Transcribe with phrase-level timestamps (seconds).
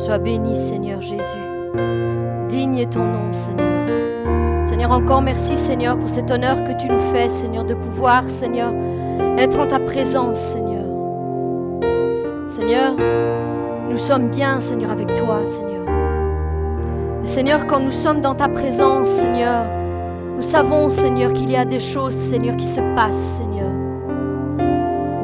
[0.00, 1.36] Sois béni, Seigneur Jésus.
[2.48, 4.66] Digne est ton nom, Seigneur.
[4.66, 8.72] Seigneur, encore merci, Seigneur, pour cet honneur que tu nous fais, Seigneur, de pouvoir, Seigneur,
[9.36, 10.86] être en ta présence, Seigneur.
[12.46, 12.94] Seigneur,
[13.90, 15.84] nous sommes bien, Seigneur, avec toi, Seigneur.
[17.24, 19.66] Seigneur, quand nous sommes dans ta présence, Seigneur,
[20.34, 23.70] nous savons, Seigneur, qu'il y a des choses, Seigneur, qui se passent, Seigneur.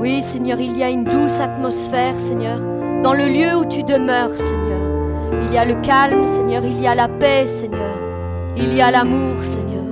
[0.01, 4.37] Oui, Seigneur, il y a une douce atmosphère, Seigneur, dans le lieu où tu demeures,
[4.37, 4.81] Seigneur.
[5.43, 7.95] Il y a le calme, Seigneur, il y a la paix, Seigneur.
[8.57, 9.85] Il y a l'amour, Seigneur.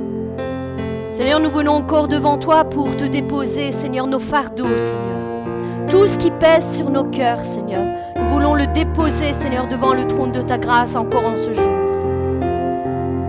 [1.12, 5.88] Seigneur, nous venons encore devant toi pour te déposer, Seigneur, nos fardeaux, Seigneur.
[5.88, 7.84] Tout ce qui pèse sur nos cœurs, Seigneur,
[8.16, 11.70] nous voulons le déposer, Seigneur, devant le trône de ta grâce encore en ce jour.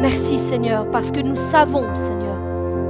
[0.08, 2.38] Merci, Seigneur, parce que nous savons, Seigneur,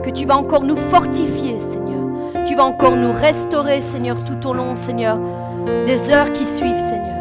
[0.03, 2.03] que tu vas encore nous fortifier, Seigneur.
[2.45, 5.17] Tu vas encore nous restaurer, Seigneur, tout au long, Seigneur,
[5.85, 7.15] des heures qui suivent, Seigneur.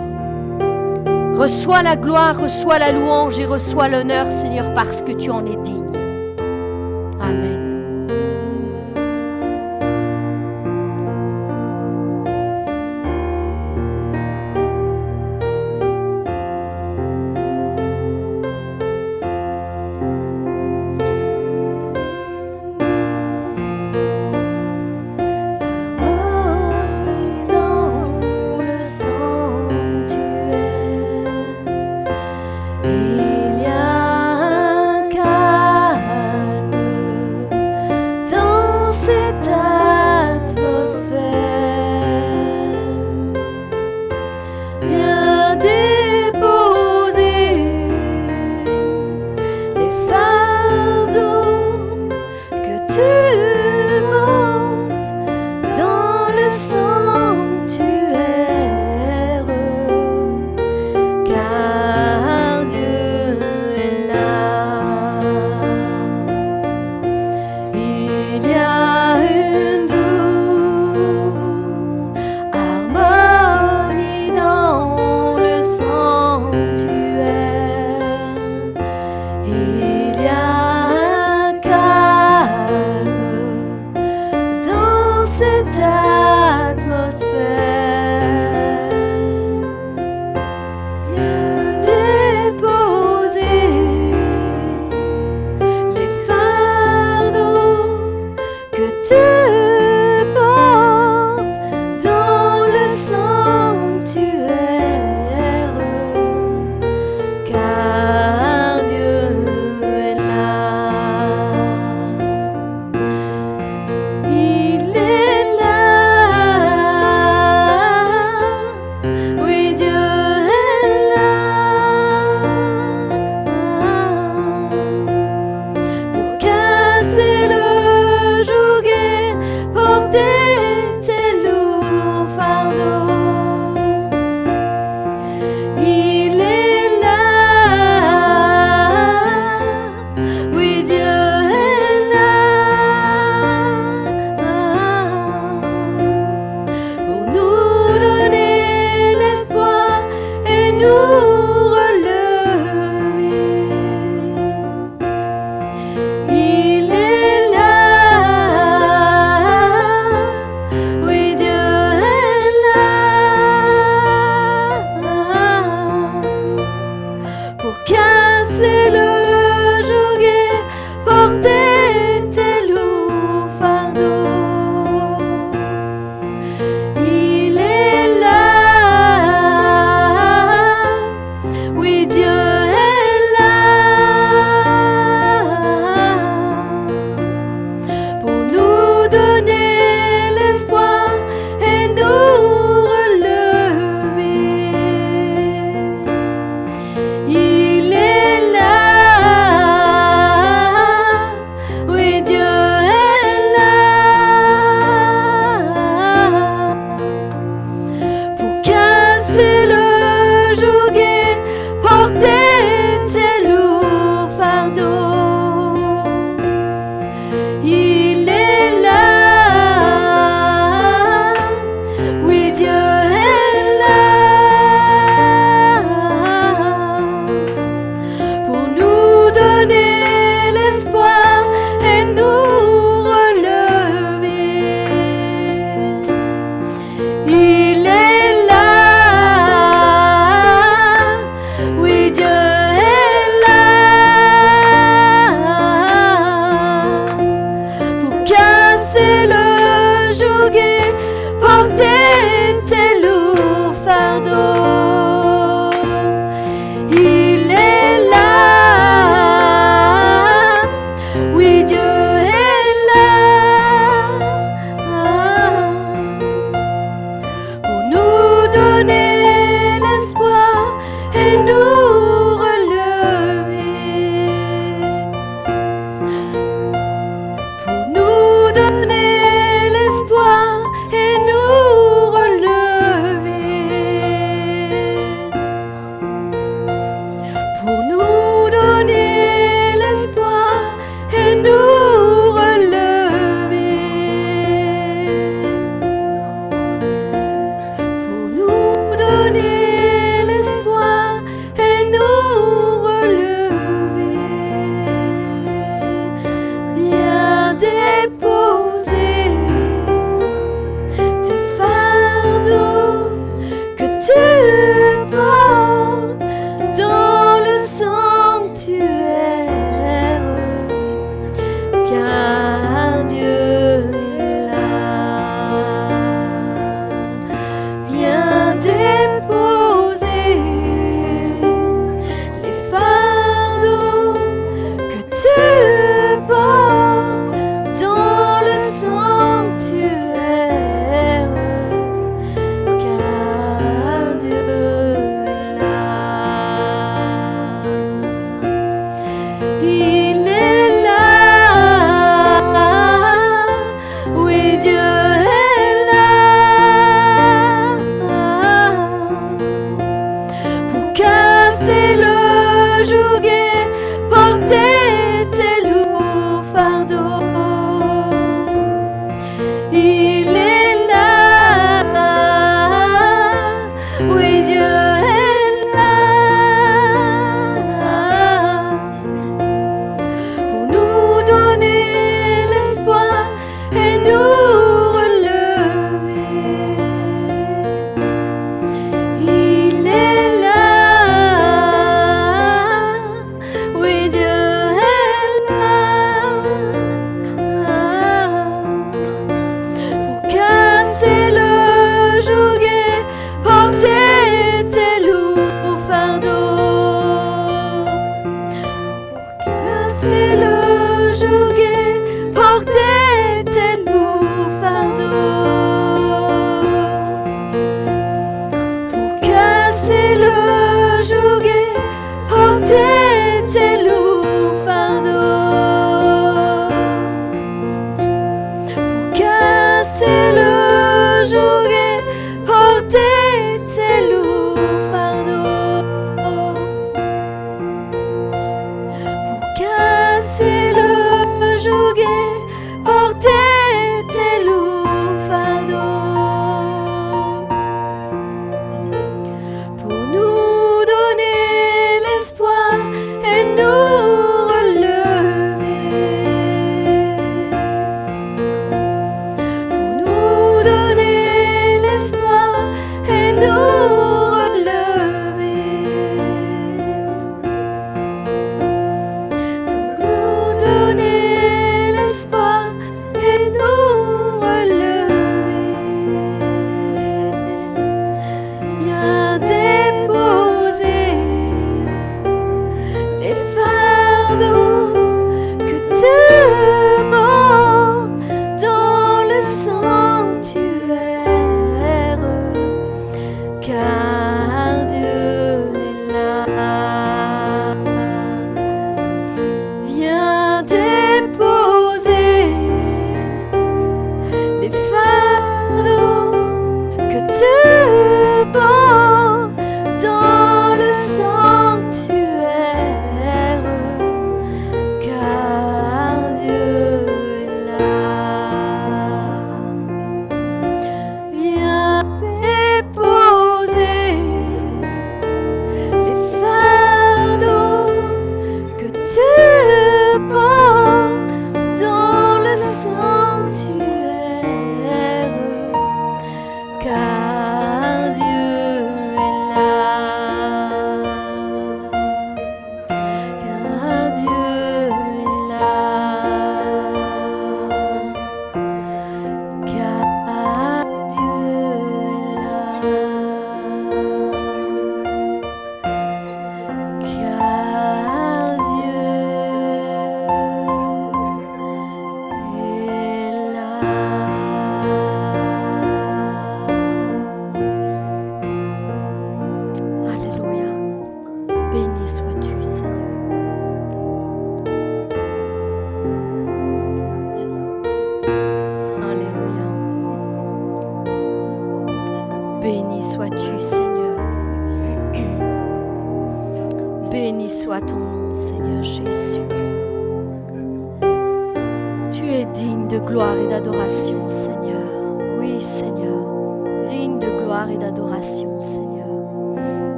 [1.36, 5.56] Reçois la gloire, reçois la louange et reçois l'honneur, Seigneur, parce que tu en es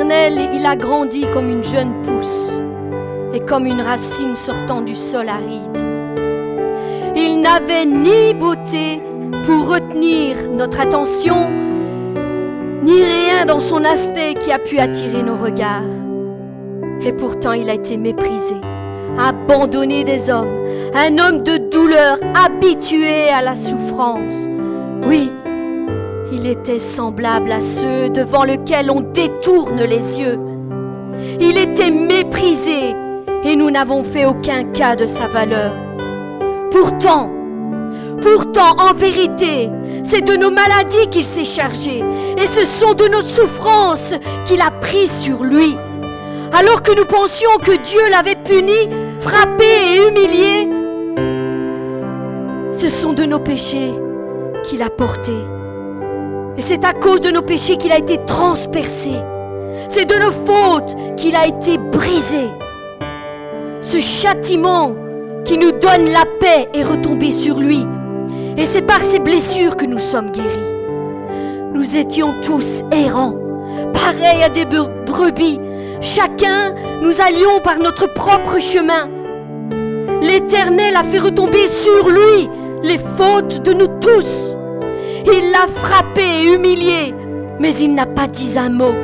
[0.00, 2.52] il a grandi comme une jeune pousse
[3.34, 5.78] et comme une racine sortant du sol aride.
[7.14, 9.02] Il n'avait ni beauté
[9.44, 11.50] pour retenir notre attention,
[12.82, 15.82] ni rien dans son aspect qui a pu attirer nos regards.
[17.04, 18.56] Et pourtant il a été méprisé,
[19.18, 24.36] abandonné des hommes, un homme de douleur, habitué à la souffrance.
[25.06, 25.31] Oui,
[26.42, 30.40] il était semblable à ceux devant lesquels on détourne les yeux.
[31.40, 32.96] Il était méprisé
[33.44, 35.72] et nous n'avons fait aucun cas de sa valeur.
[36.72, 37.30] Pourtant,
[38.20, 39.70] pourtant, en vérité,
[40.02, 42.02] c'est de nos maladies qu'il s'est chargé
[42.36, 45.76] et ce sont de nos souffrances qu'il a pris sur lui.
[46.52, 48.88] Alors que nous pensions que Dieu l'avait puni,
[49.20, 50.68] frappé et humilié,
[52.72, 53.92] ce sont de nos péchés
[54.64, 55.61] qu'il a portés.
[56.56, 59.12] Et c'est à cause de nos péchés qu'il a été transpercé.
[59.88, 62.48] C'est de nos fautes qu'il a été brisé.
[63.80, 64.94] Ce châtiment
[65.44, 67.84] qui nous donne la paix est retombé sur lui.
[68.56, 70.46] Et c'est par ses blessures que nous sommes guéris.
[71.72, 73.34] Nous étions tous errants,
[73.94, 75.58] pareils à des bre- brebis.
[76.00, 79.08] Chacun, nous allions par notre propre chemin.
[80.20, 82.48] L'Éternel a fait retomber sur lui
[82.82, 84.41] les fautes de nous tous.
[85.34, 87.14] Il l'a frappé et humilié,
[87.58, 88.94] mais il n'a pas dit un mot.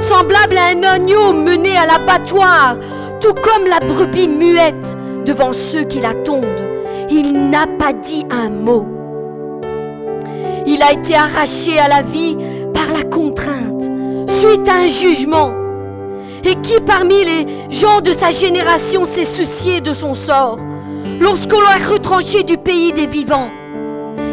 [0.00, 2.76] Semblable à un agneau mené à l'abattoir,
[3.20, 4.96] tout comme la brebis muette
[5.26, 6.44] devant ceux qui la tondent,
[7.10, 8.86] il n'a pas dit un mot.
[10.64, 12.36] Il a été arraché à la vie
[12.72, 13.90] par la contrainte,
[14.28, 15.52] suite à un jugement.
[16.44, 20.58] Et qui parmi les gens de sa génération s'est soucié de son sort
[21.20, 23.50] lorsqu'on l'a retranché du pays des vivants?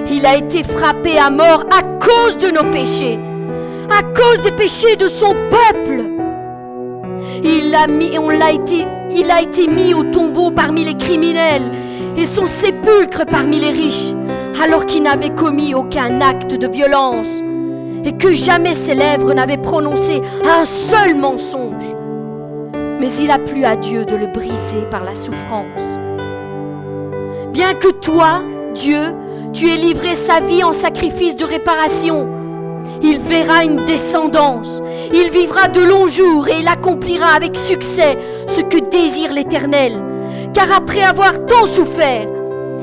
[0.09, 3.19] Il a été frappé à mort à cause de nos péchés,
[3.89, 6.03] à cause des péchés de son peuple.
[7.43, 11.71] Il a mis, on l'a été, il a été mis au tombeau parmi les criminels
[12.15, 14.13] et son sépulcre parmi les riches,
[14.63, 17.41] alors qu'il n'avait commis aucun acte de violence
[18.03, 21.95] et que jamais ses lèvres n'avaient prononcé un seul mensonge.
[23.00, 25.81] Mais il a plu à Dieu de le briser par la souffrance.
[27.51, 28.43] Bien que toi,
[28.74, 29.13] Dieu,
[29.55, 32.27] tu aies livré sa vie en sacrifice de réparation,
[33.01, 34.81] il verra une descendance,
[35.13, 39.93] il vivra de longs jours et il accomplira avec succès ce que désire l'Éternel.
[40.53, 42.27] Car après avoir tant souffert,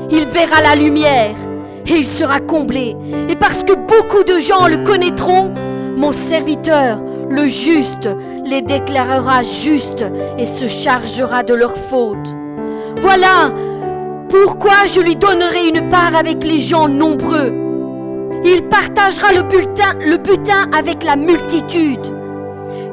[0.09, 1.35] il verra la lumière
[1.85, 2.95] et il sera comblé.
[3.29, 5.53] Et parce que beaucoup de gens le connaîtront,
[5.95, 6.99] mon serviteur,
[7.29, 8.09] le juste,
[8.45, 10.05] les déclarera justes
[10.39, 12.35] et se chargera de leurs fautes.
[12.97, 13.51] Voilà
[14.33, 17.53] pourquoi je lui donnerai une part avec les gens nombreux?
[18.43, 19.43] Il partagera le
[20.17, 22.11] butin, avec la multitude,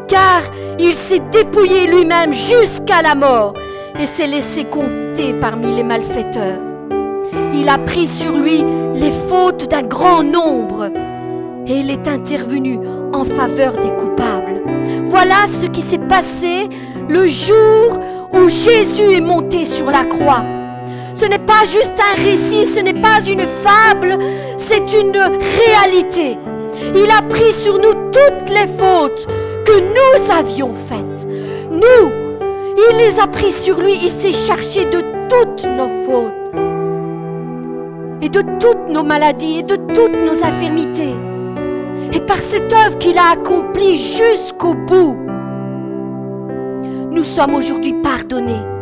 [0.06, 0.42] car
[0.78, 3.54] il s'est dépouillé lui-même jusqu'à la mort
[3.98, 6.60] et s'est laissé compter parmi les malfaiteurs.
[7.54, 8.62] Il a pris sur lui
[8.94, 10.90] les fautes d'un grand nombre
[11.66, 12.78] et il est intervenu
[13.14, 14.62] en faveur des coupables.
[15.04, 16.68] Voilà ce qui s'est passé
[17.08, 17.98] le jour
[18.34, 20.44] où Jésus est monté sur la croix.
[21.20, 24.16] Ce n'est pas juste un récit, ce n'est pas une fable,
[24.56, 26.38] c'est une réalité.
[26.96, 29.26] Il a pris sur nous toutes les fautes
[29.66, 31.28] que nous avions faites.
[31.70, 32.10] Nous,
[32.88, 36.32] il les a pris sur lui, il s'est chargé de toutes nos fautes
[38.22, 41.14] et de toutes nos maladies et de toutes nos infirmités.
[42.14, 45.18] Et par cette œuvre qu'il a accomplie jusqu'au bout,
[47.10, 48.79] nous sommes aujourd'hui pardonnés.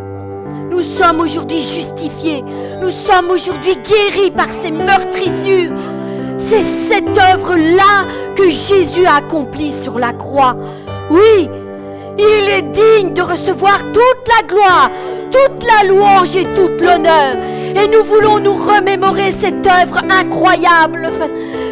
[0.69, 2.43] Nous sommes aujourd'hui justifiés.
[2.79, 5.71] Nous sommes aujourd'hui guéris par ces meurtrissures.
[6.37, 10.55] C'est cette œuvre-là que Jésus a accomplie sur la croix.
[11.09, 11.49] Oui,
[12.17, 14.91] il est digne de recevoir toute la gloire,
[15.31, 17.35] toute la louange et toute l'honneur.
[17.75, 21.09] Et nous voulons nous remémorer cette œuvre incroyable.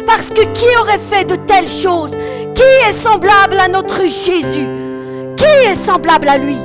[0.06, 2.16] Parce que qui aurait fait de telles choses?
[2.54, 4.66] Qui est semblable à notre Jésus?
[5.36, 6.56] Qui est semblable à lui?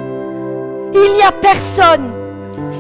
[0.96, 2.23] Il n'y a personne.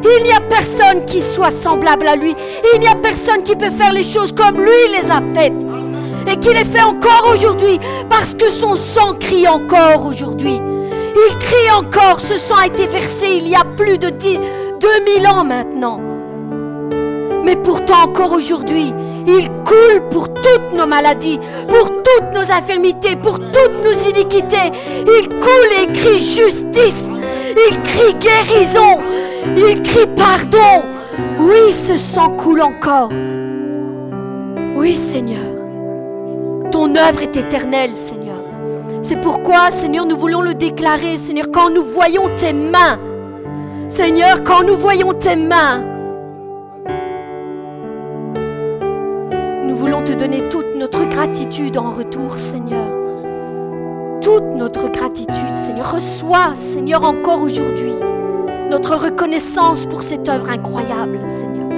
[0.03, 2.35] Il n'y a personne qui soit semblable à lui.
[2.73, 5.53] Il n'y a personne qui peut faire les choses comme lui les a faites.
[6.31, 7.79] Et qui les fait encore aujourd'hui.
[8.09, 10.59] Parce que son sang crie encore aujourd'hui.
[11.15, 14.39] Il crie encore, ce sang a été versé il y a plus de 10,
[14.79, 15.99] 2000 ans maintenant.
[17.43, 18.93] Mais pourtant encore aujourd'hui,
[19.27, 24.71] il coule pour toutes nos maladies, pour toutes nos infirmités, pour toutes nos iniquités.
[25.05, 27.05] Il coule et crie justice.
[27.55, 28.99] Il crie guérison.
[29.57, 30.83] Il crie pardon.
[31.39, 33.09] Oui, ce sang coule encore.
[34.75, 35.41] Oui, Seigneur.
[36.71, 38.37] Ton œuvre est éternelle, Seigneur.
[39.01, 42.97] C'est pourquoi, Seigneur, nous voulons le déclarer, Seigneur, quand nous voyons tes mains.
[43.89, 45.83] Seigneur, quand nous voyons tes mains,
[49.67, 52.87] nous voulons te donner toute notre gratitude en retour, Seigneur.
[54.21, 55.93] Toute notre gratitude, Seigneur.
[55.93, 57.93] Reçois, Seigneur, encore aujourd'hui
[58.73, 61.69] notre reconnaissance pour cette œuvre incroyable, Seigneur.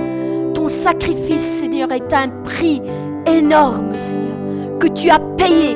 [0.54, 2.82] Ton sacrifice, Seigneur, est un prix
[3.28, 5.76] énorme, Seigneur, que tu as payé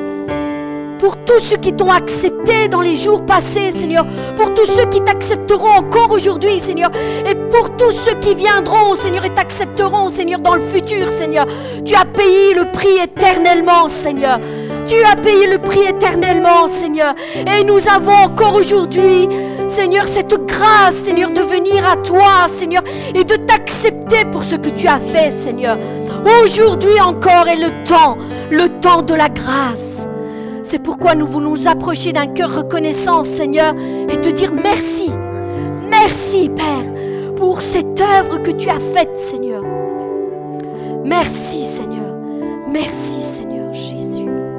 [0.98, 5.02] pour tous ceux qui t'ont accepté dans les jours passés, Seigneur, pour tous ceux qui
[5.02, 6.90] t'accepteront encore aujourd'hui, Seigneur,
[7.28, 11.46] et pour tous ceux qui viendront, Seigneur, et t'accepteront, Seigneur, dans le futur, Seigneur.
[11.84, 14.40] Tu as payé le prix éternellement, Seigneur.
[14.86, 17.14] Tu as payé le prix éternellement, Seigneur.
[17.34, 19.28] Et nous avons encore aujourd'hui,
[19.70, 22.82] Seigneur, cette grâce, Seigneur, de venir à toi, Seigneur,
[23.14, 25.78] et de t'accepter pour ce que tu as fait, Seigneur.
[26.42, 28.18] Aujourd'hui encore est le temps,
[28.50, 30.08] le temps de la grâce.
[30.64, 33.74] C'est pourquoi nous voulons nous approcher d'un cœur reconnaissant, Seigneur,
[34.08, 35.10] et te dire merci.
[35.88, 39.62] Merci, Père, pour cette œuvre que tu as faite, Seigneur.
[41.04, 42.18] Merci, Seigneur.
[42.68, 44.49] Merci, Seigneur Jésus.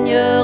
[0.00, 0.39] Seigneur,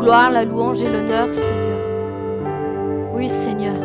[0.00, 1.78] gloire, la louange et l'honneur, Seigneur.
[3.14, 3.76] Oui, Seigneur,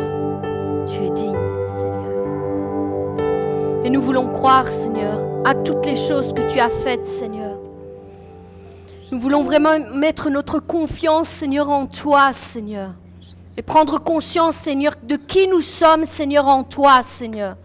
[0.86, 1.36] tu es digne,
[1.68, 2.06] Seigneur.
[3.84, 7.58] Et nous voulons croire, Seigneur, à toutes les choses que tu as faites, Seigneur.
[9.12, 12.92] Nous voulons vraiment mettre notre confiance, Seigneur, en toi, Seigneur.
[13.58, 17.56] Et prendre conscience, Seigneur, de qui nous sommes, Seigneur, en toi, Seigneur.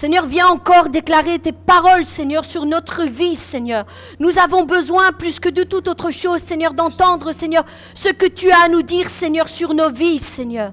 [0.00, 3.84] Seigneur, viens encore déclarer tes paroles, Seigneur, sur notre vie, Seigneur.
[4.18, 8.50] Nous avons besoin, plus que de toute autre chose, Seigneur, d'entendre, Seigneur, ce que tu
[8.50, 10.72] as à nous dire, Seigneur, sur nos vies, Seigneur.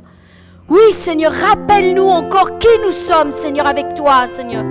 [0.70, 4.64] Oui, Seigneur, rappelle-nous encore qui nous sommes, Seigneur, avec toi, Seigneur.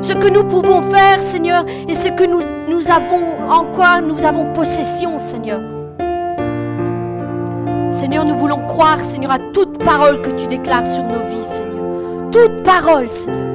[0.00, 4.54] Ce que nous pouvons faire, Seigneur, et ce que nous, avons, en quoi nous avons
[4.54, 5.60] possession, Seigneur.
[7.92, 12.30] Seigneur, nous voulons croire, Seigneur, à toute parole que tu déclares sur nos vies, Seigneur.
[12.30, 13.47] Toute parole, Seigneur.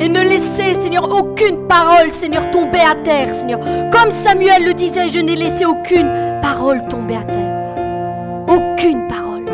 [0.00, 3.60] Et ne laisser, Seigneur, aucune parole, Seigneur, tomber à terre, Seigneur.
[3.90, 6.10] Comme Samuel le disait, je n'ai laissé aucune
[6.42, 8.46] parole tomber à terre.
[8.48, 9.44] Aucune parole.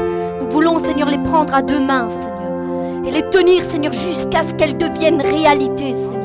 [0.41, 3.07] Nous voulons, Seigneur, les prendre à deux mains, Seigneur.
[3.07, 6.23] Et les tenir, Seigneur, jusqu'à ce qu'elles deviennent réalité, Seigneur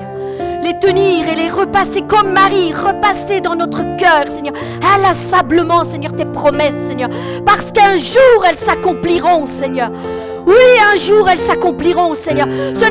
[0.67, 4.53] les tenir et les repasser comme Marie, repasser dans notre cœur, Seigneur,
[4.95, 7.09] inlassablement, Seigneur, tes promesses, Seigneur,
[7.45, 9.91] parce qu'un jour elles s'accompliront, Seigneur.
[10.47, 10.53] Oui,
[10.93, 12.47] un jour elles s'accompliront, Seigneur.
[12.73, 12.85] Ce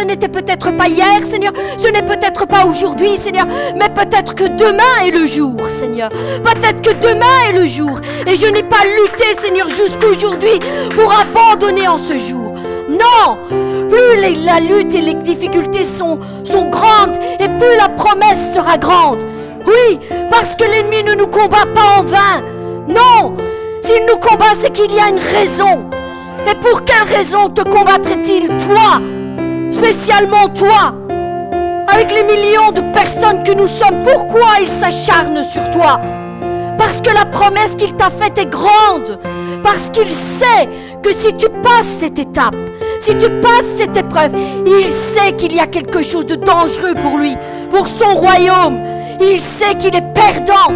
[0.00, 1.52] n'était peut-être pas hier, Seigneur.
[1.76, 3.46] Ce n'est peut-être pas aujourd'hui, Seigneur.
[3.76, 6.08] Mais peut-être que demain est le jour, Seigneur.
[6.42, 8.00] Peut-être que demain est le jour.
[8.26, 10.58] Et je n'ai pas lutté, Seigneur, jusqu'aujourd'hui
[10.94, 12.54] pour abandonner en ce jour.
[12.88, 13.38] Non
[13.90, 19.18] Plus la lutte et les difficultés sont, sont grandes et plus la promesse sera grande.
[19.66, 22.42] Oui, parce que l'ennemi ne nous combat pas en vain.
[22.88, 23.36] Non
[23.82, 25.90] S'il nous combat, c'est qu'il y a une raison.
[26.50, 29.00] Et pour quelle raison te combattrait-il, toi
[29.70, 30.94] Spécialement toi
[31.88, 36.00] Avec les millions de personnes que nous sommes, pourquoi il s'acharne sur toi?
[36.78, 39.18] Parce que la promesse qu'il t'a faite est grande.
[39.62, 40.68] Parce qu'il sait
[41.02, 42.56] que si tu passes cette étape,
[43.00, 44.32] si tu passes cette épreuve,
[44.66, 47.36] il sait qu'il y a quelque chose de dangereux pour lui,
[47.70, 48.78] pour son royaume.
[49.20, 50.72] Il sait qu'il est perdant.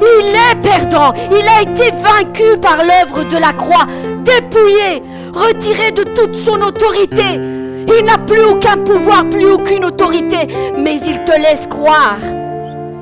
[0.00, 1.12] Il est perdant.
[1.30, 3.86] Il a été vaincu par l'œuvre de la croix,
[4.24, 5.02] dépouillé,
[5.32, 7.40] retiré de toute son autorité.
[7.86, 12.18] Il n'a plus aucun pouvoir, plus aucune autorité, mais il te laisse croire.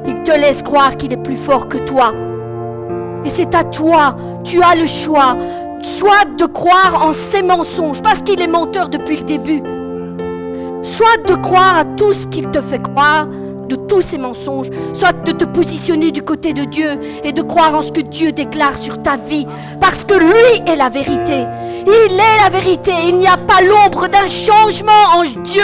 [0.07, 2.13] Il te laisse croire qu'il est plus fort que toi.
[3.25, 5.37] Et c'est à toi, tu as le choix,
[5.83, 9.63] soit de croire en ses mensonges, parce qu'il est menteur depuis le début,
[10.83, 13.29] soit de croire à tout ce qu'il te fait croire,
[13.75, 17.83] tous ces mensonges, soit de te positionner du côté de Dieu et de croire en
[17.83, 19.47] ce que Dieu déclare sur ta vie,
[19.81, 21.45] parce que lui est la vérité.
[21.87, 22.93] Il est la vérité.
[23.09, 25.63] Il n'y a pas l'ombre d'un changement en Dieu.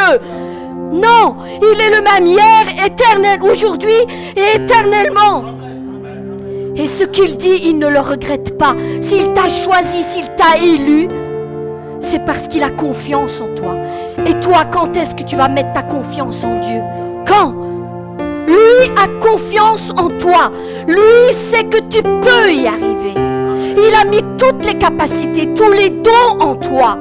[0.92, 3.90] Non, il est le même hier, éternel, aujourd'hui
[4.37, 5.44] et éternellement.
[6.77, 8.75] Et ce qu'il dit, il ne le regrette pas.
[9.01, 11.09] S'il t'a choisi, s'il t'a élu,
[12.01, 13.75] c'est parce qu'il a confiance en toi.
[14.27, 16.81] Et toi, quand est-ce que tu vas mettre ta confiance en Dieu?
[17.27, 17.55] Quand?
[18.48, 20.50] Lui a confiance en toi.
[20.87, 23.14] Lui sait que tu peux y arriver.
[23.76, 26.98] Il a mis toutes les capacités, tous les dons en toi.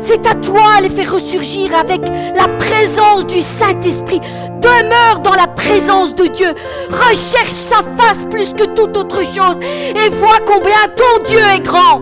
[0.00, 2.00] C'est à toi de les faire ressurgir avec
[2.36, 4.20] la présence du Saint-Esprit.
[4.60, 6.54] Demeure dans la présence de Dieu.
[6.90, 9.56] Recherche sa face plus que toute autre chose.
[9.62, 12.00] Et vois combien ton Dieu est grand.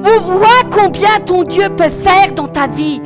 [0.00, 3.00] Vous vois combien ton Dieu peut faire dans ta vie.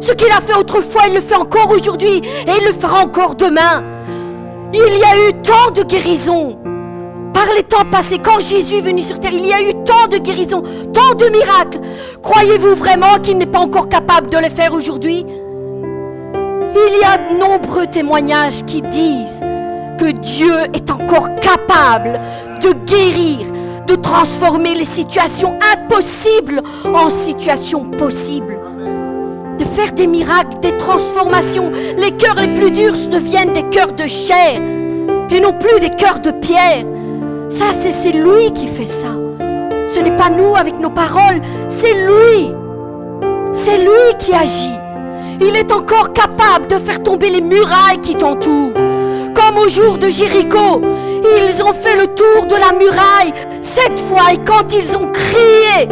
[0.00, 3.34] Ce qu'il a fait autrefois, il le fait encore aujourd'hui et il le fera encore
[3.34, 3.82] demain.
[4.72, 6.58] Il y a eu tant de guérisons.
[7.32, 10.06] Par les temps passés, quand Jésus est venu sur terre, il y a eu tant
[10.08, 11.80] de guérisons, tant de miracles.
[12.22, 15.26] Croyez-vous vraiment qu'il n'est pas encore capable de les faire aujourd'hui?
[16.76, 19.40] Il y a de nombreux témoignages qui disent
[19.98, 22.20] que Dieu est encore capable
[22.60, 23.46] de guérir,
[23.86, 28.58] de transformer les situations impossibles en situations possibles
[29.58, 31.70] de faire des miracles, des transformations.
[31.98, 34.60] Les cœurs les plus durs deviennent des cœurs de chair
[35.30, 36.84] et non plus des cœurs de pierre.
[37.48, 39.14] Ça, c'est lui qui fait ça.
[39.88, 42.52] Ce n'est pas nous avec nos paroles, c'est lui.
[43.52, 44.78] C'est lui qui agit.
[45.40, 48.72] Il est encore capable de faire tomber les murailles qui t'entourent.
[49.34, 50.80] Comme au jour de Jéricho,
[51.24, 55.88] ils ont fait le tour de la muraille cette fois et quand ils ont crié,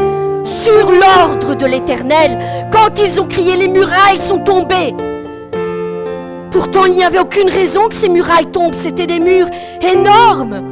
[0.63, 2.39] sur l'ordre de l'Éternel.
[2.71, 4.95] Quand ils ont crié, les murailles sont tombées.
[6.53, 8.75] Pourtant, il n'y avait aucune raison que ces murailles tombent.
[8.75, 9.49] C'était des murs
[9.81, 10.63] énormes.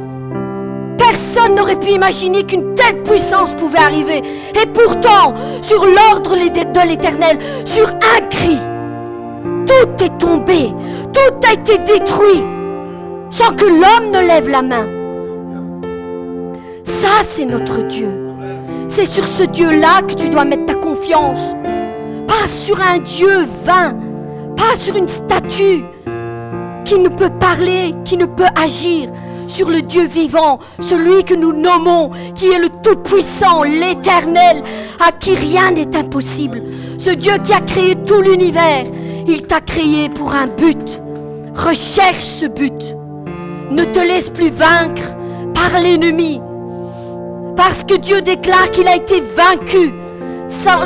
[0.97, 4.23] Personne n'aurait pu imaginer qu'une telle puissance pouvait arriver.
[4.61, 8.57] Et pourtant, sur l'ordre de l'Éternel, sur un cri,
[9.67, 10.69] tout est tombé,
[11.13, 12.43] tout a été détruit,
[13.29, 14.87] sans que l'homme ne lève la main.
[16.83, 18.30] Ça, c'est notre Dieu.
[18.93, 21.55] C'est sur ce Dieu-là que tu dois mettre ta confiance.
[22.27, 23.95] Pas sur un Dieu vain.
[24.57, 25.85] pas sur une statue
[26.83, 29.09] qui ne peut parler, qui ne peut agir,
[29.47, 34.61] sur le Dieu vivant, celui que nous nommons, qui est le Tout-Puissant, l'Éternel,
[34.99, 36.61] à qui rien n'est impossible.
[36.97, 38.83] Ce Dieu qui a créé tout l'univers,
[39.25, 41.01] il t'a créé pour un but.
[41.55, 42.97] Recherche ce but.
[43.71, 45.15] Ne te laisse plus vaincre
[45.53, 46.41] par l'ennemi.
[47.55, 49.93] Parce que Dieu déclare qu'il a été vaincu.
[50.47, 50.77] Sa,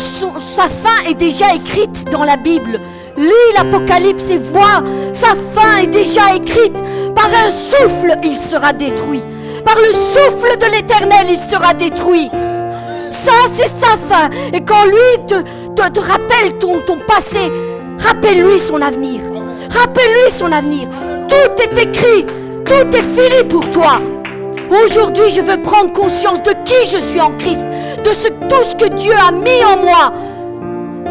[0.70, 2.80] fin est déjà écrite dans la Bible.
[3.18, 6.78] Lis l'Apocalypse et vois, sa fin est déjà écrite.
[7.16, 9.24] Par un souffle, il sera détruit.
[9.64, 12.30] Par le souffle de l'Éternel, il sera détruit.
[13.10, 14.30] Ça, c'est sa fin.
[14.54, 15.42] Et quand lui te,
[15.90, 17.52] te, rappelle ton, ton passé,
[17.98, 19.22] rappelle-lui son avenir.
[19.72, 20.88] Rappelle-lui son avenir.
[21.28, 22.26] Tout est écrit.
[22.66, 24.00] Tout est fini pour toi.
[24.72, 27.66] Aujourd'hui, je veux prendre conscience de qui je suis en Christ,
[28.04, 28.10] de
[28.48, 30.12] tout ce que Dieu a mis en moi.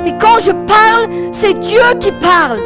[0.07, 2.59] Et quand je parle, c'est Dieu qui parle.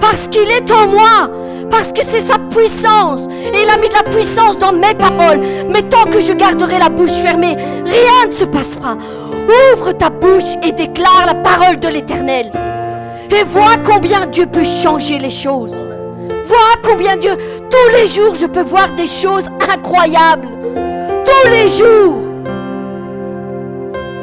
[0.00, 1.30] Parce qu'il est en moi.
[1.70, 3.26] Parce que c'est sa puissance.
[3.30, 5.40] Et il a mis de la puissance dans mes paroles.
[5.70, 8.96] Mais tant que je garderai la bouche fermée, rien ne se passera.
[9.74, 12.52] Ouvre ta bouche et déclare la parole de l'Éternel.
[13.30, 15.74] Et vois combien Dieu peut changer les choses.
[16.82, 17.36] Combien Dieu,
[17.70, 20.48] tous les jours, je peux voir des choses incroyables.
[21.24, 22.18] Tous les jours.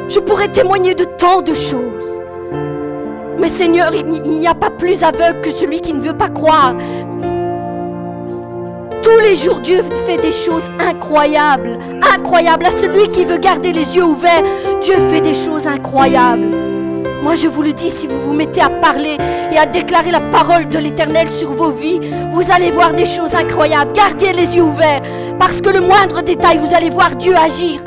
[0.08, 2.22] Je pourrais témoigner de tant de choses.
[3.38, 6.74] Mais Seigneur, il n'y a pas plus aveugle que celui qui ne veut pas croire.
[9.02, 11.78] Tous les jours, Dieu fait des choses incroyables,
[12.14, 12.66] incroyables.
[12.66, 14.44] À celui qui veut garder les yeux ouverts,
[14.80, 16.69] Dieu fait des choses incroyables.
[17.22, 19.18] Moi, je vous le dis, si vous vous mettez à parler
[19.52, 23.34] et à déclarer la parole de l'Éternel sur vos vies, vous allez voir des choses
[23.34, 23.92] incroyables.
[23.92, 25.02] Gardez les yeux ouverts,
[25.38, 27.82] parce que le moindre détail, vous allez voir Dieu agir.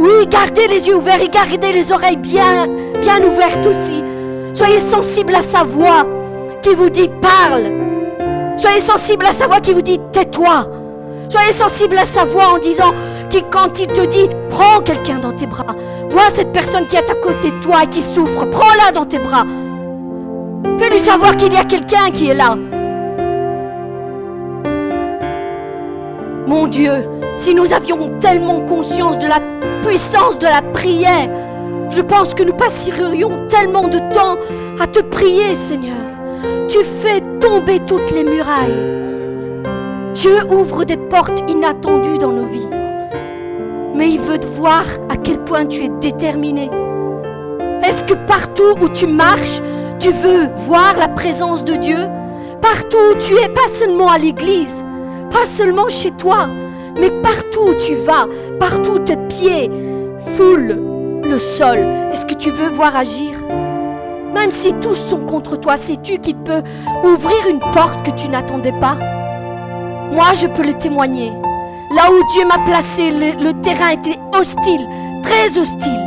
[0.00, 2.66] Oui, gardez les yeux ouverts et gardez les oreilles bien,
[3.00, 4.02] bien ouvertes aussi.
[4.52, 6.04] Soyez sensibles à sa voix
[6.60, 7.70] qui vous dit parle.
[8.56, 10.66] Soyez sensibles à sa voix qui vous dit tais-toi.
[11.28, 12.92] Soyez sensible à sa voix en disant
[13.34, 15.74] que quand il te dit prends quelqu'un dans tes bras,
[16.08, 19.18] vois cette personne qui est à côté de toi et qui souffre, prends-la dans tes
[19.18, 19.44] bras.
[20.78, 22.56] Fais-lui savoir qu'il y a quelqu'un qui est là.
[26.46, 26.92] Mon Dieu,
[27.36, 29.40] si nous avions tellement conscience de la
[29.84, 31.28] puissance de la prière,
[31.90, 34.36] je pense que nous passerions tellement de temps
[34.80, 35.96] à te prier, Seigneur.
[36.68, 38.94] Tu fais tomber toutes les murailles.
[40.14, 42.73] Dieu ouvre des portes inattendues dans nos vies.
[43.94, 46.68] Mais il veut voir à quel point tu es déterminé.
[47.86, 49.60] Est-ce que partout où tu marches,
[50.00, 51.98] tu veux voir la présence de Dieu?
[52.60, 54.74] Partout où tu es, pas seulement à l'église,
[55.30, 56.48] pas seulement chez toi,
[56.98, 58.26] mais partout où tu vas,
[58.58, 59.70] partout où tes pieds
[60.36, 61.78] foulent le sol,
[62.12, 63.36] est-ce que tu veux voir agir?
[64.34, 66.62] Même si tous sont contre toi, sais-tu qu'il peut
[67.04, 68.96] ouvrir une porte que tu n'attendais pas?
[70.10, 71.30] Moi, je peux le témoigner.
[71.94, 74.88] Là où Dieu m'a placé, le, terrain était hostile,
[75.22, 76.00] très hostile.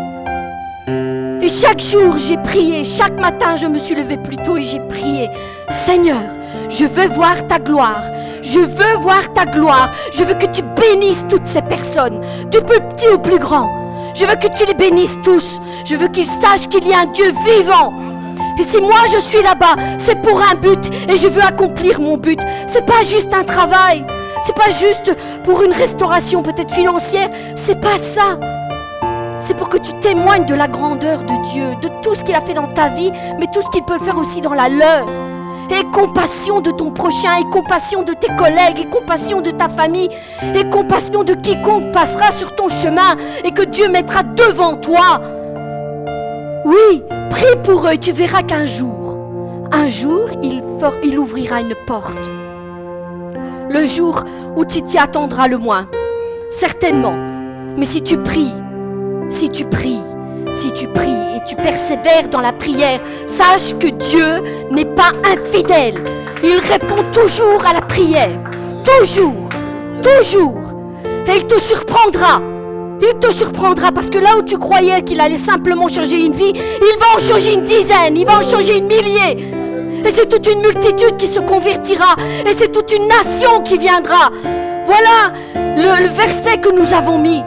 [1.42, 2.84] Et chaque jour, j'ai prié.
[2.84, 5.30] Chaque matin, je me suis levé plus tôt et j'ai prié.
[5.86, 6.22] Seigneur,
[6.68, 8.02] je veux voir ta gloire.
[8.42, 9.92] Je veux voir ta gloire.
[10.12, 12.20] Je veux que tu bénisses toutes ces personnes,
[12.52, 13.72] du plus petit au plus grand.
[14.14, 15.62] Je veux que tu les bénisses tous.
[15.86, 17.94] Je veux qu'ils sachent qu'il y a un Dieu vivant
[18.60, 22.18] et si moi je suis là-bas, c'est pour un but et je veux accomplir mon
[22.18, 22.40] but.
[22.66, 24.04] C'est pas juste un travail.
[24.48, 25.12] C'est pas juste
[25.44, 27.30] pour une restauration peut-être financière.
[27.58, 28.40] C'est pas ça.
[29.40, 32.40] C'est pour que tu témoignes de la grandeur de Dieu, de tout ce qu'il a
[32.40, 35.06] fait dans ta vie, mais tout ce qu'il peut faire aussi dans la leur.
[35.70, 40.12] Et compassion de ton prochain, et compassion de tes collègues, et compassion de ta famille,
[40.56, 45.20] et compassion de quiconque passera sur ton chemin, et que Dieu mettra devant toi.
[46.64, 49.18] Oui, prie pour eux et tu verras qu'un jour,
[49.74, 50.64] un jour, il,
[51.04, 52.37] il ouvrira une porte.
[53.70, 54.24] Le jour
[54.56, 55.88] où tu t'y attendras le moins.
[56.50, 57.16] Certainement.
[57.78, 58.54] Mais si tu pries,
[59.30, 60.00] si tu pries,
[60.54, 65.96] si tu pries et tu persévères dans la prière, sache que Dieu n'est pas infidèle.
[66.44, 68.40] Il répond toujours à la prière.
[68.84, 69.50] Toujours.
[70.02, 70.60] Toujours.
[71.28, 72.42] Et il te surprendra.
[73.02, 76.54] Il te surprendra parce que là où tu croyais qu'il allait simplement changer une vie,
[76.54, 79.54] il va en changer une dizaine, il va en changer une millier.
[80.08, 82.16] Et c'est toute une multitude qui se convertira.
[82.46, 84.32] Et c'est toute une nation qui viendra.
[84.86, 87.44] Voilà le, verset que nous avons mis.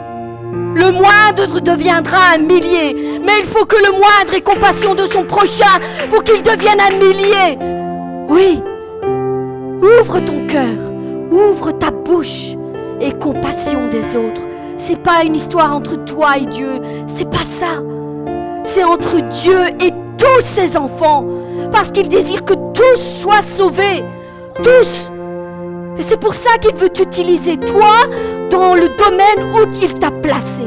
[0.75, 3.19] Le moindre deviendra un millier.
[3.23, 5.79] Mais il faut que le moindre ait compassion de son prochain
[6.11, 7.57] pour qu'il devienne un millier.
[8.29, 8.61] Oui.
[9.81, 10.91] Ouvre ton cœur.
[11.31, 12.49] Ouvre ta bouche.
[12.99, 14.43] Et compassion des autres.
[14.77, 16.79] C'est pas une histoire entre toi et Dieu.
[17.07, 17.81] C'est pas ça.
[18.65, 21.25] C'est entre Dieu et tous ses enfants.
[21.71, 24.03] Parce qu'il désire que tous soient sauvés.
[24.61, 25.11] Tous.
[25.97, 28.07] Et c'est pour ça qu'il veut t'utiliser, toi,
[28.49, 30.63] dans le domaine où il t'a placé.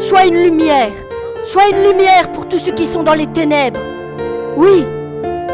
[0.00, 0.92] Sois une lumière.
[1.42, 3.80] Sois une lumière pour tous ceux qui sont dans les ténèbres.
[4.56, 4.84] Oui,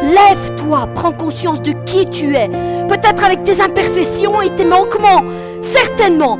[0.02, 2.48] lève-toi, prends conscience de qui tu es.
[2.88, 5.22] Peut-être avec tes imperfections et tes manquements,
[5.60, 6.38] certainement.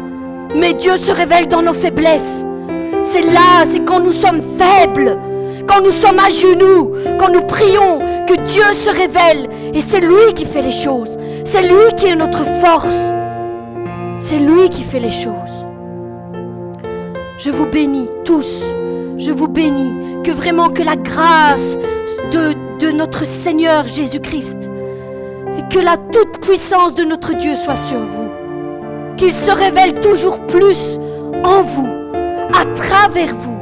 [0.55, 2.45] Mais Dieu se révèle dans nos faiblesses.
[3.05, 5.19] C'est là, c'est quand nous sommes faibles,
[5.67, 9.49] quand nous sommes à genoux, quand nous prions, que Dieu se révèle.
[9.73, 11.19] Et c'est lui qui fait les choses.
[11.45, 12.97] C'est lui qui est notre force.
[14.21, 15.67] C'est lui qui fait les choses.
[17.39, 18.63] Je vous bénis tous.
[19.19, 20.23] Je vous bénis.
[20.23, 21.77] Que vraiment que la grâce
[22.31, 24.71] de, de notre Seigneur Jésus-Christ
[25.59, 28.31] et que la toute puissance de notre Dieu soit sur vous.
[29.17, 30.99] Qu'il se révèle toujours plus
[31.45, 31.89] en vous,
[32.53, 33.59] à travers vous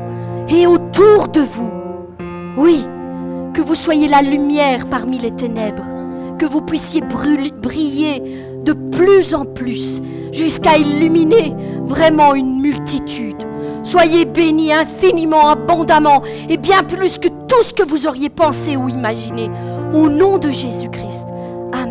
[0.48, 1.81] et autour de vous.
[2.56, 2.84] Oui,
[3.54, 5.86] que vous soyez la lumière parmi les ténèbres,
[6.38, 8.22] que vous puissiez briller
[8.62, 11.54] de plus en plus jusqu'à illuminer
[11.86, 13.42] vraiment une multitude.
[13.84, 18.88] Soyez bénis infiniment, abondamment et bien plus que tout ce que vous auriez pensé ou
[18.88, 19.50] imaginé.
[19.94, 21.26] Au nom de Jésus-Christ.
[21.72, 21.86] À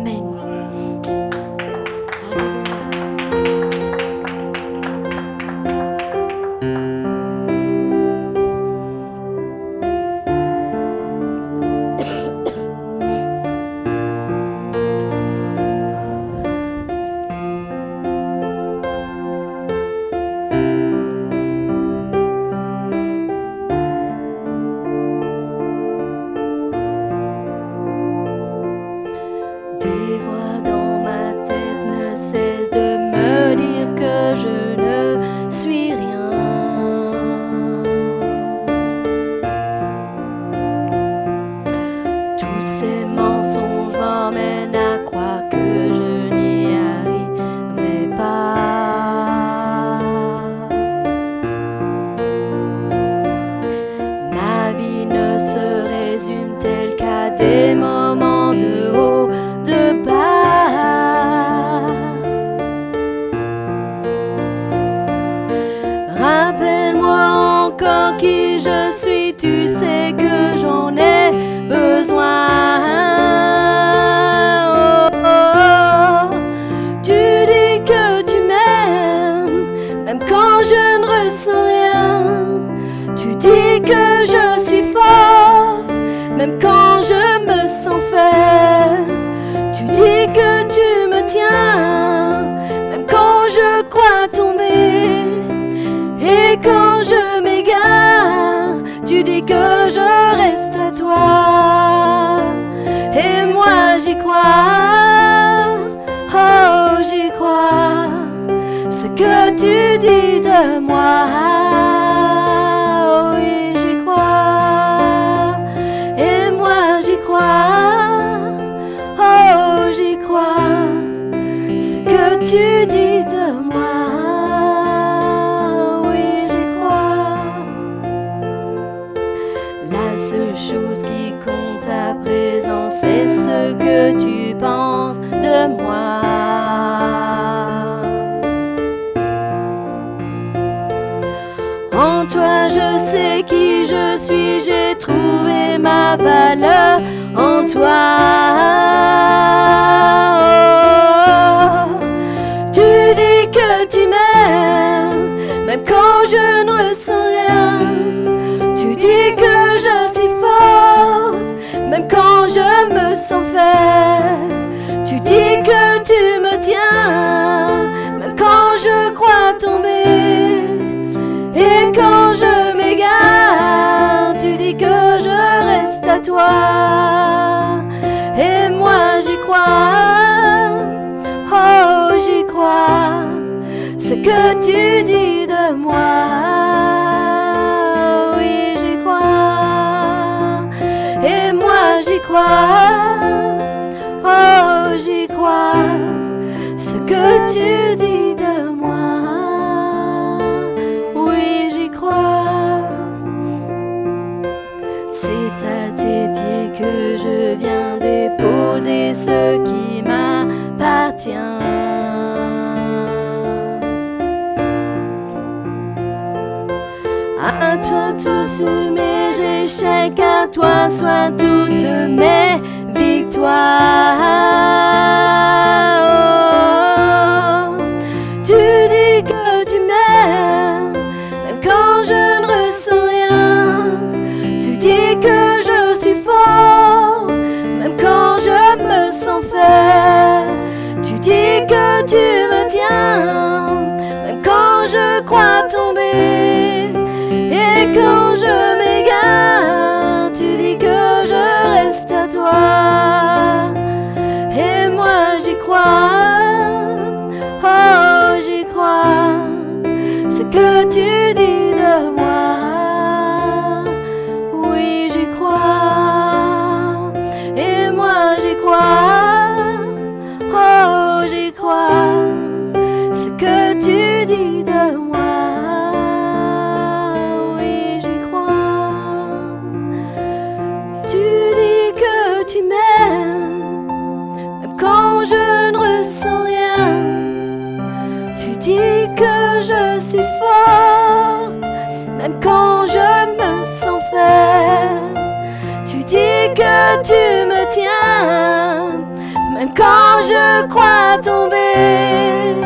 [300.22, 302.56] je crois tomber.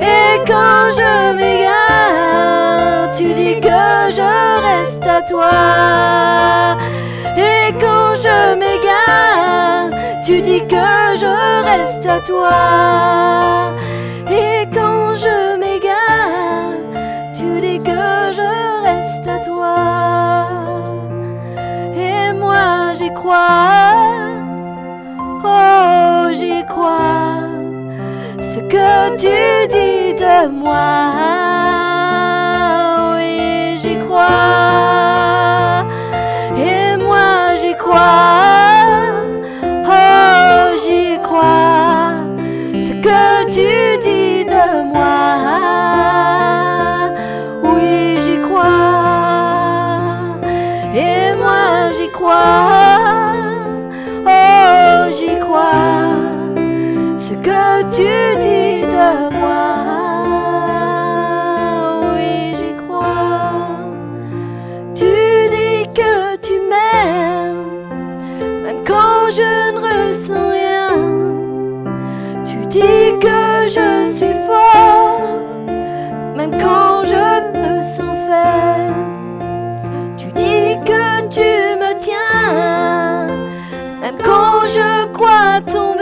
[0.00, 4.28] Et quand je m'égare, tu dis que je
[4.68, 6.76] reste à toi.
[7.36, 9.90] Et quand je m'égare,
[10.24, 11.32] tu dis que je
[11.70, 13.72] reste à toi.
[14.30, 16.76] Et quand je m'égare,
[17.34, 18.48] tu dis que je
[18.86, 19.76] reste à toi.
[21.96, 23.77] Et moi j'y crois,
[28.40, 31.67] ce que tu dis de moi.
[57.84, 59.66] Tu dis de moi?
[62.14, 63.66] Oui, j'y crois.
[64.94, 65.04] Tu
[65.50, 67.66] dis que tu m'aimes,
[68.64, 70.92] même quand je ne ressens rien.
[72.44, 75.52] Tu dis que je suis forte,
[76.36, 77.26] même quand je
[77.58, 79.04] me sens faible.
[80.16, 81.50] Tu dis que tu
[81.82, 83.26] me tiens,
[84.00, 85.97] même quand je crois tomber.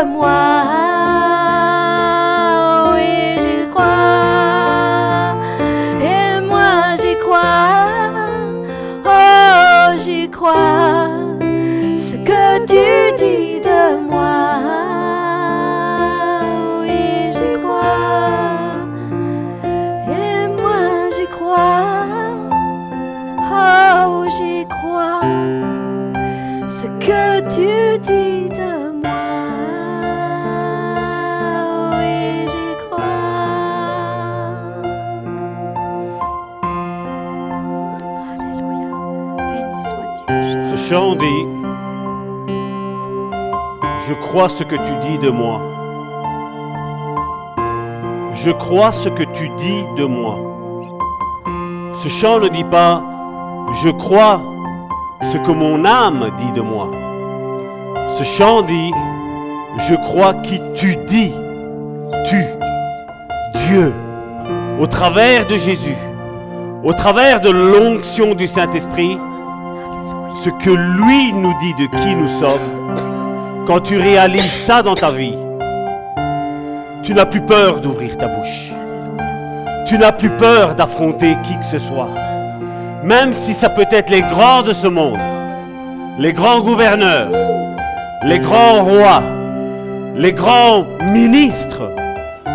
[0.00, 0.81] Moi.
[40.92, 41.46] Chant dit,
[44.06, 45.58] je crois ce que tu dis de moi.
[48.34, 50.36] Je crois ce que tu dis de moi.
[51.94, 53.02] Ce chant ne dit pas,
[53.82, 54.42] je crois
[55.22, 56.90] ce que mon âme dit de moi.
[58.10, 58.92] Ce chant dit,
[59.88, 61.32] je crois qui tu dis,
[62.28, 62.44] tu,
[63.64, 63.94] Dieu,
[64.78, 65.96] au travers de Jésus,
[66.84, 69.16] au travers de l'onction du Saint-Esprit,
[70.34, 75.10] ce que lui nous dit de qui nous sommes, quand tu réalises ça dans ta
[75.10, 75.36] vie,
[77.02, 78.72] tu n'as plus peur d'ouvrir ta bouche.
[79.86, 82.10] Tu n'as plus peur d'affronter qui que ce soit.
[83.04, 85.18] Même si ça peut être les grands de ce monde,
[86.18, 87.30] les grands gouverneurs,
[88.24, 89.22] les grands rois,
[90.14, 91.90] les grands ministres,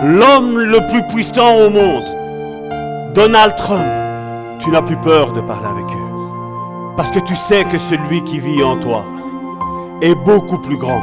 [0.03, 2.05] l'homme le plus puissant au monde,
[3.13, 3.85] Donald Trump,
[4.59, 5.96] tu n'as plus peur de parler avec eux.
[6.97, 9.05] Parce que tu sais que celui qui vit en toi
[10.01, 11.01] est beaucoup plus grand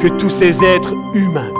[0.00, 1.52] que tous ces êtres humains.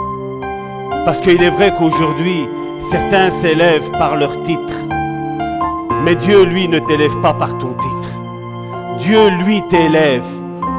[1.05, 2.47] Parce qu'il est vrai qu'aujourd'hui,
[2.81, 4.79] certains s'élèvent par leur titre.
[6.03, 8.09] Mais Dieu, lui, ne t'élève pas par ton titre.
[8.99, 10.25] Dieu, lui, t'élève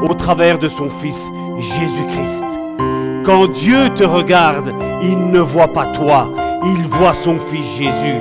[0.02, 2.44] au travers de son Fils, Jésus-Christ.
[3.24, 6.28] Quand Dieu te regarde, il ne voit pas toi,
[6.64, 8.20] il voit son Fils Jésus.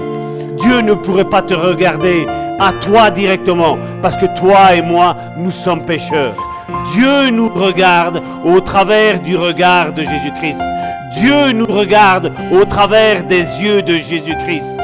[0.62, 2.28] Dieu ne pourrait pas te regarder
[2.60, 6.36] à toi directement, parce que toi et moi, nous sommes pécheurs.
[6.94, 10.62] Dieu nous regarde au travers du regard de Jésus-Christ.
[11.18, 14.78] Dieu nous regarde au travers des yeux de Jésus-Christ.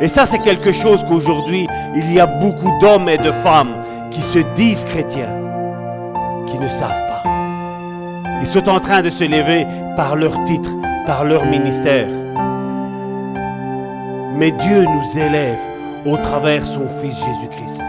[0.00, 3.76] Et ça, c'est quelque chose qu'aujourd'hui, il y a beaucoup d'hommes et de femmes
[4.10, 5.36] qui se disent chrétiens,
[6.46, 7.22] qui ne savent pas.
[8.40, 10.70] Ils sont en train de se lever par leur titre,
[11.06, 12.08] par leur ministère.
[14.34, 15.58] Mais Dieu nous élève
[16.04, 17.82] au travers son Fils Jésus-Christ.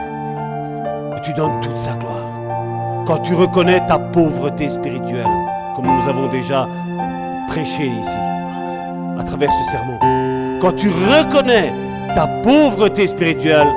[1.24, 3.06] Tu donnes toute sa gloire.
[3.06, 5.28] Quand tu reconnais ta pauvreté spirituelle,
[5.76, 6.68] comme nous avons déjà
[7.48, 8.18] prêché ici,
[9.20, 10.00] à travers ce sermon,
[10.62, 11.74] quand tu reconnais
[12.16, 13.68] ta pauvreté spirituelle,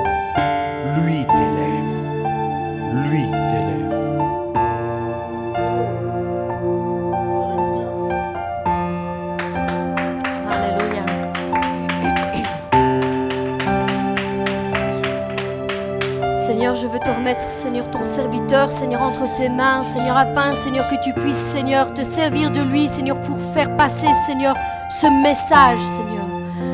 [17.15, 21.93] remettre, Seigneur, ton serviteur, Seigneur, entre tes mains, Seigneur, afin, Seigneur, que tu puisses, Seigneur,
[21.93, 24.55] te servir de lui, Seigneur, pour faire passer, Seigneur,
[25.01, 26.25] ce message, Seigneur.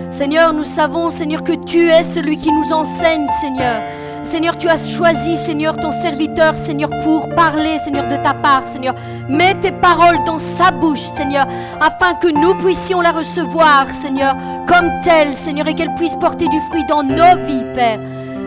[0.10, 3.82] Seigneur, nous savons, Seigneur, que tu es celui qui nous enseigne, Seigneur.
[4.24, 8.96] Seigneur, tu as choisi, Seigneur, ton serviteur, Seigneur, pour parler, Seigneur, de ta part, Seigneur.
[9.30, 11.48] Mets tes paroles dans sa bouche, Seigneur,
[11.80, 14.36] afin que nous puissions la recevoir, Seigneur,
[14.68, 18.00] comme telle, Seigneur, et qu'elle puisse porter du fruit dans nos vies, Père.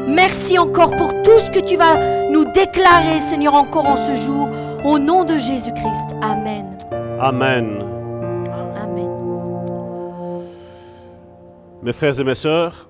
[0.06, 4.48] Merci encore pour tout ce que tu vas nous déclarer, Seigneur, encore en ce jour.
[4.84, 6.14] Au nom de Jésus-Christ.
[6.20, 6.76] Amen.
[7.18, 7.82] Amen.
[8.76, 9.10] Amen.
[11.82, 12.88] Mes frères et mes sœurs,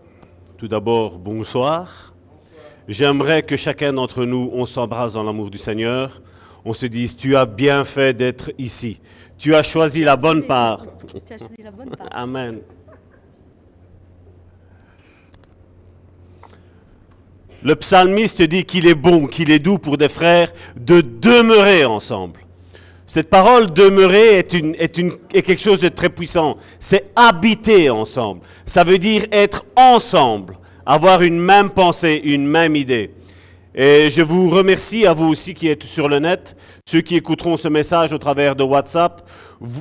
[0.57, 2.15] tout d'abord, bonsoir.
[2.89, 6.21] J'aimerais que chacun d'entre nous, on s'embrasse dans l'amour du Seigneur.
[6.65, 9.01] On se dise, tu as bien fait d'être ici.
[9.39, 10.85] Tu as choisi la bonne part.
[11.27, 12.09] Tu as choisi la bonne part.
[12.11, 12.61] Amen.
[17.65, 22.41] Le psalmiste dit qu'il est bon, qu'il est doux pour des frères de demeurer ensemble.
[23.07, 26.59] Cette parole demeurer est, quelque chose de très puissant.
[26.79, 28.43] C'est habiter ensemble.
[28.67, 33.13] Ça veut dire être ensemble, avoir une même pensée, une même idée.
[33.75, 36.55] Et je vous remercie à vous aussi qui êtes sur le net,
[36.87, 39.27] ceux qui écouteront ce message au travers de WhatsApp.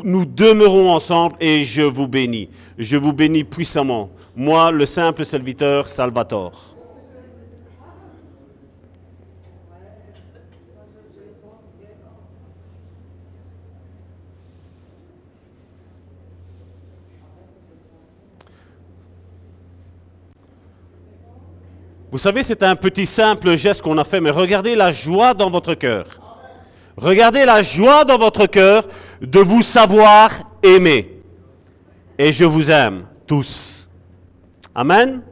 [0.05, 2.49] Nous demeurons ensemble et je vous bénis.
[2.77, 4.09] Je vous bénis puissamment.
[4.37, 6.72] Moi, le simple serviteur Salvatore.
[22.13, 25.49] Vous savez, c'est un petit simple geste qu'on a fait, mais regardez la joie dans
[25.49, 26.05] votre cœur.
[26.95, 28.87] Regardez la joie dans votre cœur
[29.19, 30.29] de vous savoir
[30.61, 31.23] aimer.
[32.19, 33.89] Et je vous aime tous.
[34.75, 35.23] Amen.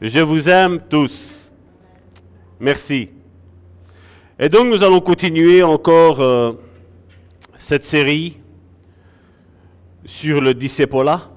[0.00, 1.52] Je vous aime tous.
[2.58, 3.10] Merci.
[4.40, 6.52] Et donc nous allons continuer encore euh,
[7.58, 8.38] cette série
[10.04, 11.30] sur le discipolat.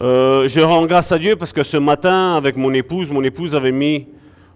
[0.00, 3.54] Euh, je rends grâce à Dieu parce que ce matin, avec mon épouse, mon épouse
[3.54, 4.08] avait mis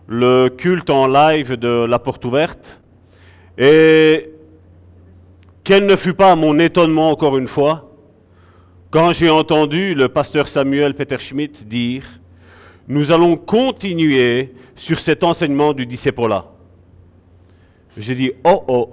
[0.09, 2.83] le culte en live de la porte ouverte.
[3.57, 4.31] Et
[5.63, 7.85] quel ne fut pas mon étonnement encore une fois
[8.91, 12.05] quand j'ai entendu le pasteur Samuel Peter Schmidt dire
[12.89, 16.47] Nous allons continuer sur cet enseignement du discipolat.
[17.97, 18.91] J'ai dit Oh oh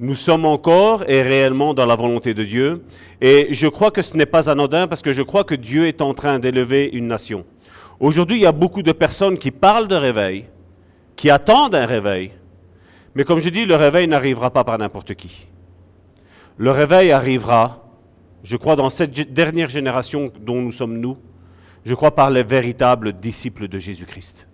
[0.00, 2.82] nous sommes encore et réellement dans la volonté de Dieu.
[3.20, 6.00] Et je crois que ce n'est pas anodin parce que je crois que Dieu est
[6.00, 7.44] en train d'élever une nation.
[8.00, 10.46] Aujourd'hui, il y a beaucoup de personnes qui parlent de réveil,
[11.16, 12.32] qui attendent un réveil.
[13.14, 15.48] Mais comme je dis, le réveil n'arrivera pas par n'importe qui.
[16.56, 17.84] Le réveil arrivera,
[18.42, 21.18] je crois, dans cette dernière génération dont nous sommes nous,
[21.84, 24.49] je crois par les véritables disciples de Jésus-Christ.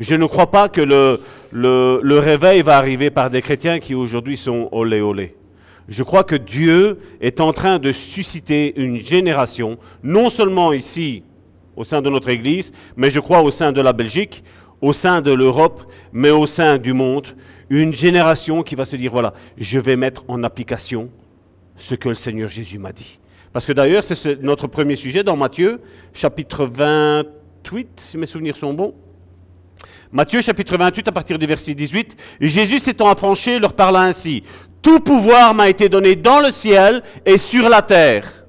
[0.00, 4.68] Je ne crois pas que le, réveil va arriver par des chrétiens qui aujourd'hui sont
[4.72, 5.36] olé olé.
[5.88, 11.22] Je crois que Dieu est en train de susciter une génération, non seulement ici,
[11.76, 14.42] au sein de notre Église, mais je crois au sein de la Belgique,
[14.80, 15.82] au sein de l'Europe,
[16.12, 17.26] mais au sein du monde,
[17.68, 21.10] une génération qui va se dire, voilà, je vais mettre en application
[21.76, 23.18] ce que le Seigneur Jésus m'a dit.
[23.52, 25.80] Parce que d'ailleurs, c'est ce- notre premier sujet dans Matthieu,
[26.14, 28.94] chapitre 28, si mes souvenirs sont bons.
[30.12, 34.42] Matthieu chapitre 28 à partir du verset 18, Jésus s'étant approché leur parla ainsi,
[34.82, 38.44] Tout pouvoir m'a été donné dans le ciel et sur la terre.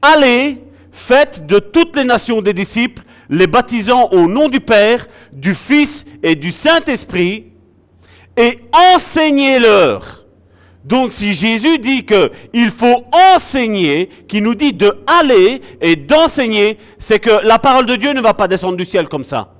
[0.00, 5.54] Allez, faites de toutes les nations des disciples, les baptisant au nom du Père, du
[5.54, 7.52] Fils et du Saint-Esprit,
[8.34, 8.58] et
[8.94, 10.24] enseignez-leur.
[10.82, 13.04] Donc si Jésus dit qu'il faut
[13.34, 18.22] enseigner, qu'il nous dit de aller et d'enseigner, c'est que la parole de Dieu ne
[18.22, 19.53] va pas descendre du ciel comme ça.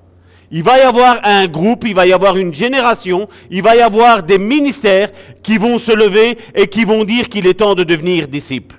[0.57, 3.81] Il va y avoir un groupe, il va y avoir une génération, il va y
[3.81, 5.11] avoir des ministères
[5.43, 8.77] qui vont se lever et qui vont dire qu'il est temps de devenir disciple.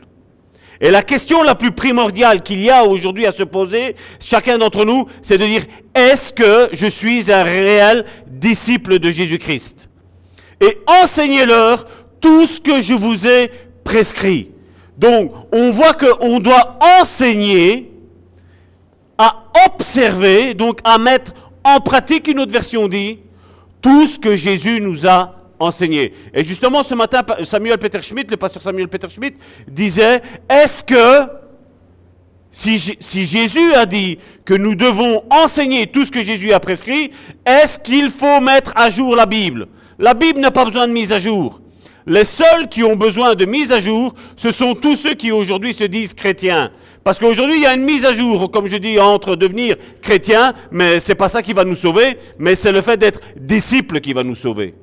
[0.79, 4.85] Et la question la plus primordiale qu'il y a aujourd'hui à se poser, chacun d'entre
[4.85, 5.63] nous, c'est de dire,
[5.93, 9.89] est-ce que je suis un réel disciple de Jésus-Christ?
[10.61, 11.87] Et enseignez-leur
[12.21, 13.51] tout ce que je vous ai
[13.83, 14.49] prescrit.
[14.97, 17.91] Donc, on voit qu'on doit enseigner
[19.17, 21.33] à observer, donc à mettre
[21.65, 23.19] en pratique, une autre version dit,
[23.81, 26.13] tout ce que Jésus nous a enseigné.
[26.33, 29.35] Et justement, ce matin, Samuel Peter Schmidt, le pasteur Samuel Peter Schmidt,
[29.67, 31.27] disait, est-ce que
[32.51, 37.11] si, si, Jésus a dit que nous devons enseigner tout ce que Jésus a prescrit,
[37.45, 39.67] est-ce qu'il faut mettre à jour la Bible?
[39.99, 41.59] La Bible n'a pas besoin de mise à jour.
[42.07, 45.73] Les seuls qui ont besoin de mise à jour, ce sont tous ceux qui aujourd'hui
[45.73, 46.71] se disent chrétiens.
[47.05, 50.53] Parce qu'aujourd'hui, il y a une mise à jour, comme je dis, entre devenir chrétien,
[50.71, 54.11] mais c'est pas ça qui va nous sauver, mais c'est le fait d'être disciple qui
[54.11, 54.73] va nous sauver.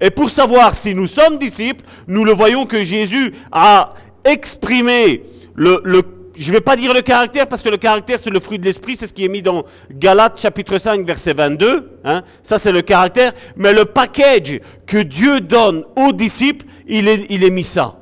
[0.00, 3.90] Et pour savoir si nous sommes disciples, nous le voyons que Jésus a
[4.24, 5.22] exprimé
[5.54, 6.02] le, le
[6.34, 8.64] je ne vais pas dire le caractère parce que le caractère c'est le fruit de
[8.64, 12.00] l'esprit, c'est ce qui est mis dans Galates chapitre 5 verset 22.
[12.02, 12.22] Hein.
[12.42, 13.32] Ça c'est le caractère.
[13.54, 17.94] Mais le package que Dieu donne aux disciples, il est, il est mis ça.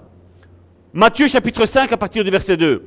[0.94, 2.82] Matthieu chapitre 5 à partir du verset 2.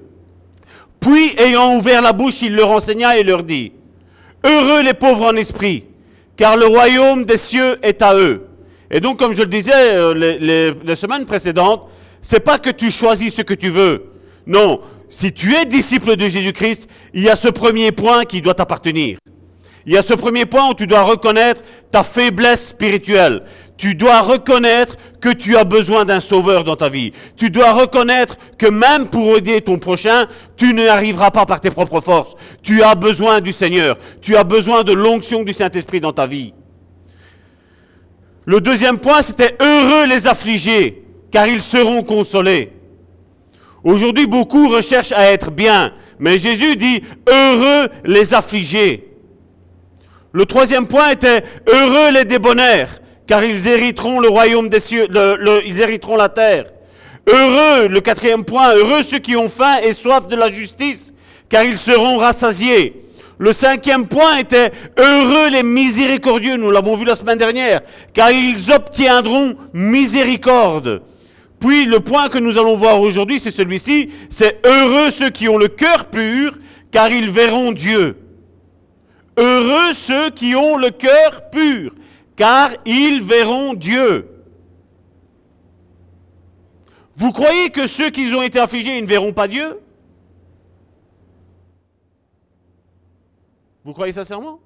[1.06, 3.74] Puis ayant ouvert la bouche, il leur enseigna et leur dit,
[4.44, 5.84] Heureux les pauvres en esprit,
[6.36, 8.48] car le royaume des cieux est à eux.
[8.90, 11.84] Et donc comme je le disais euh, les, semaines précédentes,
[12.24, 14.14] c'est pas que tu choisis ce que tu veux.
[14.48, 14.80] Non,
[15.12, 19.20] si tu es disciple de Jésus-Christ, il y a ce premier point qui doit t'appartenir.
[19.86, 23.44] Il y a ce premier point où tu dois reconnaître ta faiblesse spirituelle.
[23.78, 27.12] Tu dois reconnaître que tu as besoin d'un sauveur dans ta vie.
[27.36, 32.00] Tu dois reconnaître que même pour aider ton prochain, tu n'arriveras pas par tes propres
[32.00, 32.36] forces.
[32.64, 33.98] Tu as besoin du Seigneur.
[34.22, 36.54] Tu as besoin de l'onction du Saint-Esprit dans ta vie.
[38.46, 42.72] Le deuxième point, c'était heureux les affligés, car ils seront consolés.
[43.84, 49.12] Aujourd'hui, beaucoup recherchent à être bien, mais Jésus dit heureux les affligés.
[50.32, 55.08] Le troisième point était heureux les débonnaires, car ils hériteront le royaume des cieux,
[55.66, 56.66] ils hériteront la terre.
[57.28, 61.14] Heureux, le quatrième point, heureux ceux qui ont faim et soif de la justice,
[61.50, 63.02] car ils seront rassasiés.
[63.38, 67.82] Le cinquième point était heureux les miséricordieux, nous l'avons vu la semaine dernière,
[68.14, 71.02] car ils obtiendront miséricorde.
[71.60, 75.58] Puis le point que nous allons voir aujourd'hui, c'est celui-ci, c'est heureux ceux qui ont
[75.58, 76.54] le cœur pur,
[76.92, 78.18] car ils verront Dieu.
[79.38, 81.92] Heureux ceux qui ont le cœur pur,
[82.36, 84.30] car ils verront Dieu.
[87.16, 89.80] Vous croyez que ceux qui ont été affligés, ils ne verront pas Dieu?
[93.86, 94.60] Vous croyez sincèrement?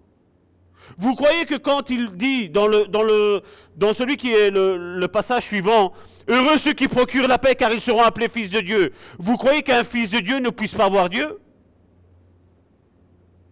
[0.97, 5.93] Vous croyez que quand il dit dans, celui qui est le passage suivant,
[6.29, 8.93] Heureux ceux qui procurent la paix car ils seront appelés fils de Dieu.
[9.17, 11.39] Vous croyez qu'un fils de Dieu ne puisse pas voir Dieu?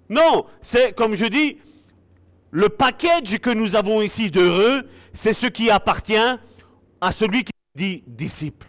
[0.09, 1.57] Non, c'est comme je dis,
[2.51, 6.15] le package que nous avons ici d'heureux, c'est ce qui appartient
[7.01, 8.67] à celui qui dit disciple.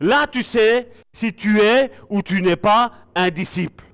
[0.00, 3.84] Là, tu sais si tu es ou tu n'es pas un disciple.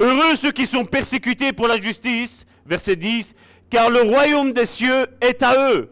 [0.00, 3.34] Heureux ceux qui sont persécutés pour la justice, verset 10,
[3.68, 5.90] car le royaume des cieux est à eux.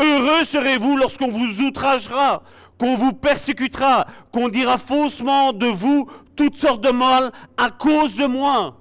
[0.00, 2.42] Heureux serez-vous lorsqu'on vous outragera,
[2.78, 8.26] qu'on vous persécutera, qu'on dira faussement de vous toutes sortes de mal à cause de
[8.26, 8.76] moi.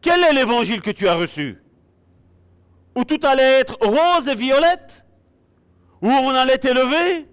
[0.00, 1.62] Quel est l'évangile que tu as reçu?
[2.96, 5.06] Où tout allait être rose et violette?
[6.02, 7.28] Où on allait t'élever?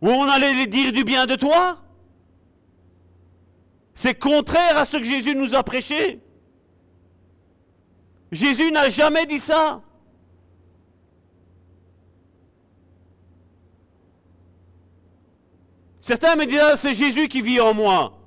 [0.00, 1.80] Où on allait dire du bien de toi?
[3.94, 6.20] C'est contraire à ce que Jésus nous a prêché.
[8.32, 9.80] Jésus n'a jamais dit ça.
[16.00, 18.18] Certains me disent, ah, c'est Jésus qui vit en moi.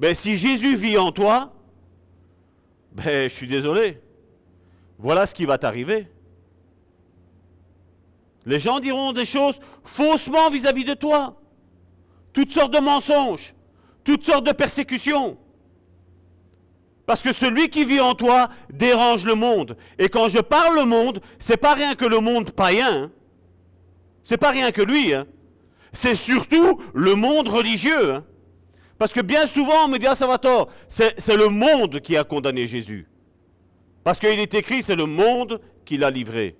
[0.00, 1.52] Ben, si Jésus vit en toi,
[3.04, 4.00] ben, je suis désolé.
[4.98, 6.08] Voilà ce qui va t'arriver.
[8.44, 11.40] Les gens diront des choses faussement vis-à-vis -vis de toi.
[12.32, 13.54] Toutes sortes de mensonges,
[14.04, 15.38] toutes sortes de persécutions.
[17.06, 19.76] Parce que celui qui vit en toi dérange le monde.
[19.98, 23.04] Et quand je parle le monde, c'est pas rien que le monde païen.
[23.04, 23.10] Hein.
[24.22, 25.14] C'est pas rien que lui.
[25.14, 25.24] Hein.
[25.92, 28.14] c'est surtout le monde religieux.
[28.14, 28.24] hein.
[28.98, 32.16] Parce que bien souvent, on me dit, ah, ça va tort, c'est le monde qui
[32.16, 33.06] a condamné Jésus.
[34.02, 36.56] Parce qu'il est écrit, c'est le monde qui l'a livré.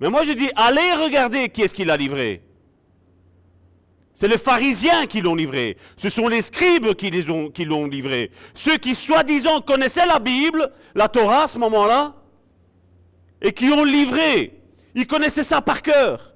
[0.00, 2.42] Mais moi, je dis, allez regarder qui est-ce qui l'a livré.
[4.14, 5.76] C'est les pharisiens qui l'ont livré.
[5.96, 7.10] Ce sont les scribes qui
[7.64, 8.30] l'ont livré.
[8.54, 12.14] Ceux qui, soi-disant, connaissaient la Bible, la Torah à ce moment-là,
[13.40, 14.60] et qui ont livré.
[14.94, 16.31] Ils connaissaient ça par cœur.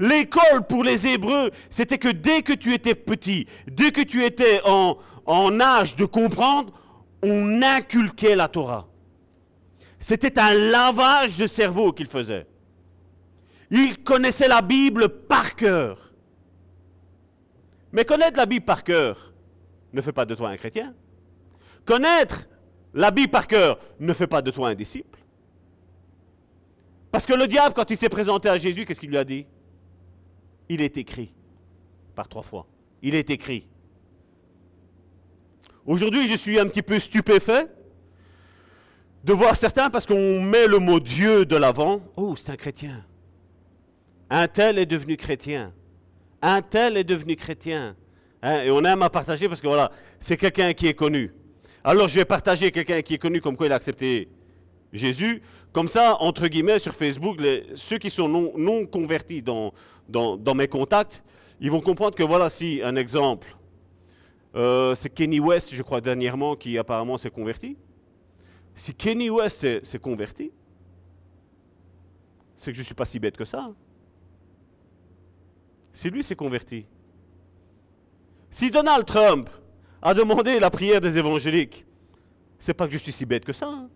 [0.00, 4.62] L'école pour les Hébreux, c'était que dès que tu étais petit, dès que tu étais
[4.64, 4.96] en,
[5.60, 6.72] âge de comprendre,
[7.22, 8.88] on inculquait la Torah.
[9.98, 12.46] C'était un lavage de cerveau qu'ils faisaient.
[13.70, 16.14] Ils connaissaient la Bible par cœur.
[17.92, 19.34] Mais connaître la Bible par cœur
[19.92, 20.94] ne fait pas de toi un chrétien.
[21.84, 22.48] Connaître
[22.94, 25.18] la Bible par cœur ne fait pas de toi un disciple.
[27.10, 29.44] Parce que le diable, quand il s'est présenté à Jésus, qu'est-ce qu'il lui a dit?
[30.70, 31.32] Il est écrit.
[32.14, 32.64] Par trois fois.
[33.02, 33.66] Il est écrit.
[35.84, 37.66] Aujourd'hui, je suis un petit peu stupéfait
[39.24, 42.00] de voir certains, parce qu'on met le mot Dieu de l'avant.
[42.16, 43.04] Oh, c'est un chrétien.
[44.30, 45.72] Un tel est devenu chrétien.
[46.40, 47.96] Un tel est devenu chrétien.
[48.40, 49.90] Hein, et on aime à partager parce que voilà,
[50.20, 51.34] c'est quelqu'un qui est connu.
[51.82, 54.28] Alors je vais partager quelqu'un qui est connu comme quoi il a accepté
[54.92, 55.42] Jésus.
[55.72, 57.38] Comme ça, entre guillemets, sur Facebook,
[57.76, 59.72] ceux qui sont non, convertis dans,
[60.54, 61.22] mes contacts,
[61.60, 63.56] ils vont comprendre que voilà, si, un exemple,
[64.56, 67.76] euh, c'est Kenny West, je crois, dernièrement, qui apparemment s'est converti.
[68.74, 70.50] Si Kenny West s'est converti,
[72.56, 73.70] c'est que je ne suis pas si bête que ça.
[75.92, 76.86] Si lui s'est converti.
[78.50, 79.48] Si Donald Trump
[80.02, 81.86] a demandé la prière des évangéliques,
[82.58, 83.88] c'est pas que je suis si bête que ça.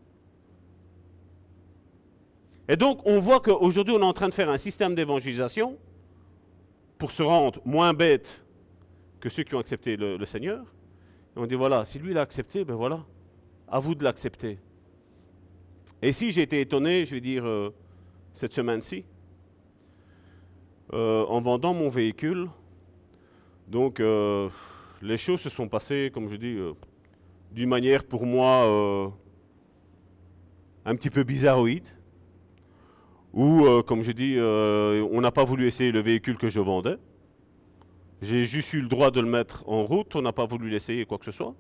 [2.68, 5.78] Et donc, on voit qu'aujourd'hui, on est en train de faire un système d'évangélisation
[6.98, 8.42] pour se rendre moins bête
[9.20, 10.64] que ceux qui ont accepté le, Seigneur.
[11.36, 13.04] On dit voilà, si lui l'a accepté, ben voilà,
[13.68, 14.58] à vous de l'accepter.
[16.00, 17.74] Et si j'ai été étonné, je vais dire, euh,
[18.32, 19.04] cette semaine-ci,
[20.92, 22.48] euh, en vendant mon véhicule,
[23.68, 24.48] donc euh,
[25.02, 26.58] les choses se sont passées, comme je dis,
[27.52, 29.12] d'une manière pour moi
[30.84, 31.88] un petit peu bizarroïde,
[33.34, 36.60] où, euh, comme je dis, euh, on n'a pas voulu essayer le véhicule que je
[36.60, 36.96] vendais.
[38.22, 41.04] J'ai juste eu le droit de le mettre en route, on n'a pas voulu l'essayer
[41.04, 41.54] quoi que ce soit.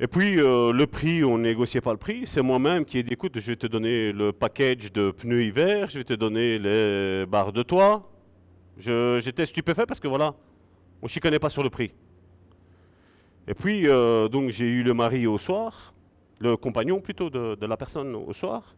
[0.00, 2.22] Et puis euh, le prix, on négociait pas le prix.
[2.26, 5.90] C'est moi-même qui ai dit écoute, je vais te donner le package de pneus hiver,
[5.90, 8.10] je vais te donner les barres de toit.
[8.78, 10.34] J'étais stupéfait parce que voilà,
[11.02, 11.92] on chicanait pas sur le prix.
[13.48, 13.84] Et puis
[14.30, 15.94] donc j'ai eu le mari au soir,
[16.38, 18.76] le compagnon plutôt de la personne au soir.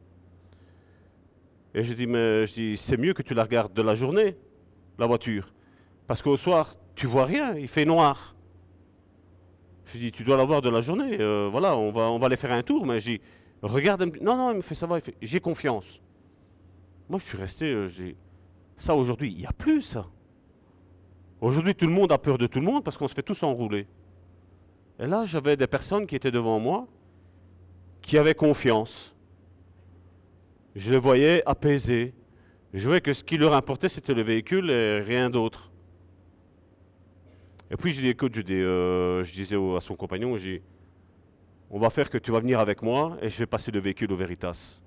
[1.75, 2.07] Et je dis
[2.55, 4.37] dis c'est mieux que tu la regardes de la journée,
[4.99, 5.53] la voiture,
[6.07, 8.35] parce qu'au soir tu vois rien, il fait noir.
[9.87, 11.17] Je dis, tu dois l'avoir de la journée.
[11.19, 12.87] euh, voilà, on va, aller faire un tour.
[12.87, 13.21] Mais je dis,
[13.63, 14.03] regarde.
[14.21, 16.01] Non, non, il me fait fait, j'ai confiance.
[17.09, 17.73] Moi, je suis resté.
[17.73, 17.89] euh,
[18.77, 20.07] ça aujourd'hui, il n'y a plus ça.
[21.41, 23.43] Aujourd'hui, tout le monde a peur de tout le monde parce qu'on se fait tous
[23.43, 23.87] enrouler.
[24.99, 26.87] Et là, j'avais des personnes qui étaient devant moi
[28.03, 29.15] qui avaient confiance.
[30.77, 32.15] Je les voyais apaisés.
[32.73, 35.71] Je voyais que ce qui leur importait, c'était le véhicule et rien d'autre.
[37.71, 40.37] Et puis je dis, écoute, je, dis, euh, je disais à son compagnon,
[41.71, 44.13] on va faire que tu vas venir avec moi et je vais passer le véhicule
[44.13, 44.81] au Veritas.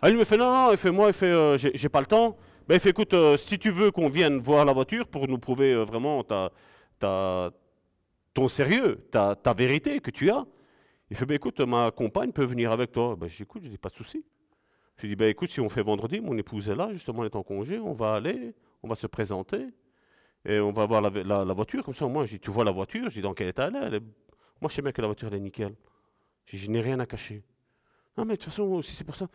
[0.00, 2.06] Ah, il me fait, non, non, il fait, moi, il fait, euh, j'ai pas le
[2.06, 2.36] temps.
[2.66, 5.38] Ben, il fait, écoute, euh, si tu veux qu'on vienne voir la voiture pour nous
[5.38, 6.50] prouver vraiment ta,
[6.98, 7.52] ta-
[8.34, 10.44] ton sérieux, ta, ta vérité que tu as,
[11.10, 13.14] il fait, ben, écoute, ma compagne peut venir avec toi.
[13.16, 14.24] Ben, je dis, écoute, je dis, pas de souci.
[14.96, 17.36] Je dis, ben, écoute, si on fait vendredi, mon épouse est là, justement, elle est
[17.36, 19.68] en congé, on va aller, on va se présenter.
[20.44, 23.08] Et on va voir la, voiture, comme ça, moi, je dis, tu vois la voiture,
[23.08, 24.00] je dis, dans quel état elle est, Elle est-
[24.60, 25.74] Moi, je sais bien que la voiture, elle est nickel.
[26.46, 27.42] Je je n'ai rien à cacher.
[28.16, 29.28] Non, mais de toute façon, si c'est pour ça,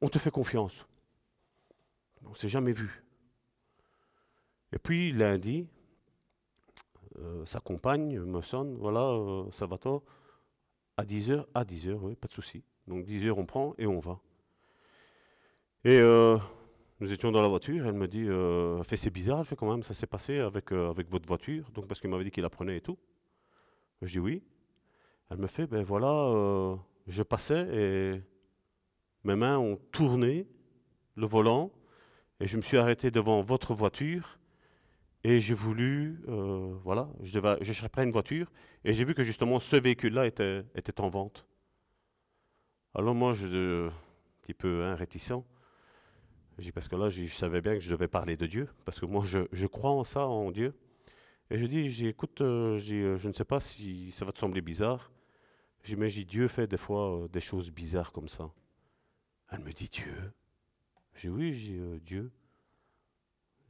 [0.00, 0.86] on te fait confiance.
[2.24, 3.02] On ne s'est jamais vu.
[4.72, 5.66] Et puis, lundi,
[7.18, 10.02] euh, sa compagne me sonne, voilà, euh, Salvatore,
[10.96, 12.62] à 10h, à 10h, oui, pas de souci.
[12.86, 14.20] Donc 10h, on prend et on va.
[15.84, 16.36] Et euh,
[17.00, 19.84] nous étions dans la voiture, elle me dit, euh, c'est bizarre, elle fait quand même,
[19.84, 22.50] ça s'est passé avec, euh, avec votre voiture, donc parce qu'il m'avait dit qu'il la
[22.50, 22.98] prenait et tout.
[24.02, 24.42] Je dis oui.
[25.30, 26.74] Elle me fait, ben voilà, euh,
[27.06, 28.22] je passais et
[29.22, 30.48] mes mains ont tourné
[31.14, 31.70] le volant
[32.40, 34.40] et je me suis arrêté devant votre voiture
[35.22, 36.20] et j'ai voulu,
[36.82, 38.50] voilà, je, devais, je cherchais une voiture
[38.84, 41.46] et j'ai vu que justement ce véhicule-là était, était en vente.
[42.94, 43.92] Alors moi, je, un
[44.42, 45.44] petit peu hein, réticent,
[46.74, 49.24] parce que là, je, savais bien que je devais parler de Dieu, parce que moi,
[49.24, 50.74] je, crois en ça, en Dieu.
[51.50, 54.60] Et je dis, écoute, euh, euh, je ne sais pas si ça va te sembler
[54.60, 55.10] bizarre.
[55.96, 58.50] Mais j'ai Dieu fait des fois euh, des choses bizarres comme ça.
[59.50, 60.32] Elle me dit Dieu?
[61.14, 62.30] J'ai oui, j'ai euh, Dieu.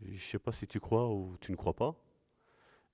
[0.02, 1.94] Je ne sais pas si tu crois ou tu ne crois pas.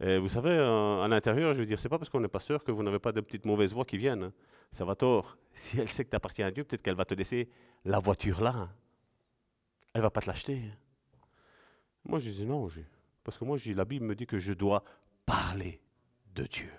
[0.01, 2.64] Et vous savez, à l'intérieur, je veux dire, c'est pas parce qu'on n'est pas sûr
[2.64, 4.24] que vous n'avez pas de petites mauvaises voix qui viennent.
[4.24, 4.32] hein.
[4.72, 5.38] Ça va tort.
[5.55, 7.49] Si elle sait que tu appartiens à Dieu, peut-être qu'elle va te laisser
[7.84, 8.68] la voiture là.
[9.95, 10.61] Elle va pas te l'acheter.
[12.05, 12.68] Moi, je dis non,
[13.22, 14.84] parce que moi, la Bible me dit que je dois
[15.24, 15.80] parler
[16.34, 16.70] de Dieu.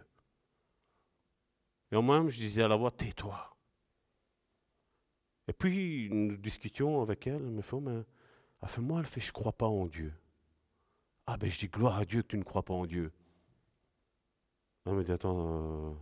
[1.91, 3.55] Et en même, je disais à la voix, tais-toi.
[5.47, 7.41] Et puis, nous discutions avec elle.
[7.41, 8.03] Me fait, mais,
[8.61, 10.13] elle fait, moi, elle fait, je crois pas en Dieu.
[11.25, 13.11] Ah ben, je dis, gloire à Dieu que tu ne crois pas en Dieu.
[14.85, 15.93] Me dit, attends, euh,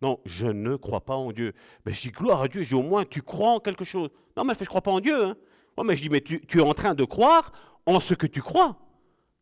[0.00, 1.52] non, je ne crois pas en Dieu.
[1.84, 4.10] Ben, je dis, gloire à Dieu, je dis, au moins, tu crois en quelque chose.
[4.36, 5.24] Non, mais elle fait, je crois pas en Dieu.
[5.24, 5.36] Hein.
[5.80, 7.52] Ouais, mais je dis, mais tu, es en train de croire
[7.86, 8.76] en ce que tu crois.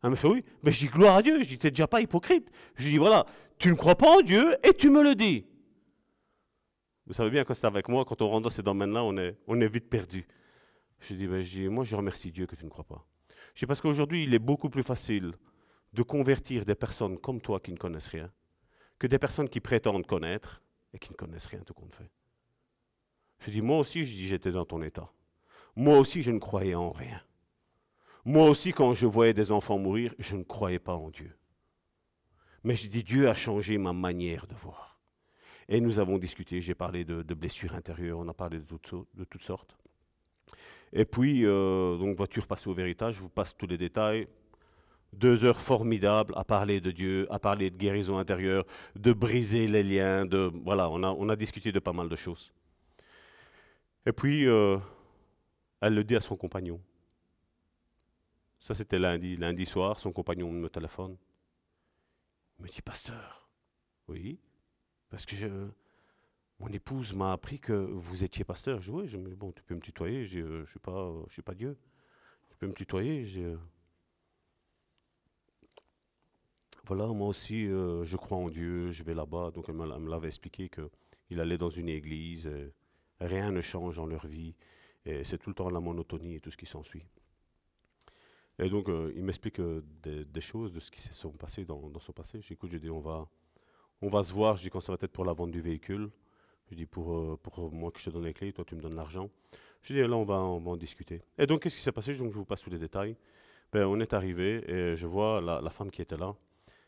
[0.01, 0.45] Elle me fait, oui.
[0.63, 1.43] Ben, je dis, gloire à Dieu.
[1.43, 2.49] Je dis, t'es déjà pas hypocrite.
[2.75, 3.25] Je lui dis, voilà,
[3.57, 5.45] tu ne crois pas en Dieu et tu me le dis.
[7.05, 9.67] Vous savez bien, quand c'est avec moi, quand on rentre dans ces domaines-là, on est,
[9.67, 10.25] vite perdu.
[11.01, 13.05] Je dis, ben, dis, moi, je remercie Dieu que tu ne crois pas.
[13.53, 15.33] Je dis, parce qu'aujourd'hui, il est beaucoup plus facile
[15.91, 18.31] de convertir des personnes comme toi qui ne connaissent rien
[18.99, 20.61] que des personnes qui prétendent connaître
[20.93, 22.11] et qui ne connaissent rien tout compte fait.
[23.39, 25.09] Je dis, moi aussi, j'étais dans ton état.
[25.79, 27.21] Moi aussi, je ne croyais en rien.
[28.25, 31.31] Moi aussi, quand je voyais des enfants mourir, je ne croyais pas en Dieu.
[32.65, 34.99] Mais je dis, Dieu a changé ma manière de voir.
[35.69, 39.07] Et nous avons discuté, j'ai parlé de, blessures intérieures, on a parlé de toutes, so-
[39.13, 39.77] de toutes sortes.
[40.91, 44.27] Et puis, euh, donc, voiture passée au véritage, je vous passe tous les détails.
[45.13, 48.65] Deux heures formidables à parler de Dieu, à parler de guérison intérieure,
[48.97, 52.17] de briser les liens, de voilà, on a, on a discuté de pas mal de
[52.17, 52.51] choses.
[54.05, 54.77] Et puis, euh,
[55.81, 56.81] elle le dit à son compagnon.
[58.59, 59.37] Ça, c'était lundi.
[59.37, 61.17] Lundi soir, son compagnon me téléphone.
[62.59, 63.49] Il me dit, pasteur,
[64.07, 64.39] oui,
[65.09, 65.69] parce que
[66.59, 68.81] mon épouse m'a appris que vous étiez pasteur.
[68.81, 71.33] Je dis, oui, je, bon, tu peux me tutoyer, je ne suis, pas, euh, je
[71.33, 71.77] suis pas Dieu.
[72.49, 73.25] Tu peux me tutoyer.
[73.37, 73.57] euh,
[76.85, 79.51] Voilà, moi aussi, euh, je crois en Dieu, je vais là-bas.
[79.51, 82.73] Donc, elle me, l'avait expliqué qu'il allait dans une église, et
[83.21, 84.55] rien ne change dans leur vie,
[85.09, 87.03] et c'est tout le temps la monotonie et tout ce qui s'ensuit.
[88.59, 92.11] Et donc, euh, il m'explique euh, des, choses de ce qui s'est passé dans, son
[92.11, 92.41] passé.
[92.41, 93.27] J'écoute, je dis, on va,
[94.01, 94.57] on va se voir.
[94.57, 96.09] Je dis, quand ça va être pour la vente du véhicule.
[96.69, 98.81] Je dis, pour, euh, pour moi que je te donne les clés, toi tu me
[98.81, 99.29] donnes l'argent.
[99.81, 101.21] Je dis, là, on va, on va en discuter.
[101.37, 102.13] Et donc, qu'est-ce qui s'est passé?
[102.13, 103.15] Je vous passe tous les détails.
[103.71, 106.35] Ben, on est arrivé et je vois la, femme qui était là.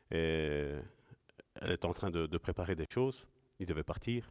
[0.09, 0.83] Elle
[1.61, 3.27] est en train de, de préparer des choses.
[3.59, 4.29] Il devait partir.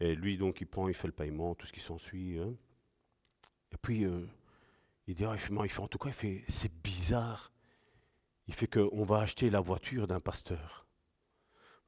[0.00, 2.38] Et lui, donc, il prend, il fait le paiement, tout ce qui s'ensuit.
[2.38, 2.52] hein.
[3.74, 4.26] Et puis, euh,
[5.06, 7.52] il dit, ah, il, fait, il fait en tout cas, il fait, c'est bizarre.
[8.46, 10.86] Il fait qu'on va acheter la voiture d'un pasteur.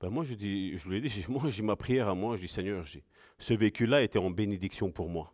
[0.00, 2.42] Ben moi, je, dis, je lui ai dit, moi, j'ai ma prière à moi, je
[2.42, 2.84] dis, Seigneur,
[3.38, 5.32] ce véhicule-là était en bénédiction pour moi.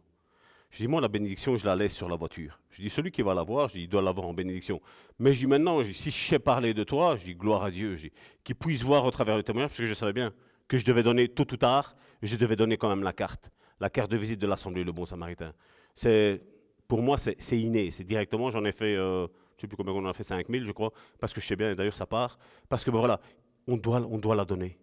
[0.71, 2.61] Je dis, moi, la bénédiction, je la laisse sur la voiture.
[2.71, 4.81] Je dis, celui qui va l'avoir, je il doit l'avoir en bénédiction.
[5.19, 7.65] Mais je dis, maintenant, je dis, si je sais parler de toi, je dis, gloire
[7.65, 7.97] à Dieu,
[8.45, 10.33] qu'il puisse voir au travers le témoignage, parce que je savais bien
[10.69, 13.51] que je devais donner tôt ou tard, je devais donner quand même la carte,
[13.81, 15.53] la carte de visite de l'Assemblée Le Bon Samaritain.
[15.95, 16.43] C'est,
[16.89, 19.93] pour moi, c'est inné, c'est directement, j'en ai fait, euh, je ne sais plus combien
[19.93, 22.07] on en a fait, 5000, je crois, parce que je sais bien, et d'ailleurs, ça
[22.07, 22.39] part,
[22.69, 23.21] parce que ben, voilà,
[23.67, 24.79] on doit, la donner.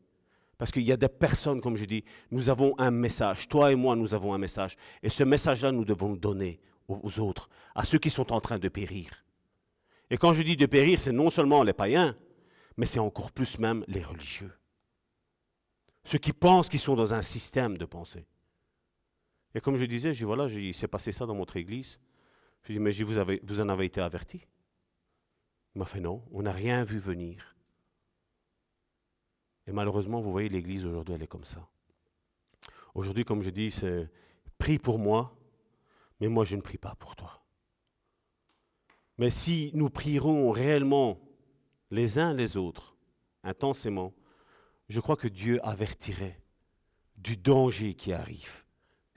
[0.58, 3.48] Parce qu'il y a des personnes, comme je dis, nous avons un message.
[3.48, 4.76] Toi et moi, nous avons un message.
[5.02, 8.58] Et ce message-là, nous devons le donner aux autres, à ceux qui sont en train
[8.58, 9.24] de périr.
[10.10, 12.16] Et quand je dis de périr, c'est non seulement les païens,
[12.78, 14.52] mais c'est encore plus même les religieux.
[16.04, 18.26] Ceux qui pensent qu'ils sont dans un système de pensée.
[19.56, 22.00] Et comme je disais, je dis, voilà, il s'est passé ça dans notre église.
[22.64, 24.46] Je dis, mais je dis, vous, avez, vous en avez été averti?
[25.76, 27.56] Il m'a fait non, on n'a rien vu venir.
[29.68, 31.68] Et malheureusement, vous voyez, l'Église aujourd'hui, elle est comme ça.
[32.96, 34.10] Aujourd'hui, comme je dis, c'est
[34.58, 35.36] prie pour moi,
[36.20, 37.44] mais moi, je ne prie pas pour toi.
[39.18, 41.20] Mais si nous prierons réellement
[41.92, 42.96] les uns les autres,
[43.44, 44.14] intensément,
[44.88, 46.42] je crois que Dieu avertirait
[47.18, 48.64] du danger qui arrive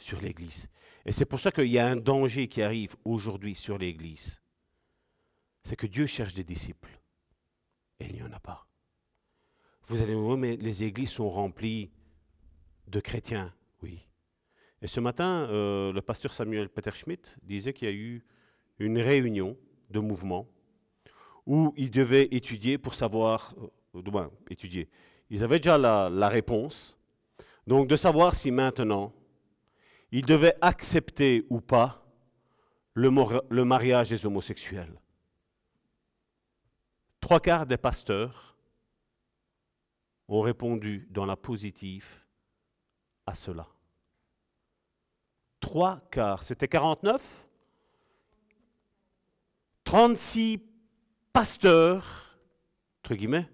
[0.02, 0.68] sur l'Église.
[1.06, 4.40] Et c'est pour ça qu'il y a un danger qui arrive aujourd'hui sur l'Église.
[5.64, 7.00] C'est que Dieu cherche des disciples.
[8.00, 8.66] Et il n'y en a pas.
[9.86, 11.90] Vous allez me dire, mais les églises sont remplies
[12.88, 13.54] de chrétiens.
[13.82, 14.08] Oui.
[14.80, 18.24] Et ce matin, euh, le pasteur Samuel Peter Schmidt disait qu'il y a eu
[18.78, 19.56] une réunion
[19.90, 20.48] de mouvement
[21.46, 23.54] où ils devaient étudier pour savoir,
[23.94, 24.88] euh, étudier.
[25.30, 26.98] Ils avaient déjà la réponse.
[27.66, 29.12] Donc de savoir si maintenant
[30.12, 32.06] ils devaient accepter ou pas
[32.94, 33.10] le,
[33.50, 35.00] le mariage des homosexuels.
[37.20, 38.56] Trois quarts des pasteurs
[40.28, 42.06] ont répondu dans la positive
[43.26, 43.66] à cela.
[45.60, 47.48] Trois quarts, c'était 49
[49.84, 50.58] 36
[51.32, 52.38] pasteurs,
[53.02, 53.48] entre guillemets,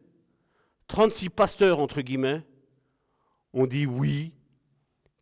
[0.86, 2.46] 36 pasteurs, entre guillemets,
[3.52, 4.34] ont dit oui,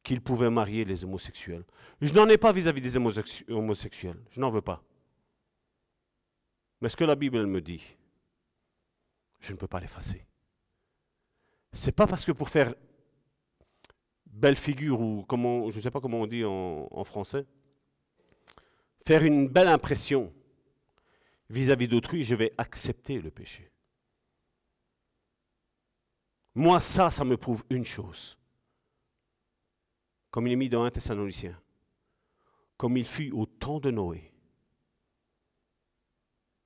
[0.06, 1.64] qu'ils pouvaient marier les homosexuels.
[2.00, 4.80] Je n'en ai pas vis-à-vis des homosexuels, je n'en veux pas.
[6.80, 7.82] Mais ce que la Bible me dit,
[9.40, 10.24] je ne peux pas l'effacer.
[11.72, 12.72] C'est pas parce que pour faire
[14.26, 17.44] belle figure ou comment, je ne sais pas comment on dit en français,
[19.04, 20.32] faire une belle impression
[21.50, 23.72] vis-à-vis d'autrui, je vais accepter le péché.
[26.54, 28.35] Moi, ça, ça me prouve une chose.
[30.36, 31.58] Comme il est mis dans un Thessalonicien,
[32.76, 34.34] comme il fut au temps de Noé,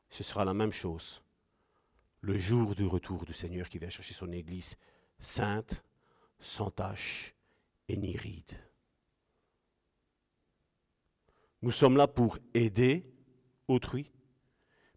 [0.09, 1.23] ce sera la même chose
[2.21, 4.77] le jour du retour du Seigneur qui vient chercher son Église
[5.21, 5.85] sainte,
[6.41, 7.37] sans tache
[7.87, 8.59] et ni ride.
[11.63, 13.09] Nous sommes là pour aider
[13.69, 14.11] autrui,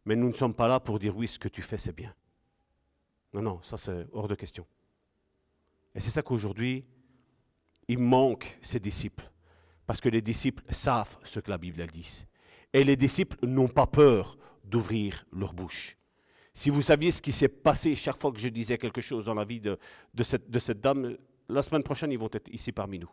[0.04, 2.16] mais nous ne sommes pas là pour dire oui, ce que tu fais, c'est bien.
[3.34, 4.66] Non, non, ça c'est hors de question.
[5.94, 6.88] Et c'est ça qu'aujourd'hui,
[7.94, 9.30] il manque ces disciples,
[9.86, 12.26] parce que les disciples savent ce que la Bible dit.
[12.74, 15.96] Et les disciples n'ont pas peur d'ouvrir leur bouche.
[16.56, 19.36] Si vous saviez ce qui s'est passé chaque fois que je disais quelque chose dans
[19.36, 19.78] la vie de,
[20.24, 21.18] cette, dame,
[21.48, 23.12] la semaine prochaine, ils vont être ici parmi nous.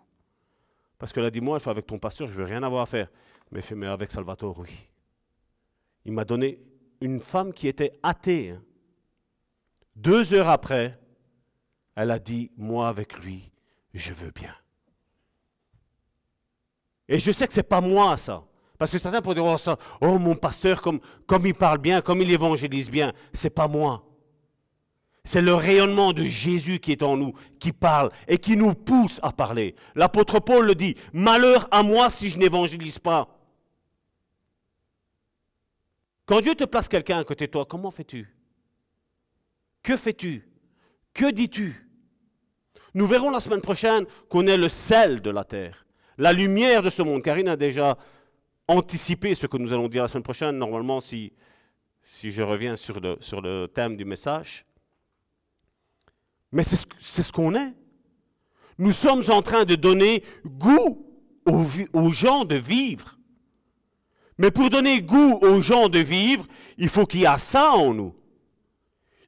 [0.99, 2.83] Parce qu'elle a dit, moi, elle fait avec ton pasteur, je ne veux rien avoir
[2.83, 3.11] à faire.
[3.51, 4.89] Mais mais avec Salvatore, oui.
[6.07, 6.59] Il m'a donné
[7.03, 8.51] une femme qui était athée.
[8.51, 8.63] Hein.
[9.95, 10.99] Deux heures après,
[11.97, 13.51] elle a dit, moi avec lui,
[13.93, 14.55] je veux bien.
[17.11, 18.45] Et je sais que ce n'est pas moi ça.
[18.79, 22.01] Parce que certains pourraient dire, oh, ça, oh mon pasteur, comme, comme il parle bien,
[22.01, 24.07] comme il évangélise bien, c'est pas moi.
[25.23, 29.21] C'est le rayonnement de Jésus qui est en nous, qui parle et qui nous pousse
[29.23, 29.75] à parler.
[29.95, 33.29] L'apôtre Paul le dit, malheur à moi si je n'évangélise pas.
[36.25, 38.35] Quand Dieu te place quelqu'un à côté de toi, comment fais-tu?
[39.83, 40.49] Que fais-tu?
[41.13, 41.87] Que dis-tu?
[42.95, 45.85] Nous verrons la semaine prochaine qu'on est le sel de la terre,
[46.21, 47.23] la lumière de ce monde.
[47.23, 47.97] Karine a déjà
[48.69, 51.33] anticiper ce que nous allons dire la semaine prochaine, normalement, si,
[52.23, 54.67] je reviens sur le, thème du message.
[56.53, 56.77] Mais c'est
[57.23, 57.73] ce, qu'on est.
[58.79, 61.07] Nous sommes en train de donner goût
[61.47, 61.65] aux,
[61.95, 63.17] aux gens de vivre.
[64.37, 66.45] Mais pour donner goût aux gens de vivre,
[66.77, 68.15] il faut qu'il y ait ça en nous.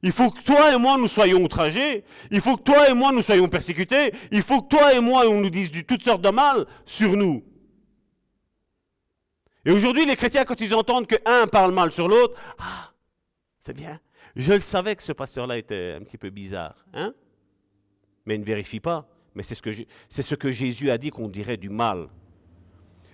[0.03, 2.03] Il faut que toi et moi nous soyons outragés.
[2.29, 4.11] Il faut que toi et moi nous soyons persécutés.
[4.31, 7.43] Il faut que toi et moi on nous dise toutes sortes de mal sur nous.
[9.65, 12.91] Et aujourd'hui, les chrétiens, quand ils entendent qu'un parle mal sur l'autre, ah,
[13.59, 13.97] c'est bien.
[14.35, 16.85] Je le savais que ce pasteur-là était un petit peu bizarre.
[16.93, 17.13] Hein
[18.25, 19.07] Mais il ne vérifie pas.
[19.35, 19.71] Mais c'est ce, que
[20.09, 22.09] c'est ce que Jésus a dit qu'on dirait du mal.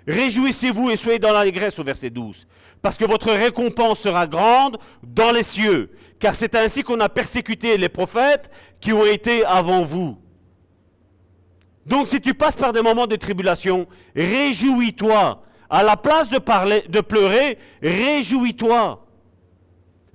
[0.10, 2.47] Réjouissez-vous et soyez dans l'allégresse au verset 12,
[2.82, 7.78] parce que votre récompense sera grande dans les cieux, car c'est ainsi qu'on a persécuté
[7.78, 8.49] les prophètes
[8.82, 10.18] qui ont été avant vous.
[11.86, 13.86] Donc si tu passes par des moments de tribulation,
[14.16, 19.05] réjouis-toi, à la place de, parler, de pleurer, réjouis-toi.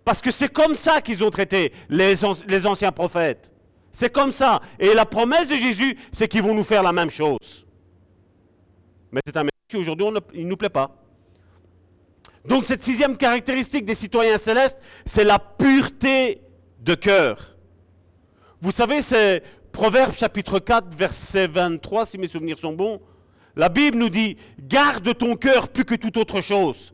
[0.04, 2.14] Parce que c'est comme ça qu'ils ont traité les,
[2.48, 3.52] les anciens prophètes.
[3.92, 4.60] C'est comme ça.
[4.80, 7.64] Et la promesse de Jésus, c'est qu'ils vont nous faire la même chose.
[9.12, 9.44] Mais c'est un
[9.74, 10.96] qui aujourd'hui, ne nous plaît pas.
[12.44, 16.42] Donc cette sixième caractéristique des citoyens célestes, c'est la pureté
[16.80, 17.56] de cœur.
[18.60, 19.42] Vous savez, c'est
[19.72, 23.00] Proverbe chapitre 4, verset 23, si mes souvenirs sont bons.
[23.56, 26.92] La Bible nous dit, garde ton cœur plus que toute autre chose,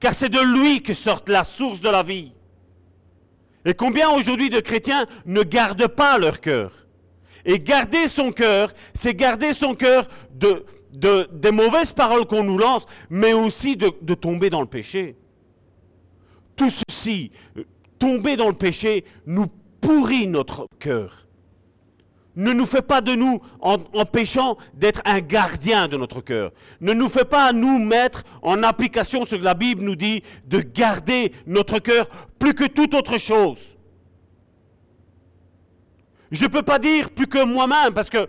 [0.00, 2.32] car c'est de lui que sort la source de la vie.
[3.64, 6.72] Et combien aujourd'hui de chrétiens ne gardent pas leur cœur?
[7.44, 12.86] Et garder son cœur, c'est garder son cœur de, des mauvaises paroles qu'on nous lance,
[13.10, 15.16] mais aussi de, tomber dans le péché.
[16.54, 17.64] Tout ceci, euh,
[17.98, 19.46] tomber dans le péché, nous
[19.80, 21.22] pourrit notre cœur
[22.36, 23.78] ne nous fait pas de nous, en,
[24.74, 26.52] d'être un gardien de notre cœur.
[26.80, 30.60] Ne nous fait pas nous mettre en application ce que la Bible nous dit, de
[30.60, 32.08] garder notre cœur
[32.38, 33.76] plus que toute autre chose.
[36.30, 38.26] Je ne peux pas dire plus que moi-même, parce que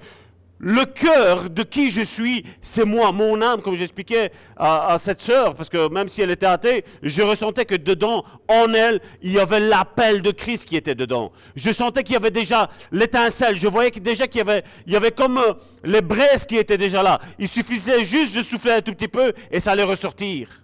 [0.63, 5.55] le cœur de qui je suis, c'est moi, mon âme, comme j'expliquais à, cette sœur,
[5.55, 9.39] parce que même si elle était athée, je ressentais que dedans, en elle, il y
[9.39, 11.33] avait l'appel de Christ qui était dedans.
[11.57, 14.39] Je sentais qu'il y avait déjà l'étincelle, je voyais déjà qu'il
[14.87, 15.53] y avait, comme euh,
[15.83, 17.19] les braises qui étaient déjà là.
[17.39, 20.63] Il suffisait juste de souffler un tout petit peu et ça allait ressortir.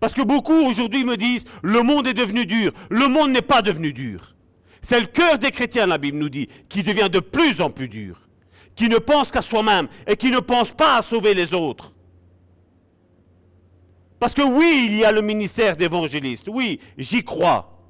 [0.00, 2.72] Parce que beaucoup aujourd'hui me disent, le monde est devenu dur.
[2.90, 4.34] Le monde n'est pas devenu dur.
[4.88, 7.90] C'est le cœur des chrétiens, la Bible nous dit, qui devient de plus en plus
[7.90, 8.26] dur.
[8.74, 11.92] Qui ne pense qu'à soi-même et qui ne pense pas à sauver les autres.
[14.18, 16.48] Parce que oui, il y a le ministère d'évangéliste.
[16.50, 17.84] Oui, j'y crois.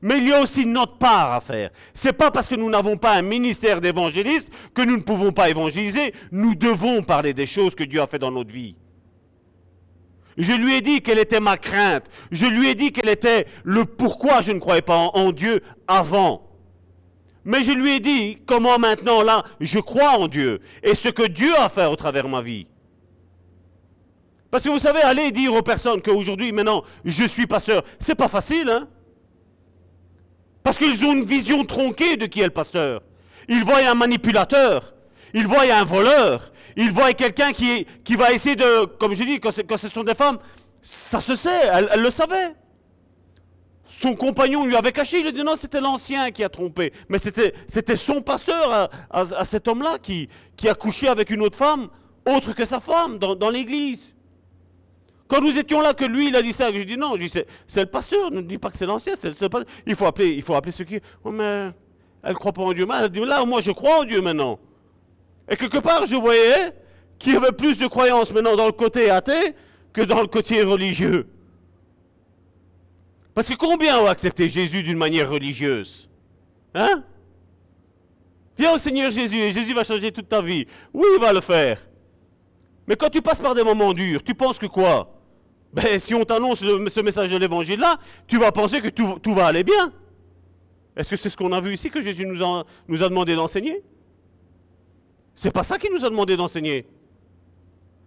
[0.00, 1.68] Mais il y a aussi notre part à faire.
[1.92, 5.50] C'est pas parce que nous n'avons pas un ministère d'évangéliste que nous ne pouvons pas
[5.50, 6.14] évangéliser.
[6.32, 8.76] Nous devons parler des choses que Dieu a fait dans notre vie.
[10.40, 12.06] Je lui ai dit quelle était ma crainte.
[12.30, 16.48] Je lui ai dit quel était le pourquoi je ne croyais pas en, Dieu avant.
[17.44, 21.26] Mais je lui ai dit comment maintenant là je crois en Dieu et ce que
[21.26, 22.66] Dieu a fait au travers de ma vie.
[24.50, 28.26] Parce que vous savez, aller dire aux personnes qu'aujourd'hui, maintenant, je suis pasteur, c'est pas
[28.26, 28.88] facile, hein?
[30.62, 33.02] Parce qu'ils ont une vision tronquée de qui est le pasteur.
[33.46, 34.94] Ils voient un manipulateur,
[35.34, 36.50] ils voient un voleur,
[36.80, 40.38] ils voient quelqu'un qui, va essayer de, comme je dis, quand, ce sont des femmes,
[40.80, 42.54] ça se sait, elle, le savait.
[43.84, 46.92] Son compagnon lui avait caché, il a dit non, c'était l'ancien qui a trompé.
[47.10, 51.88] Mais c'était son pasteur à, cet homme-là qui, qui a couché avec une autre femme,
[52.24, 54.16] autre que sa femme, dans l'église.
[55.28, 57.14] Quand nous étions là, que lui, il a dit ça, je dis non,
[57.66, 59.64] c'est le pasteur, ne dis pas que c'est l'ancien, c'est le pasteur.
[59.86, 60.98] Il faut appeler, il appeler ceux qui.
[61.24, 61.72] Oh, mais
[62.22, 62.86] elle ne croit pas en Dieu.
[62.86, 64.58] Mais elle dit là, moi, je crois en Dieu maintenant.
[65.50, 66.72] Et quelque part, je voyais
[67.18, 69.54] qu'il y avait plus de croyance maintenant dans le côté athée
[69.92, 71.26] que dans le côté religieux.
[73.34, 76.08] Parce que combien ont accepté Jésus d'une manière religieuse?
[76.74, 77.02] Hein?
[78.56, 80.66] Viens au Seigneur Jésus et Jésus va changer toute ta vie.
[80.94, 81.80] Oui, il va le faire.
[82.86, 85.16] Mais quand tu passes par des moments durs, tu penses que quoi?
[85.72, 89.64] Ben, si on t'annonce ce message de l'évangile-là, tu vas penser que tout, va aller
[89.64, 89.92] bien.
[90.96, 92.42] Est-ce que c'est ce qu'on a vu ici que Jésus nous
[93.02, 93.82] a demandé d'enseigner?
[95.34, 96.86] C'est pas ça qu'il nous a demandé d'enseigner.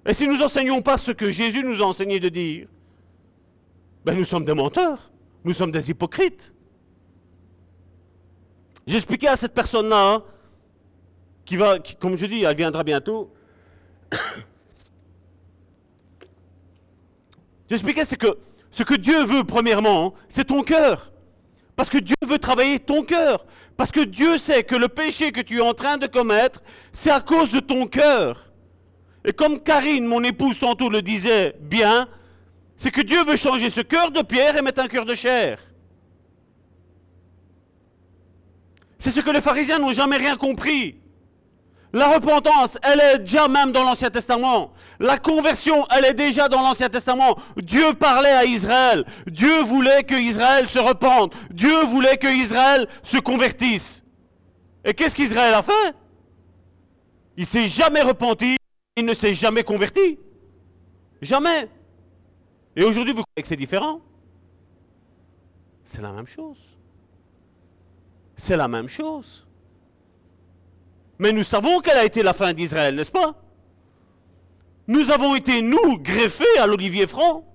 [0.05, 2.67] Et si nous n'enseignons pas ce que Jésus nous a enseigné de dire,
[4.03, 5.11] ben nous sommes des menteurs,
[5.43, 6.53] nous sommes des hypocrites.
[8.85, 10.23] J'expliquais à cette personne-là,
[11.45, 13.33] qui va, comme je dis, elle viendra bientôt.
[17.69, 18.37] J'expliquais, que
[18.71, 21.12] ce que Dieu veut, premièrement, c'est ton cœur.
[21.75, 23.45] Parce que Dieu veut travailler ton cœur.
[23.77, 27.09] Parce que Dieu sait que le péché que tu es en train de commettre, c'est
[27.09, 28.51] à cause de ton cœur.
[29.25, 32.07] Et comme Karine, mon épouse, tantôt le disait bien,
[32.77, 35.59] c'est que Dieu veut changer ce cœur de pierre et mettre un cœur de chair.
[38.99, 40.97] C'est ce que les pharisiens n'ont jamais rien compris.
[41.93, 44.73] La repentance, elle est déjà même dans l'Ancien Testament.
[44.99, 47.37] La conversion, elle est déjà dans l'Ancien Testament.
[47.55, 49.05] Dieu parlait à Israël.
[49.27, 51.35] Dieu voulait que Israël se repente.
[51.51, 54.01] Dieu voulait que Israël se convertisse.
[54.83, 55.95] Et qu'est-ce qu'Israël a fait?
[57.37, 58.57] Il s'est jamais repenti,
[58.97, 60.17] il ne s'est jamais converti.
[61.21, 61.69] Jamais.
[62.75, 64.01] Et aujourd'hui, vous croyez que c'est différent?
[65.83, 66.57] C'est la même chose.
[68.35, 69.42] C'est la même chose.
[71.19, 73.35] Mais nous savons quelle a été la fin d'Israël, n'est-ce pas?
[74.87, 77.45] Nous avons été, nous, greffés à l'olivier franc.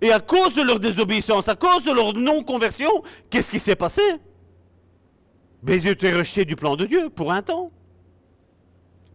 [0.00, 4.02] Et à cause de leur désobéissance, à cause de leur non-conversion, qu'est-ce qui s'est passé?
[5.62, 7.72] Ben, ils étaient rejetés du plan de Dieu pour un temps.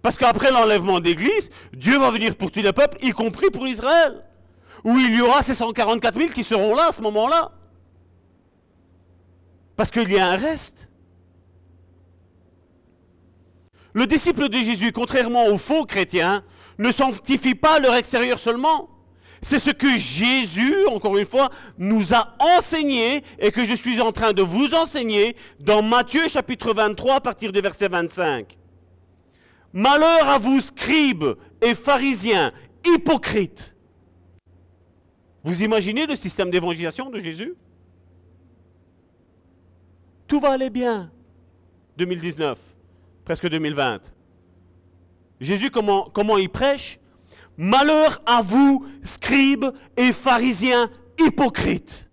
[0.01, 4.25] Parce qu'après l'enlèvement d'Église, Dieu va venir pour tous les peuples, y compris pour Israël.
[4.83, 7.51] Où il y aura ces 144 000 qui seront là à ce moment-là.
[9.75, 10.87] Parce qu'il y a un reste.
[13.93, 16.43] Le disciple de Jésus, contrairement aux faux chrétiens,
[16.77, 18.89] ne sanctifie pas leur extérieur seulement.
[19.41, 24.11] C'est ce que Jésus, encore une fois, nous a enseigné et que je suis en
[24.11, 28.57] train de vous enseigner dans Matthieu chapitre 23 à partir du verset 25.
[29.73, 32.51] Malheur à vous, scribes et pharisiens,
[32.85, 33.75] hypocrites.
[35.43, 37.55] Vous imaginez le système d'évangélisation de Jésus?
[40.27, 41.11] Tout va aller bien.
[41.97, 42.70] 2019
[43.31, 44.11] presque 2020.
[45.39, 46.99] Jésus, comment, comment il prêche?
[47.55, 52.09] Malheur à vous, scribes et pharisiens hypocrites.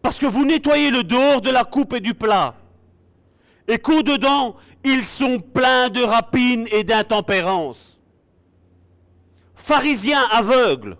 [0.00, 2.54] Parce que vous nettoyez le dehors de la coupe et du plat.
[3.68, 8.00] Et qu'au-dedans, ils sont pleins de rapines et d'intempérance.
[9.54, 10.96] Pharisiens aveugles.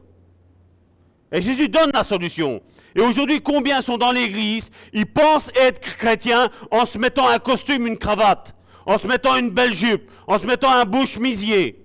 [1.33, 2.61] Et Jésus donne la solution.
[2.97, 7.86] Et aujourd'hui, combien sont dans l'église, ils pensent être chrétiens en se mettant un costume,
[7.86, 8.56] une cravate,
[8.86, 11.85] en se mettant une belle jupe, en se mettant un bouche misier.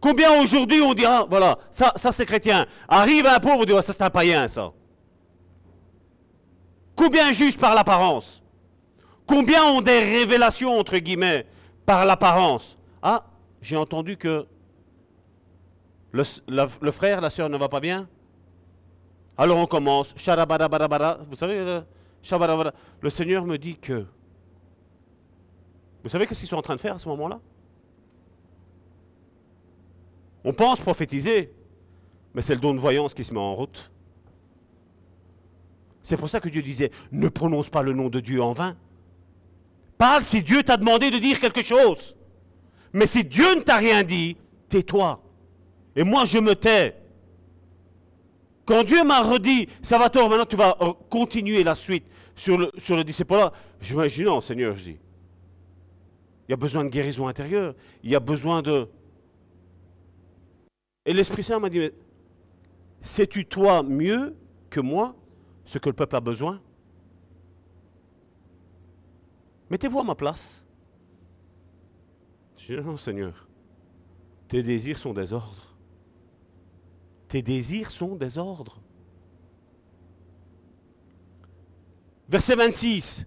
[0.00, 2.66] Combien aujourd'hui on dira, voilà, ça, c'est chrétien.
[2.86, 4.70] Arrive un pauvre, on dit, ça c'est un païen, ça.
[6.94, 8.44] Combien jugent par l'apparence?
[9.26, 11.46] Combien ont des révélations, entre guillemets,
[11.84, 12.78] par l'apparence?
[13.02, 13.24] Ah,
[13.60, 14.46] j'ai entendu que
[16.12, 18.06] le, le frère, la sœur ne va pas bien.
[19.36, 20.14] Alors on commence.
[20.14, 21.80] Vous savez, euh,
[23.00, 24.06] le Seigneur me dit que.
[26.02, 27.40] Vous savez qu'est-ce qu'ils sont en train de faire à ce moment-là?
[30.44, 31.52] On pense prophétiser,
[32.34, 33.90] mais c'est le don de voyance qui se met en route.
[36.02, 38.76] C'est pour ça que Dieu disait, ne prononce pas le nom de Dieu en vain.
[39.96, 42.14] Parle si Dieu t'a demandé de dire quelque chose.
[42.92, 44.36] Mais si Dieu ne t'a rien dit,
[44.68, 45.22] tais-toi.
[45.96, 46.94] Et moi, je me tais.
[48.64, 52.04] Quand Dieu m'a redit, Salvatore, maintenant tu vas euh, continuer la suite
[52.34, 54.98] sur le, disciple-là, je me non, Seigneur, je dis.
[56.48, 57.74] Il y a besoin de guérison intérieure.
[58.02, 58.88] Il y a besoin de...
[61.06, 61.90] Et l'Esprit Saint m'a dit,
[63.02, 64.34] sais-tu toi mieux
[64.70, 65.14] que moi
[65.64, 66.60] ce que le peuple a besoin?
[69.70, 70.66] Mettez-vous à ma place.
[72.56, 73.46] Je dis, non, Seigneur,
[74.48, 75.73] tes désirs sont des ordres.
[77.34, 78.80] Tes désirs sont des ordres.
[82.28, 83.26] Verset 26.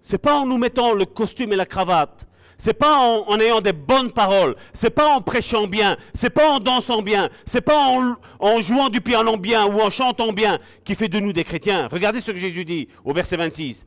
[0.00, 2.26] C'est pas en nous mettant le costume et la cravate.
[2.56, 4.56] C'est pas en, ayant des bonnes paroles.
[4.72, 5.96] C'est pas en prêchant bien.
[6.14, 7.28] C'est pas en dansant bien.
[7.46, 11.20] C'est pas en, en jouant du piano bien ou en chantant bien qui fait de
[11.20, 11.86] nous des chrétiens.
[11.86, 13.86] Regardez ce que Jésus dit au verset 26.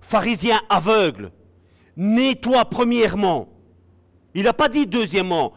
[0.00, 1.32] Pharisien aveugle,
[1.96, 3.48] nettoie premièrement.
[4.34, 5.52] Il n'a pas dit deuxièmement.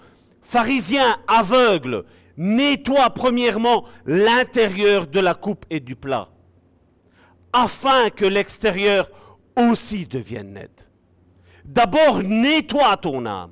[0.49, 2.05] Pharisien aveugle,
[2.37, 6.29] nettoie premièrement l'intérieur de la coupe et du plat,
[7.51, 9.11] afin que l'extérieur
[9.57, 10.89] aussi devienne net.
[11.65, 13.51] D'abord, nettoie ton âme,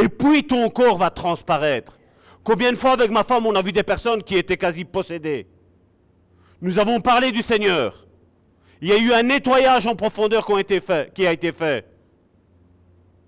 [0.00, 1.98] et puis ton corps va transparaître.
[2.44, 5.48] Combien de fois avec ma femme on a vu des personnes qui étaient quasi possédées?
[6.62, 8.06] Nous avons parlé du Seigneur.
[8.80, 11.84] Il y a eu un nettoyage en profondeur qui a été fait.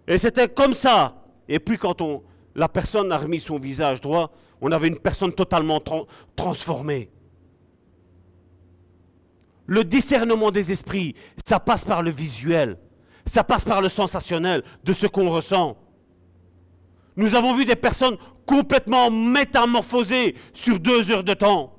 [0.06, 1.24] Et c'était comme ça.
[1.48, 2.22] Et puis quand on,
[2.54, 4.30] la personne a remis son visage droit,
[4.60, 6.06] on avait une personne totalement tran-
[6.36, 7.10] transformée.
[9.66, 11.14] Le discernement des esprits,
[11.46, 12.78] ça passe par le visuel,
[13.26, 15.76] ça passe par le sensationnel de ce qu'on ressent.
[17.16, 18.16] Nous avons vu des personnes
[18.46, 21.74] complètement métamorphosées sur deux heures de temps.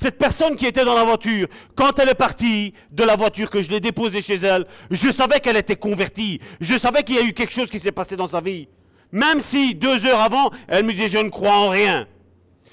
[0.00, 3.62] Cette personne qui était dans la voiture, quand elle est partie de la voiture que
[3.62, 6.40] je l'ai déposée chez elle, je savais qu'elle était convertie.
[6.60, 8.68] Je savais qu'il y a eu quelque chose qui s'est passé dans sa vie.
[9.10, 12.06] Même si deux heures avant, elle me disait je ne crois en rien.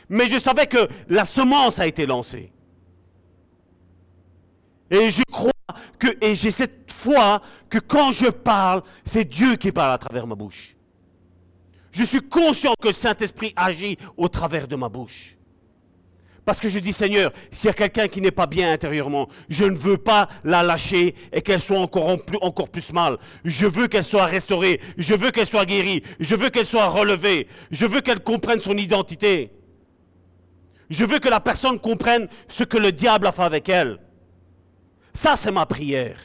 [0.08, 2.52] Mais je savais que la semence a été lancée.
[4.92, 5.52] Et je crois
[5.98, 7.42] que, et j'ai cette foi
[7.72, 10.76] que quand je parle, c'est Dieu qui parle à travers ma bouche.
[11.92, 15.36] Je suis conscient que le Saint-Esprit agit au travers de ma bouche.
[16.46, 19.66] Parce que je dis, Seigneur, s'il y a quelqu'un qui n'est pas bien intérieurement, je
[19.66, 23.18] ne veux pas la lâcher et qu'elle soit encore, en plus, encore plus mal.
[23.44, 24.80] Je veux qu'elle soit restaurée.
[24.96, 26.04] Je veux qu'elle soit guérie.
[26.20, 27.48] Je veux qu'elle soit relevée.
[27.72, 29.52] Je veux qu'elle comprenne son identité.
[30.92, 33.98] Je veux que la personne comprenne ce que le diable a fait avec elle.
[35.16, 36.20] Ça, c'est ma prière.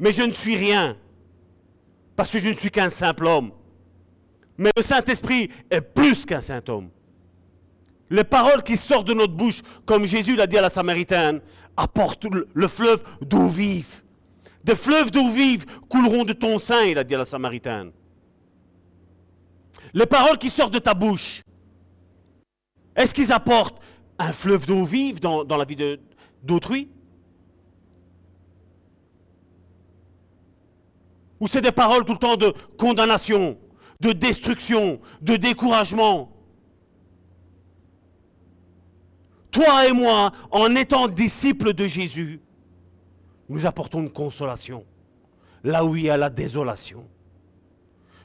[0.00, 0.96] Mais je ne suis rien.
[2.16, 3.52] Parce que je ne suis qu'un simple homme.
[4.58, 6.88] Mais le Saint-Esprit est plus qu'un saint homme.
[8.10, 11.40] Les paroles qui sortent de notre bouche, comme Jésus l'a dit à la Samaritaine,
[11.76, 14.02] apportent le, le fleuve d'eau vive.
[14.62, 17.92] Des fleuves d'eau vive couleront de ton sein, il a dit à la Samaritaine.
[19.92, 21.42] Les paroles qui sortent de ta bouche,
[22.94, 23.80] est-ce qu'ils apportent
[24.18, 25.98] un fleuve d'eau vive dans, dans la vie
[26.42, 26.88] d'autrui?
[31.38, 33.58] Ou c'est des paroles tout le temps de condamnation,
[34.00, 36.35] de destruction, de découragement?
[39.56, 42.42] Toi et moi, en étant disciples de Jésus,
[43.48, 44.84] nous apportons une consolation
[45.64, 47.08] là où il y a la désolation.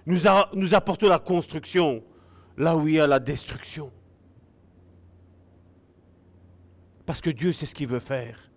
[0.06, 0.28] Nous,
[0.76, 2.04] apportons la construction
[2.58, 3.94] là où il y a la destruction.
[7.06, 8.52] Parce que Dieu sait ce qu'il veut faire.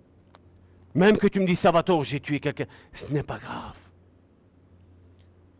[0.96, 3.78] Même que tu me dis, Salvatore, j'ai tué quelqu'un, ce n'est pas grave.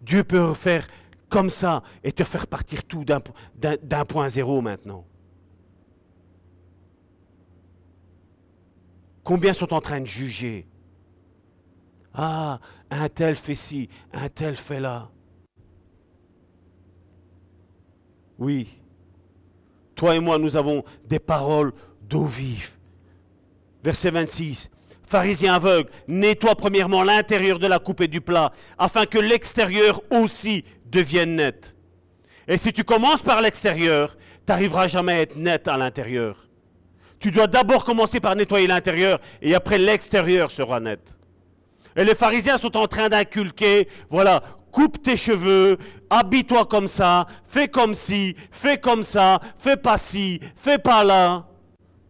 [0.03, 0.89] Dieu peut faire
[1.29, 5.07] comme ça et te faire partir tout d'un point zéro maintenant.
[9.25, 10.67] Combien sont en train de juger?
[12.13, 12.61] Ah,
[12.91, 15.11] un tel fait ci, un tel fait là.
[18.39, 18.79] Oui,
[19.95, 21.73] toi et moi, nous avons des paroles
[22.03, 22.77] d'eau vive.
[23.83, 24.71] Verset 26.
[25.07, 30.65] Pharisien aveugle, nettoie premièrement l'intérieur de la coupe et du plat, afin que l'extérieur aussi
[30.87, 31.77] devienne net.
[32.49, 36.49] Et si tu commences par l'extérieur, tu n'arriveras jamais à être net à l'intérieur.
[37.25, 41.17] Tu dois d'abord commencer par nettoyer l'intérieur et après l'extérieur sera net.
[41.97, 45.79] Et les pharisiens sont en train d'inculquer, voilà, coupe tes cheveux,
[46.11, 51.47] habille-toi comme ça, fais comme ci, fais comme ça, fais pas ci, fais pas là.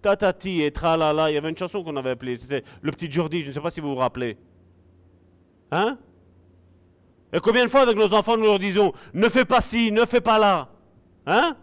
[0.02, 3.42] Tatati et tralala, il y avait une chanson qu'on avait appelée, c'était Le Petit Jordi,
[3.42, 4.36] je ne sais pas si vous vous rappelez.
[5.70, 5.96] Hein?
[7.32, 10.04] Et combien de fois avec nos enfants nous leur disons, ne fais pas ci, ne
[10.06, 10.70] fais pas là
[11.24, 11.56] Hein?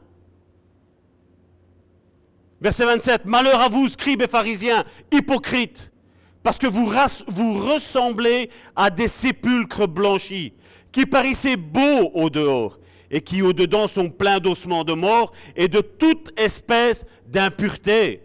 [2.61, 5.91] Verset 27, Malheur à vous, scribes et pharisiens, hypocrites,
[6.43, 10.53] parce que vous, ressemblez à des sépulcres blanchis,
[10.91, 12.77] qui paraissaient beaux au dehors,
[13.09, 18.21] et qui au dedans sont pleins d'ossements de mort et de toute espèce d'impureté.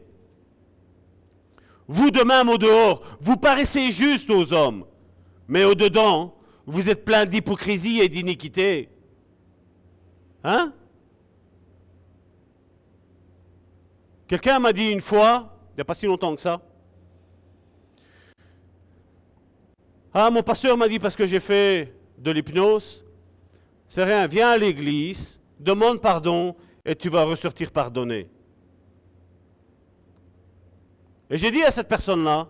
[1.89, 4.85] Vous de même au dehors, vous paraissez juste aux hommes,
[5.49, 6.37] mais au dedans,
[6.67, 8.91] vous êtes plein d'hypocrisie et d'iniquité.
[10.45, 10.73] Hein?
[14.27, 16.61] Quelqu'un m'a dit une fois, il n'y a pas si longtemps que ça,
[20.19, 23.05] Ah, mon pasteur m'a dit parce que j'ai fait de l'hypnose,
[23.87, 28.27] c'est rien, viens à l'église, demande pardon et tu vas ressortir pardonné.
[31.29, 32.49] Et j'ai dit à cette personne-là,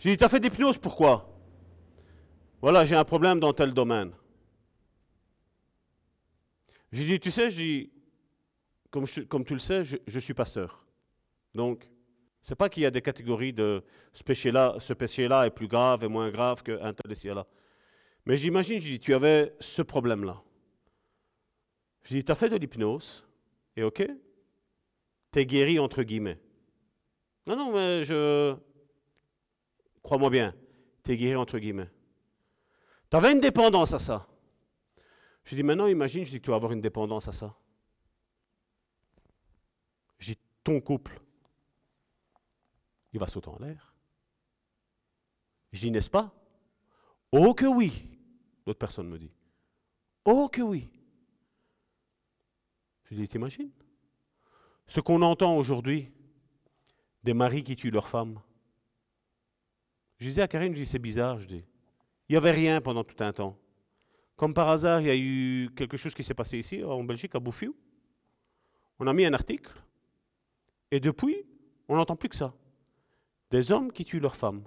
[0.00, 1.32] j'ai dit, tu as fait d'hypnose, pourquoi?
[2.60, 4.10] Voilà, j'ai un problème dans tel domaine.
[6.90, 7.48] J'ai dit, tu sais,
[8.90, 9.06] comme,
[9.44, 10.86] tu le sais, je, suis pasteur.
[11.54, 11.90] Donc,
[12.42, 16.04] c'est pas qu'il y a des catégories de ce péché-là, ce péché-là est plus grave
[16.04, 17.46] et moins grave qu'un tel là.
[18.24, 20.42] Mais j'imagine, je dis, tu avais ce problème-là.
[22.02, 23.24] Je dis, tu as fait de l'hypnose,
[23.76, 24.06] et ok,
[25.32, 26.38] tu es guéri entre guillemets.
[27.46, 28.56] Non, non, mais je.
[30.02, 30.54] Crois-moi bien,
[31.04, 31.90] tu es guéri entre guillemets.
[33.10, 34.26] Tu avais une dépendance à ça.
[35.44, 37.54] Je dis, maintenant, imagine, je dis que tu vas avoir une dépendance à ça.
[40.18, 40.38] Je dis,
[40.80, 41.20] couple,
[43.12, 43.94] il va sauter en l'air.
[45.72, 46.32] Je dis, n'est-ce pas?
[47.32, 47.92] Oh que oui
[48.66, 49.32] L'autre personne me dit.
[50.24, 50.88] Oh que oui
[53.04, 53.70] Je dis, t'imagines?
[54.86, 56.10] Ce qu'on entend aujourd'hui,
[57.22, 58.40] des maris qui tuent leurs femmes.
[60.18, 61.64] Je disais à Karine, je dis, c'est bizarre, je dis.
[62.28, 63.58] Il n'y avait rien pendant tout un temps.
[64.36, 67.34] Comme par hasard, il y a eu quelque chose qui s'est passé ici, en Belgique,
[67.34, 67.74] à Bouffiou.
[68.98, 69.72] On a mis un article,
[70.90, 71.44] et depuis,
[71.88, 72.54] on n'entend plus que ça.
[73.50, 74.64] Des hommes qui tuent leurs femmes.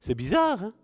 [0.00, 0.74] C'est bizarre, hein?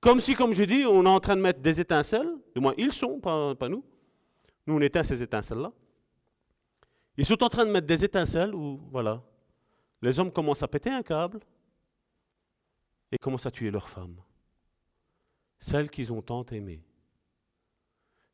[0.00, 2.74] Comme si, comme je dis, on est en train de mettre des étincelles, du moins
[2.78, 3.84] ils sont, pas, nous.
[4.66, 5.72] Nous, on éteint ces étincelles-là.
[7.16, 9.22] Ils sont en train de mettre des étincelles où, voilà,
[10.00, 11.40] les hommes commencent à péter un câble
[13.10, 14.20] et commencent à tuer leurs femmes.
[15.58, 16.84] Celles qu'ils ont tant aimées.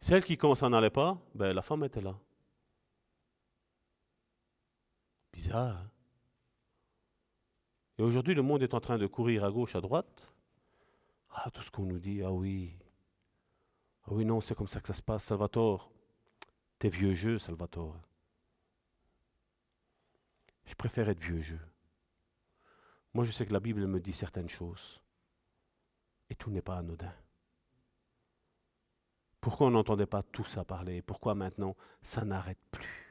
[0.03, 2.15] Celles qui, quand ça n'allait pas, ben, la femme était là.
[5.35, 5.77] Bizarre.
[5.77, 5.90] Hein
[7.98, 10.32] et aujourd'hui, le monde est en train de courir à gauche, à droite.
[11.31, 12.77] Ah, tout ce qu'on nous dit, ah oui.
[14.05, 15.90] Ah oui, non, c'est comme ça que ça se passe, Salvatore.
[16.78, 18.01] T'es vieux jeu, Salvatore.
[20.66, 21.61] Je préfère être vieux jeu.
[23.12, 25.01] Moi, je sais que la Bible me dit certaines choses.
[26.31, 27.15] Et tout n'est pas anodin.
[29.40, 31.02] Pourquoi on n'entendait pas tout ça parler?
[31.02, 33.03] Pourquoi maintenant ça n'arrête plus?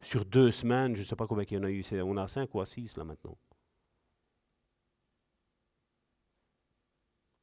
[0.00, 2.28] Sur deux semaines, je ne sais pas combien il y en a eu, on a
[2.28, 3.36] cinq ou six là maintenant.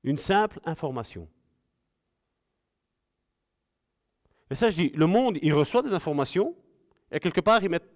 [0.03, 1.27] Une simple information.
[4.49, 6.55] Et ça, je dis, le monde, il reçoit des informations,
[7.11, 7.89] et quelque part, ils mettent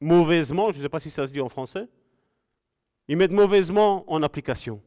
[0.00, 1.88] mauvaisement, je ne sais pas si ça se dit en français,
[3.08, 4.80] ils mettent mauvaisement en application.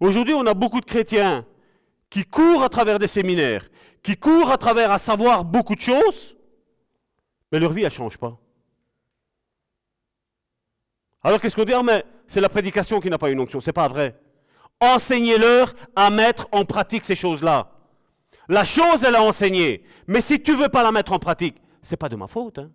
[0.00, 1.46] Aujourd'hui, on a beaucoup de chrétiens
[2.10, 3.68] qui courent à travers des séminaires,
[4.02, 6.36] qui courent à travers à savoir beaucoup de choses,
[7.52, 8.36] mais leur vie, elle ne change pas.
[11.22, 11.74] Alors qu'est-ce qu'on dit?
[11.74, 13.60] Ah, mais c'est la prédication qui n'a pas une onction.
[13.60, 14.18] C'est pas vrai.
[14.80, 17.70] Enseignez-leur à mettre en pratique ces choses-là.
[18.48, 19.84] La chose, elle a enseigné.
[20.08, 22.26] Mais si tu ne veux pas la mettre en pratique, ce n'est pas de ma
[22.26, 22.58] faute.
[22.58, 22.72] Hein.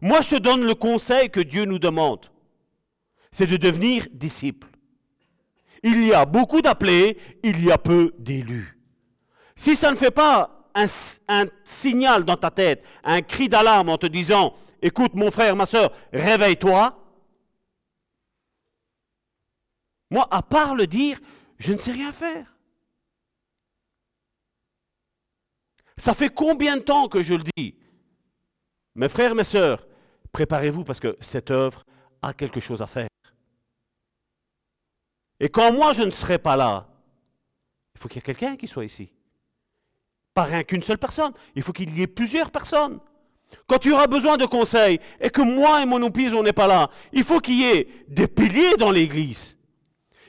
[0.00, 2.26] Moi, je te donne le conseil que Dieu nous demande.
[3.30, 4.68] C'est de devenir disciple.
[5.82, 8.78] Il y a beaucoup d'appelés, il y a peu d'élus.
[9.54, 14.06] Si ça ne fait pas un, signal dans ta tête, un cri d'alarme en te
[14.06, 16.96] disant, écoute mon frère, ma soeur, réveille-toi,
[20.10, 21.18] Moi, à part le dire,
[21.58, 22.56] je ne sais rien faire.
[25.96, 27.76] Ça fait combien de temps que je le dis?
[28.94, 29.86] Mes frères, mes sœurs,
[30.32, 31.84] préparez-vous parce que cette œuvre
[32.22, 33.08] a quelque chose à faire.
[35.38, 36.88] Et quand moi je ne serai pas là,
[37.94, 39.12] il faut qu'il y ait quelqu'un qui soit ici.
[40.34, 43.00] Pas rien qu'une seule personne, il faut qu'il y ait plusieurs personnes.
[43.66, 46.68] Quand tu auras besoin de conseils et que moi et mon épouse, on n'est pas
[46.68, 49.58] là, il faut qu'il y ait des piliers dans l'église.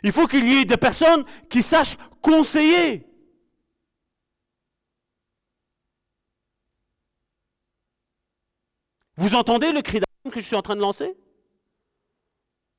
[0.03, 3.05] Il faut qu'il y ait des personnes qui sachent conseiller.
[9.17, 11.15] Vous entendez le cri d'alarme que je suis en train de lancer?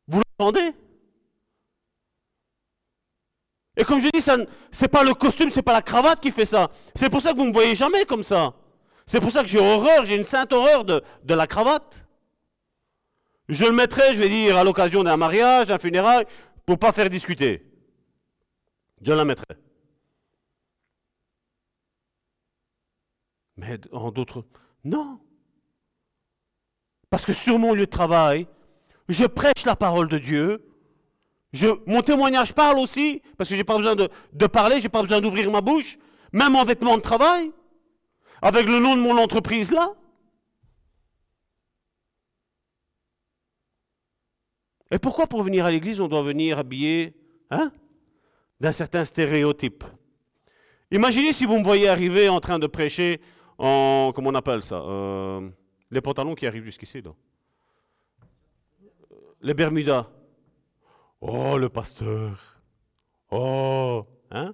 [0.08, 0.74] Vous l'entendez?
[3.76, 6.30] Et comme je dis, ce n'est pas le costume, ce n'est pas la cravate qui
[6.30, 6.70] fait ça.
[6.94, 8.54] C'est pour ça que vous ne me voyez jamais comme ça.
[9.06, 12.06] C'est pour ça que j'ai horreur, j'ai une sainte horreur de, la cravate.
[13.48, 16.26] Je le mettrai, je vais dire, à l'occasion d'un mariage, d'un funérail,
[16.66, 17.66] pour pas faire discuter.
[19.00, 19.56] Je la mettrai.
[23.56, 24.44] Mais en d'autres,
[24.84, 25.20] non.
[27.10, 28.46] Parce que sur mon lieu de travail,
[29.08, 30.71] je prêche la parole de Dieu.
[31.86, 35.02] Mon témoignage parle aussi, parce que je n'ai pas besoin de, parler, je n'ai pas
[35.02, 35.98] besoin d'ouvrir ma bouche,
[36.32, 37.52] même en vêtements de travail,
[38.40, 39.94] avec le nom de mon entreprise là.
[44.90, 47.14] Et pourquoi pour venir à l'église, on doit venir habillé
[47.50, 47.72] hein,
[48.60, 49.84] d'un certain stéréotype?
[50.90, 53.20] Imaginez si vous me voyez arriver en train de prêcher
[53.58, 55.48] en, comment on appelle ça euh,
[55.90, 57.02] Les pantalons qui arrivent jusqu'ici.
[59.40, 60.10] Les Bermudas.
[61.24, 62.60] Oh, le pasteur.
[63.30, 64.52] Oh, hein?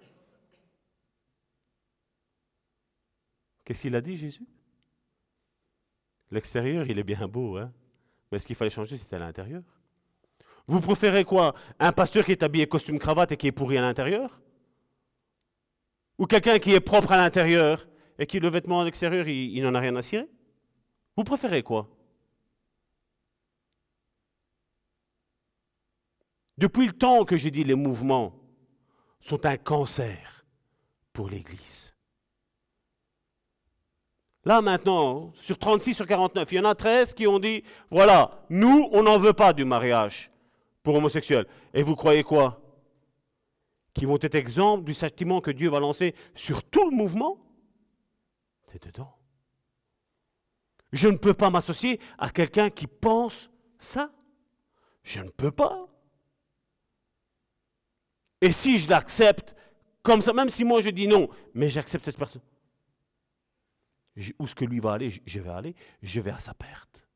[3.65, 4.47] Qu'est-ce qu'il a dit, Jésus?
[6.31, 7.73] L'extérieur, il est bien beau, hein?
[8.31, 9.63] Mais ce qu'il fallait changer, c'était à l'intérieur.
[10.67, 11.55] Vous préférez quoi?
[11.79, 14.39] Un pasteur qui est habillé costume cravate et qui est pourri à l'intérieur?
[16.19, 17.89] Ou quelqu'un qui est propre à l'intérieur
[18.19, 20.29] et qui le vêtement à l'extérieur, il, n'en a rien à cirer?
[21.17, 21.89] Vous préférez quoi?
[26.59, 28.35] Depuis le temps que j'ai dit les mouvements
[29.21, 30.45] sont un cancer
[31.13, 31.95] pour l'Église.
[34.45, 37.63] Là maintenant, sur 36 sur 49, il y en a 13 qui ont dit,
[37.93, 40.33] voilà, nous, on n'en veut pas du mariage
[40.83, 41.47] pour homosexuels.
[41.75, 42.61] Et vous croyez quoi?
[43.95, 47.39] Qui vont être exemples du châtiment que Dieu va lancer sur tout le mouvement?
[48.73, 49.15] C'est dedans.
[50.93, 53.49] Je ne peux pas m'associer à quelqu'un qui pense
[53.79, 54.11] ça.
[55.05, 55.87] Je ne peux pas.
[58.41, 59.55] Et si je l'accepte
[60.03, 62.43] comme ça, même si moi je dis non, mais j'accepte cette personne,
[64.39, 65.11] où est-ce que lui va aller?
[65.27, 67.07] Je vais aller, je vais à sa perte.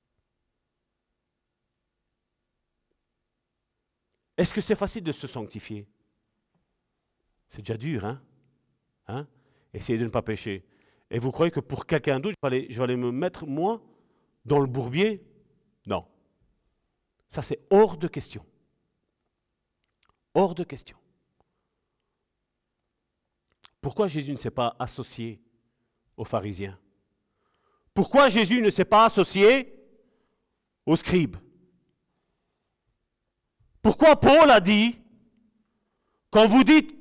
[4.36, 5.86] Est-ce que c'est facile de se sanctifier?
[7.48, 8.22] C'est déjà dur, hein?
[9.06, 9.26] Hein?
[9.74, 10.64] Essayez de ne pas pécher.
[11.10, 13.82] Et vous croyez que pour quelqu'un d'autre, je, je vais aller me mettre, moi,
[14.44, 15.22] dans le bourbier?
[15.86, 16.06] Non.
[17.28, 18.44] Ça, c'est hors de question.
[20.34, 20.96] Hors de question.
[23.82, 25.42] Pourquoi Jésus ne s'est pas associé
[26.16, 26.78] aux pharisiens?
[27.92, 29.74] Pourquoi Jésus ne s'est pas associé
[30.86, 31.36] aux scribes?
[33.82, 34.98] Pourquoi Paul a dit,
[36.30, 36.96] quand vous dites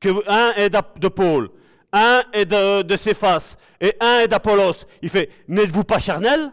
[0.00, 1.50] que un est de Paul,
[1.92, 6.52] un est de, de Céphas et un est d'Apollos, il fait, n'êtes-vous pas charnel?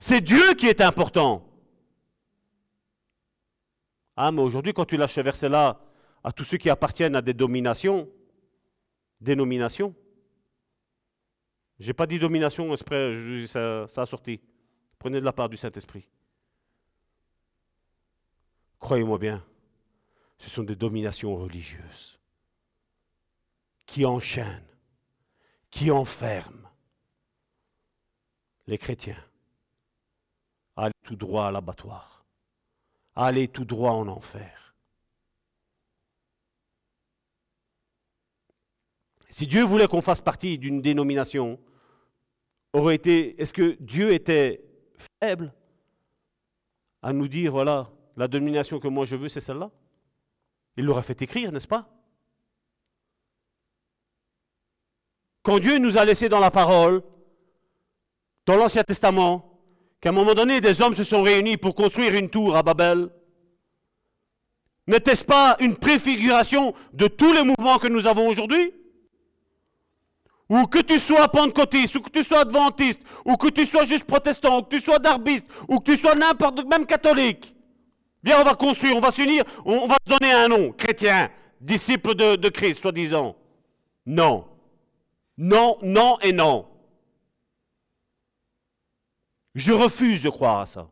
[0.00, 1.48] C'est Dieu qui est important.
[4.16, 5.80] Ah, mais aujourd'hui, quand tu lâches ce verset-là
[6.24, 8.08] à tous ceux qui appartiennent à des dominations,
[9.20, 9.94] dénominations,
[11.78, 14.40] j'ai pas dit domination, ça, ça a sorti.
[14.98, 16.06] Prenez de la part du Saint-Esprit.
[18.78, 19.44] Croyez-moi bien,
[20.38, 22.20] ce sont des dominations religieuses
[23.86, 24.66] qui enchaînent,
[25.70, 26.68] qui enferment
[28.66, 29.22] les chrétiens
[30.76, 32.24] à aller tout droit à l'abattoir,
[33.14, 34.71] à aller tout droit en enfer.
[39.32, 41.58] Si Dieu voulait qu'on fasse partie d'une dénomination,
[42.74, 44.62] aurait été, est-ce que Dieu était
[45.20, 45.54] faible
[47.00, 49.70] à nous dire, voilà, la domination que moi je veux, c'est celle-là?
[50.76, 51.88] Il l'aurait fait écrire, n'est-ce pas?
[55.42, 57.02] Quand Dieu nous a laissé dans la parole,
[58.44, 59.58] dans l'Ancien Testament,
[60.02, 63.08] qu'à un moment donné, des hommes se sont réunis pour construire une tour à Babel,
[64.86, 68.74] n'était-ce pas une préfiguration de tous les mouvements que nous avons aujourd'hui?
[70.52, 74.04] Ou que tu sois pentecôtiste, ou que tu sois adventiste, ou que tu sois juste
[74.04, 77.56] protestant, ou que tu sois darbiste, ou que tu sois n'importe, même catholique.
[78.22, 82.14] Bien, on va construire, on va s'unir, on va se donner un nom, chrétien, disciple
[82.14, 83.34] de Christ, soi-disant.
[84.04, 84.46] Non.
[85.38, 86.66] Non, non et non.
[89.54, 90.86] Je refuse de croire à ça.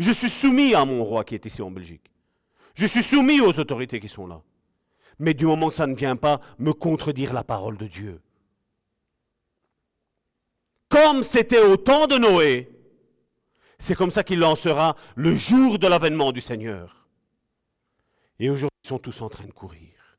[0.00, 2.10] Je suis soumis à mon roi qui est ici en Belgique.
[2.74, 4.42] Je suis soumis aux autorités qui sont là.
[5.22, 8.20] Mais du moment que ça ne vient pas me contredire la parole de Dieu,
[10.88, 12.68] comme c'était au temps de Noé,
[13.78, 17.06] c'est comme ça qu'il lancera le jour de l'avènement du Seigneur.
[18.40, 20.18] Et aujourd'hui, ils sont tous en train de courir.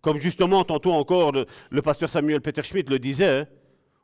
[0.00, 3.46] Comme justement, tantôt encore, le, pasteur Samuel Peter Schmidt le disait, hein,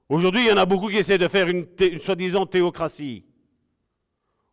[0.08, 1.66] aujourd'hui, il y en a beaucoup qui essaient de faire une
[1.98, 3.24] soi-disant théocratie.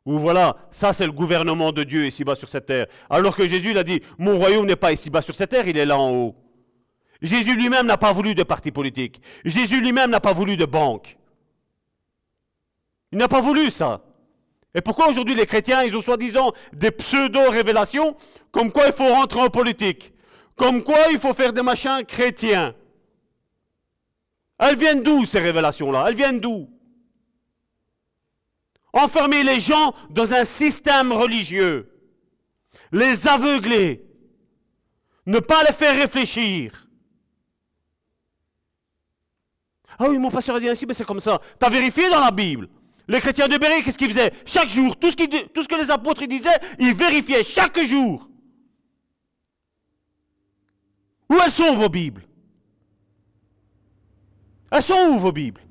[0.05, 2.87] Ou voilà, ça c'est le gouvernement de Dieu ici-bas sur cette terre.
[3.09, 5.77] Alors que Jésus il a dit, mon royaume n'est pas ici-bas sur cette terre, il
[5.77, 6.35] est là en haut.
[7.21, 9.21] Jésus lui-même n'a pas voulu de parti politique.
[9.45, 11.17] Jésus lui-même n'a pas voulu de banque.
[13.11, 14.01] Il n'a pas voulu ça.
[14.73, 18.15] Et pourquoi aujourd'hui les chrétiens, ils ont soi-disant des pseudo-révélations,
[18.51, 20.13] comme quoi il faut rentrer en politique,
[20.55, 22.73] comme quoi il faut faire des machins chrétiens?
[24.57, 26.05] Elles viennent d'où ces révélations-là?
[26.07, 26.69] Elles viennent d'où?
[28.93, 31.89] Enfermer les gens dans un système religieux,
[32.91, 34.03] les aveugler,
[35.25, 36.87] ne pas les faire réfléchir.
[39.97, 41.39] Ah oui, mon pasteur a dit ainsi, mais c'est comme ça.
[41.59, 42.67] Tu as vérifié dans la Bible?
[43.07, 44.31] Les chrétiens de Béry, qu'est-ce qu'ils faisaient?
[44.45, 48.27] Chaque jour, tout ce, tout ce, que les apôtres disaient, ils vérifiaient chaque jour.
[51.29, 52.27] Où elles sont vos Bibles?
[54.71, 55.61] Elles sont où vos Bibles?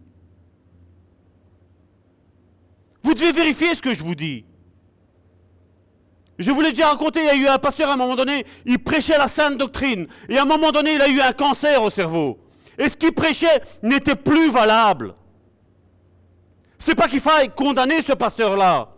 [3.02, 4.44] Vous devez vérifier ce que je vous dis.
[6.38, 8.46] Je vous l'ai déjà raconté, il y a eu un pasteur à un moment donné,
[8.64, 10.06] il prêchait la sainte doctrine.
[10.28, 12.38] Et à un moment donné, il a eu un cancer au cerveau.
[12.78, 15.14] Et ce qu'il prêchait n'était plus valable.
[16.78, 18.88] C'est pas qu'il faille condamner ce pasteur-là.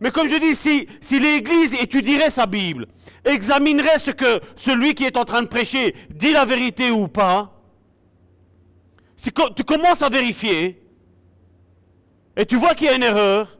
[0.00, 2.88] Mais comme je dis, si, si l'Église étudierait sa Bible,
[3.24, 7.62] examinerait ce que celui qui est en train de prêcher dit la vérité ou pas,
[9.16, 10.81] si tu commences à vérifier,
[12.36, 13.58] et tu vois qu'il y a une erreur,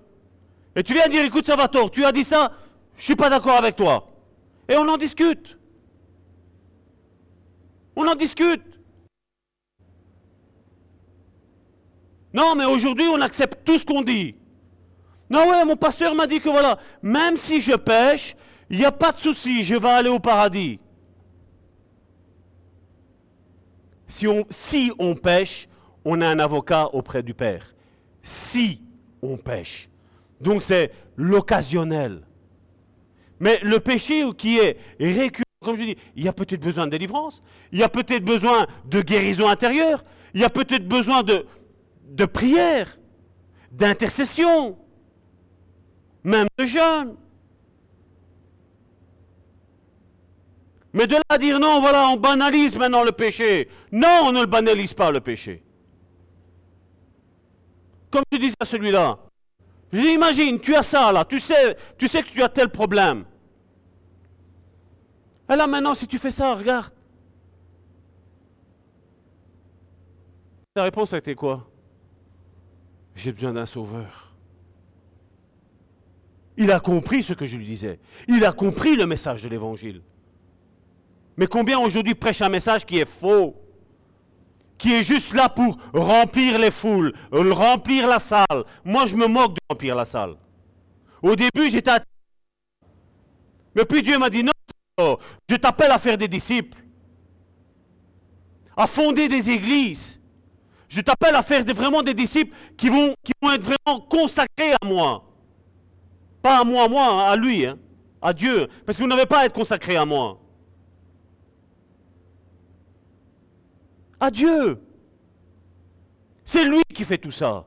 [0.74, 2.52] et tu viens dire, écoute Salvatore, tu as dit ça,
[2.96, 4.08] je ne suis pas d'accord avec toi.
[4.68, 5.58] Et on en discute.
[7.94, 8.62] On en discute.
[12.32, 14.34] Non, mais aujourd'hui, on accepte tout ce qu'on dit.
[15.28, 18.34] Non, ouais, mon pasteur m'a dit que voilà, même si je pêche,
[18.70, 20.78] il n'y a pas de souci, je vais aller au paradis.
[24.08, 25.68] Si on, si on pêche,
[26.04, 27.74] on a un avocat auprès du Père.
[28.22, 28.82] Si
[29.20, 29.88] on pêche.
[30.40, 32.22] Donc c'est l'occasionnel.
[33.40, 36.90] Mais le péché qui est récurrent, comme je dis, il y a peut-être besoin de
[36.90, 37.42] délivrance,
[37.72, 40.04] il y a peut-être besoin de guérison intérieure,
[40.34, 41.46] il y a peut-être besoin de,
[42.08, 42.96] de prière,
[43.72, 44.76] d'intercession,
[46.24, 47.16] même de jeûne.
[50.92, 53.68] Mais de là à dire non, voilà, on banalise maintenant le péché.
[53.90, 55.62] Non, on ne le banalise pas le péché.
[58.12, 59.18] Comme tu disais à celui-là,
[59.90, 63.24] je imagine, tu as ça là, tu sais, tu sais que tu as tel problème.
[65.50, 66.92] Et là maintenant, si tu fais ça, regarde.
[70.76, 71.66] La réponse a été quoi?
[73.14, 74.34] J'ai besoin d'un sauveur.
[76.58, 77.98] Il a compris ce que je lui disais.
[78.28, 80.02] Il a compris le message de l'évangile.
[81.38, 83.56] Mais combien aujourd'hui prêchent un message qui est faux?
[84.82, 88.64] Qui est juste là pour remplir les foules, remplir la salle.
[88.84, 90.34] Moi, je me moque de remplir la salle.
[91.22, 92.00] Au début, j'étais à...
[93.76, 95.18] Mais puis Dieu m'a dit, non,
[95.48, 96.76] je t'appelle à faire des disciples,
[98.76, 100.20] à fonder des églises,
[100.88, 104.84] je t'appelle à faire vraiment des disciples qui vont, qui vont être vraiment consacrés à
[104.84, 105.24] moi.
[106.42, 107.78] Pas à moi, à moi, à lui, hein,
[108.20, 108.66] à Dieu.
[108.84, 110.41] Parce que vous n'avez pas à être consacrés à moi.
[114.22, 114.80] À Dieu.
[116.44, 117.66] C'est lui qui fait tout ça.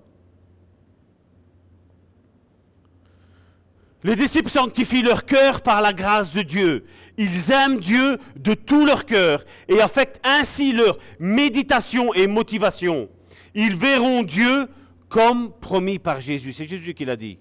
[4.06, 6.86] Les disciples sanctifient leur cœur par la grâce de Dieu.
[7.18, 13.10] Ils aiment Dieu de tout leur cœur et affectent ainsi leur méditation et motivation.
[13.54, 14.70] Ils verront Dieu
[15.10, 16.54] comme promis par Jésus.
[16.54, 17.38] C'est Jésus qui l'a dit.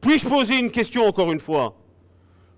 [0.00, 1.76] Puis-je poser une question encore une fois?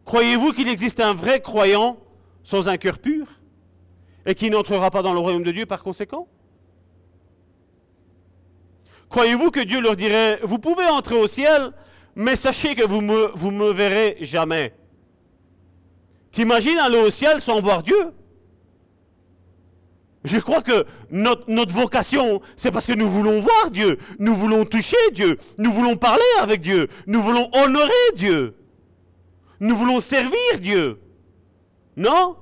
[0.05, 1.99] Croyez-vous qu'il existe un vrai croyant
[2.45, 3.42] sans un cœur pur?
[4.27, 6.29] Et qui n'entrera pas dans le royaume de Dieu par conséquent?
[9.09, 11.73] Croyez-vous que Dieu leur dirait, vous pouvez entrer au ciel,
[12.15, 14.75] mais sachez que vous me, vous me verrez jamais
[16.31, 18.13] T'imagines aller au ciel sans voir Dieu?
[20.25, 24.97] Je crois que notre vocation, c'est parce que nous voulons voir Dieu, nous voulons toucher
[25.13, 28.55] Dieu, nous voulons parler avec Dieu, nous voulons honorer Dieu,
[29.61, 31.01] nous voulons servir Dieu.
[31.97, 32.37] Non?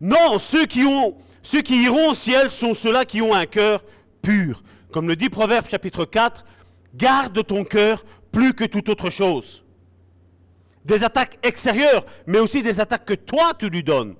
[0.00, 3.84] Non, ceux qui, iront au ciel sont ceux-là qui ont un cœur
[4.22, 4.62] pur.
[4.92, 6.44] Comme le dit Proverbe chapitre 4,
[6.94, 9.64] garde ton cœur plus que toute autre chose.
[10.84, 14.14] Des attaques extérieures, mais aussi des attaques que toi, tu lui donnes.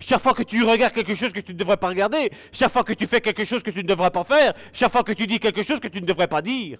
[0.00, 2.84] Chaque fois que tu regardes quelque chose que tu ne devrais pas regarder, chaque fois
[2.84, 5.26] que tu fais quelque chose que tu ne devrais pas faire, chaque fois que tu
[5.26, 6.78] dis quelque chose que tu ne devrais pas dire.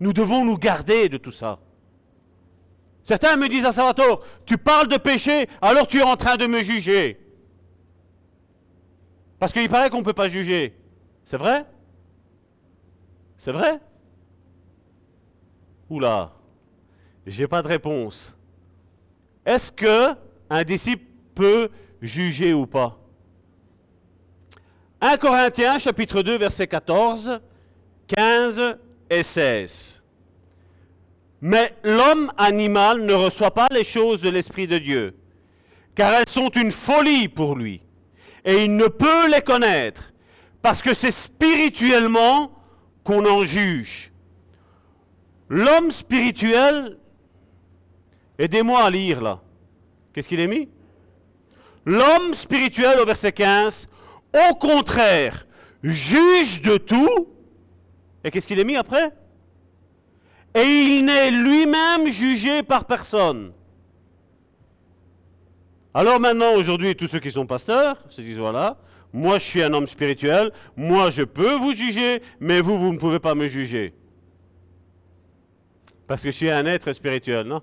[0.00, 1.58] Nous devons nous garder de tout ça.
[3.08, 6.46] Certains me disent à Salvatore, tu parles de péché, alors tu es en train de
[6.46, 7.18] me juger.
[9.38, 10.76] Parce qu'il paraît qu'on ne peut pas juger.
[11.24, 11.64] C'est vrai?
[13.38, 13.80] C'est vrai?
[15.88, 16.34] Oula,
[17.26, 18.36] j'ai pas de réponse.
[19.46, 20.14] Est-ce que
[20.50, 21.70] un disciple peut
[22.02, 22.98] juger ou pas?
[25.00, 27.40] 1 Corinthiens chapitre 2 verset 14,
[28.06, 28.76] 15
[29.08, 30.02] et 16.
[31.40, 35.14] Mais l'homme animal ne reçoit pas les choses de l'Esprit de Dieu,
[35.94, 37.80] car elles sont une folie pour lui,
[38.44, 40.12] et il ne peut les connaître,
[40.62, 42.52] parce que c'est spirituellement
[43.04, 44.10] qu'on en juge.
[45.48, 46.98] L'homme spirituel,
[48.38, 49.40] aidez-moi à lire là.
[50.12, 50.68] Qu'est-ce qu'il est mis?
[51.86, 53.88] L'homme spirituel au verset 15,
[54.34, 55.46] au contraire,
[55.82, 57.28] juge de tout.
[58.24, 59.12] Et qu'est-ce qu'il est mis après?
[60.58, 63.52] Et il n'est lui-même jugé par personne.
[65.94, 68.76] Alors maintenant, aujourd'hui, tous ceux qui sont pasteurs se disent, voilà,
[69.12, 72.98] moi je suis un homme spirituel, moi je peux vous juger, mais vous, vous ne
[72.98, 73.94] pouvez pas me juger.
[76.08, 77.62] Parce que je suis un être spirituel, non?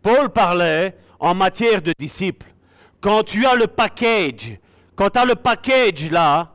[0.00, 2.46] Paul parlait en matière de disciples.
[3.02, 4.58] Quand tu as le package,
[4.96, 6.52] quand tu as le package là,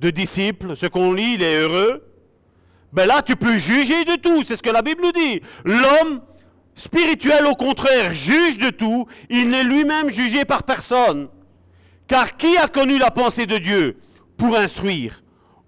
[0.00, 2.09] de disciples, ce qu'on lit, il est heureux,
[2.92, 5.40] ben là tu peux juger de tout, c'est ce que la Bible nous dit.
[5.64, 6.22] L'homme
[6.74, 11.28] spirituel, au contraire, juge de tout, il n'est lui-même jugé par personne.
[12.06, 13.98] Car qui a connu la pensée de Dieu
[14.36, 15.22] pour instruire?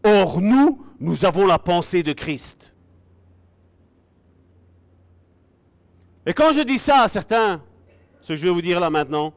[0.04, 2.72] Or nous, nous avons la pensée de Christ.
[6.26, 7.62] Et quand je dis ça à certains,
[8.20, 9.34] ce que je vais vous dire là maintenant,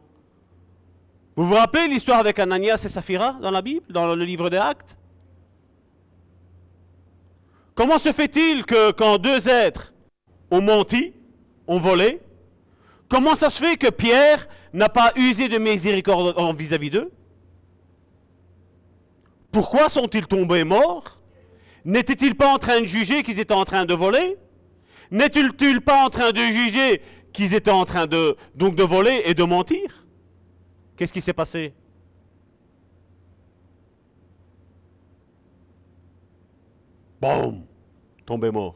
[1.35, 4.57] vous vous rappelez l'histoire avec Ananias et Saphira dans la Bible, dans le livre des
[4.57, 4.97] Actes?
[7.75, 9.93] Comment se fait-il que quand deux êtres
[10.49, 11.13] ont menti,
[11.67, 12.21] ont volé,
[13.09, 17.11] comment ça se fait que Pierre n'a pas usé de miséricorde vis-à-vis d'eux?
[19.51, 21.21] Pourquoi sont-ils tombés morts?
[21.83, 24.37] N'étaient-ils pas en train de juger qu'ils étaient en train de voler?
[25.11, 27.01] N'était-il pas en train de juger
[27.33, 30.05] qu'ils étaient en train de, donc de voler et de mentir?
[30.95, 31.73] Qu'est-ce qui s'est passé?
[37.21, 37.65] Boum
[38.25, 38.75] Tombé mort.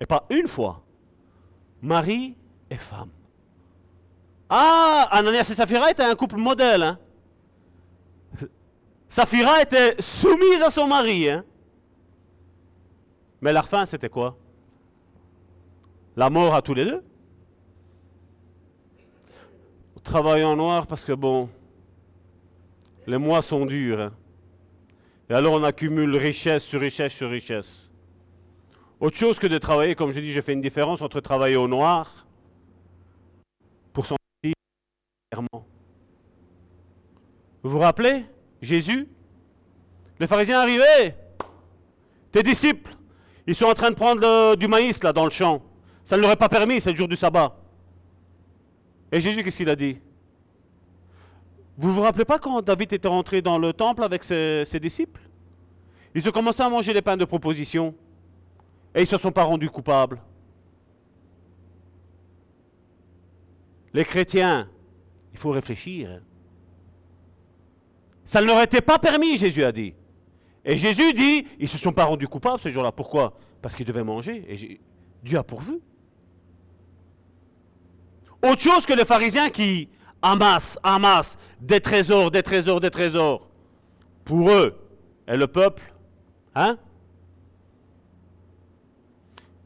[0.00, 0.82] Et pas une fois.
[1.82, 2.36] Mari
[2.70, 3.10] et femme.
[4.48, 6.82] Ah Ananias et Saphira étaient un couple modèle.
[6.82, 6.98] Hein?
[9.62, 11.28] Était soumise à son mari.
[11.28, 11.44] Hein?
[13.40, 14.36] Mais la fin, c'était quoi?
[16.16, 17.04] La mort à tous les deux
[20.02, 21.48] Travailler en noir parce que bon,
[23.06, 24.00] les mois sont durs.
[24.00, 24.12] Hein.
[25.30, 27.90] Et alors on accumule richesse sur richesse sur richesse.
[29.00, 31.68] Autre chose que de travailler, comme je dis, j'ai fait une différence entre travailler au
[31.68, 32.26] noir
[33.92, 34.16] pour son
[35.30, 35.66] clairement.
[37.62, 38.24] Vous vous rappelez
[38.60, 39.08] Jésus?
[40.20, 41.16] Les pharisiens arrivaient.
[42.30, 42.94] Tes disciples,
[43.46, 45.62] ils sont en train de prendre du maïs là dans le champ.
[46.04, 47.56] Ça ne leur est pas permis, c'est le jour du sabbat.
[49.10, 50.00] Et Jésus, qu'est-ce qu'il a dit?
[51.76, 55.20] Vous vous rappelez pas quand David était rentré dans le temple avec ses, disciples?
[56.14, 57.94] Ils ont commencé à manger les pains de proposition.
[58.94, 60.20] Et ils ne se sont pas rendus coupables.
[63.92, 64.68] Les chrétiens,
[65.32, 66.20] il faut réfléchir.
[68.24, 69.94] Ça ne leur était pas permis, Jésus a dit.
[70.64, 72.92] Et Jésus dit, ils ne se sont pas rendus coupables ce jour-là.
[72.92, 73.36] Pourquoi?
[73.60, 74.78] Parce qu'ils devaient manger.
[75.24, 75.80] Dieu a pourvu.
[78.42, 79.88] Autre chose que les pharisiens qui
[80.24, 83.46] amassent, amassent des trésors, des trésors, des trésors.
[84.24, 84.74] Pour eux
[85.28, 85.82] et le peuple.
[86.54, 86.76] Hein?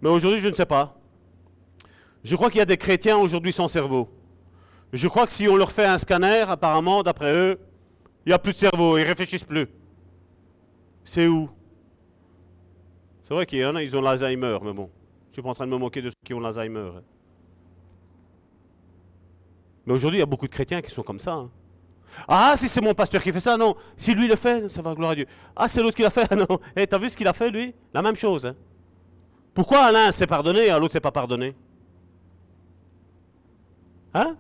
[0.02, 0.97] Mais aujourd'hui, je ne sais pas.
[2.24, 4.09] Je crois qu'il y a des chrétiens aujourd'hui sans cerveau.
[4.93, 7.59] Je crois que si on leur fait un scanner, apparemment, d'après eux,
[8.26, 9.68] il n'y a plus de cerveau, ils réfléchissent plus.
[11.05, 11.48] C'est où?
[13.24, 14.90] C'est vrai qu'il y en a, ils ont l'Alzheimer, mais bon.
[15.28, 16.90] Je suis pas en train de me moquer de ceux qui ont l'Alzheimer.
[19.89, 21.32] Mais aujourd'hui, il y a beaucoup de chrétiens qui sont comme ça.
[21.32, 21.51] Hein.
[22.28, 23.74] Ah, si c'est mon pasteur qui fait ça, non.
[23.97, 25.27] Si lui le fait, ça va, gloire à Dieu.
[25.56, 26.60] Ah, c'est l'autre qui l'a fait, non.
[26.77, 27.74] Eh, t'as vu ce qu'il a fait, lui?
[27.94, 28.44] La même chose.
[28.44, 28.55] Hein.
[29.55, 31.56] Pourquoi à l'un c'est pardonné et à l'autre c'est pas pardonné?
[34.12, 34.36] Hein?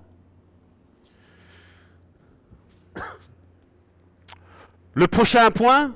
[4.92, 5.94] Le prochain point,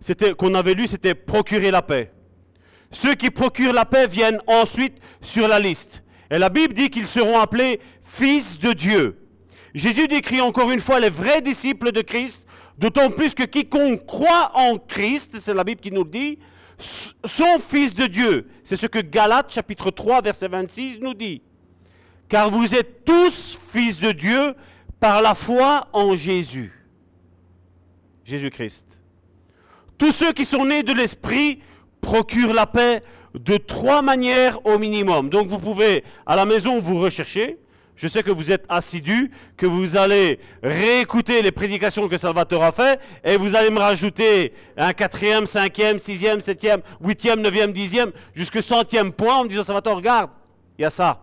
[0.00, 2.10] c'était qu'on avait lu, c'était procurer la paix.
[2.90, 6.03] Ceux qui procurent la paix viennent ensuite sur la liste.
[6.30, 9.18] Et la Bible dit qu'ils seront appelés fils de Dieu.
[9.74, 12.46] Jésus décrit encore une fois les vrais disciples de Christ,
[12.78, 16.38] d'autant plus que quiconque croit en Christ, c'est la Bible qui nous le dit,
[16.78, 18.48] sont fils de Dieu.
[18.62, 21.42] C'est ce que Galates chapitre 3 verset 26 nous dit.
[22.28, 24.54] Car vous êtes tous fils de Dieu
[25.00, 26.72] par la foi en Jésus.
[28.24, 28.84] Jésus-Christ.
[29.98, 31.60] Tous ceux qui sont nés de l'Esprit
[32.00, 33.02] procurent la paix
[33.34, 35.28] de trois manières au minimum.
[35.28, 37.58] Donc vous pouvez à la maison vous rechercher.
[37.96, 42.72] Je sais que vous êtes assidus, que vous allez réécouter les prédications que Salvatore a
[42.72, 48.62] fait, et vous allez me rajouter un quatrième, cinquième, sixième, septième, huitième, neuvième, dixième, jusqu'au
[48.62, 50.30] centième point en me disant Salvatore, regarde,
[50.76, 51.20] il y a ça.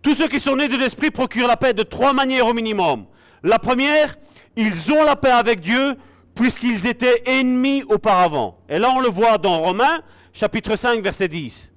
[0.00, 3.04] Tous ceux qui sont nés de l'Esprit procurent la paix de trois manières au minimum.
[3.42, 4.16] La première,
[4.56, 5.96] ils ont la paix avec Dieu
[6.36, 8.58] puisqu'ils étaient ennemis auparavant.
[8.68, 10.02] Et là, on le voit dans Romains,
[10.32, 11.72] chapitre 5, verset 10.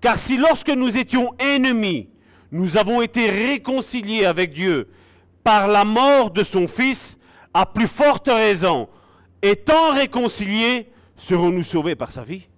[0.00, 2.10] Car si lorsque nous étions ennemis,
[2.50, 4.90] nous avons été réconciliés avec Dieu
[5.42, 7.16] par la mort de son Fils,
[7.54, 8.88] à plus forte raison,
[9.40, 12.48] étant réconciliés, serons-nous sauvés par sa vie?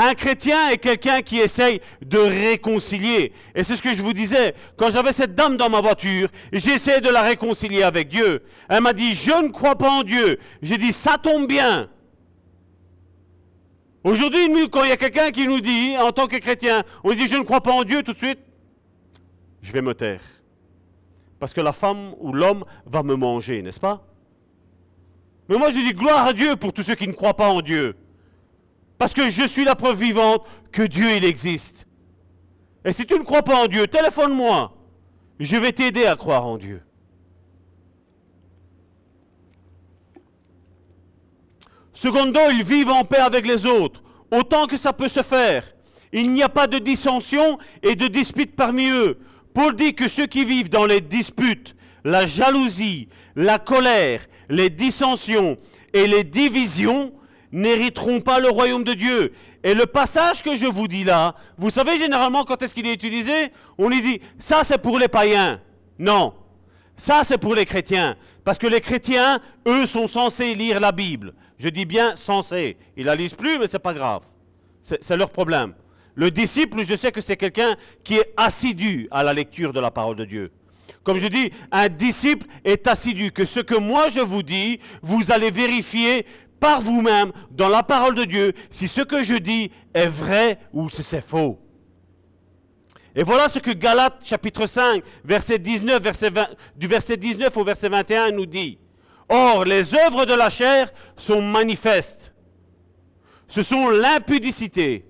[0.00, 3.32] Un chrétien est quelqu'un qui essaye de réconcilier.
[3.56, 4.54] Et c'est ce que je vous disais.
[4.76, 8.44] Quand j'avais cette dame dans ma voiture, j'ai essayé de la réconcilier avec Dieu.
[8.68, 10.38] Elle m'a dit, je ne crois pas en Dieu.
[10.62, 11.90] J'ai dit, ça tombe bien.
[14.04, 17.26] Aujourd'hui, quand il y a quelqu'un qui nous dit, en tant que chrétien, on dit,
[17.26, 18.38] je ne crois pas en Dieu tout de suite,
[19.62, 20.22] je vais me taire.
[21.40, 24.06] Parce que la femme ou l'homme va me manger, n'est-ce pas?
[25.48, 27.62] Mais moi, je dis, gloire à Dieu pour tous ceux qui ne croient pas en
[27.62, 27.96] Dieu.
[28.98, 31.86] Parce que je suis la preuve vivante que Dieu, il existe.
[32.84, 34.74] Et si tu ne crois pas en Dieu, téléphone-moi.
[35.38, 36.82] Je vais t'aider à croire en Dieu.
[41.92, 45.64] Secondo, ils vivent en paix avec les autres, autant que ça peut se faire.
[46.12, 49.18] Il n'y a pas de dissension et de dispute parmi eux.
[49.52, 55.58] Paul dit que ceux qui vivent dans les disputes, la jalousie, la colère, les dissensions
[55.92, 57.12] et les divisions
[57.52, 59.32] n'hériteront pas le royaume de Dieu.
[59.62, 62.94] Et le passage que je vous dis là, vous savez généralement quand est-ce qu'il est
[62.94, 63.52] utilisé?
[63.78, 65.60] On lui dit, ça c'est pour les païens.
[65.98, 66.34] Non,
[66.96, 68.16] ça c'est pour les chrétiens.
[68.44, 71.34] Parce que les chrétiens, eux, sont censés lire la Bible.
[71.58, 72.76] Je dis bien censés.
[72.96, 74.22] Ils la lisent plus, mais c'est pas grave.
[74.82, 75.74] C'est leur problème.
[76.14, 79.90] Le disciple, je sais que c'est quelqu'un qui est assidu à la lecture de la
[79.90, 80.50] parole de Dieu.
[81.04, 85.30] Comme je dis, un disciple est assidu, que ce que moi je vous dis, vous
[85.30, 86.26] allez vérifier
[86.60, 90.88] par vous-même dans la parole de Dieu si ce que je dis est vrai ou
[90.88, 91.58] si c'est faux.
[93.14, 96.30] Et voilà ce que Galates chapitre 5, verset 19, verset
[96.76, 98.78] du verset 19 au verset 21 nous dit.
[99.28, 102.32] Or, les œuvres de la chair sont manifestes.
[103.48, 105.04] Ce sont l'impudicité.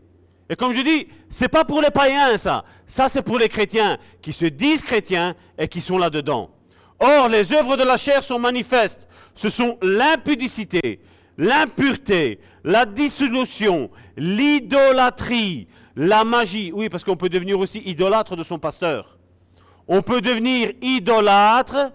[0.49, 2.65] Et comme je dis, c'est pas pour les païens ça.
[2.87, 6.51] Ça c'est pour les chrétiens qui se disent chrétiens et qui sont là-dedans.
[7.01, 9.07] Or, les œuvres de la chair sont manifestes.
[9.35, 11.01] Ce sont l'impudicité,
[11.39, 16.73] l'impureté, la dissolution, l'idolâtrie, la magie.
[16.75, 19.19] Oui, parce qu'on peut devenir aussi idolâtre de son pasteur.
[19.87, 21.93] On peut devenir idolâtre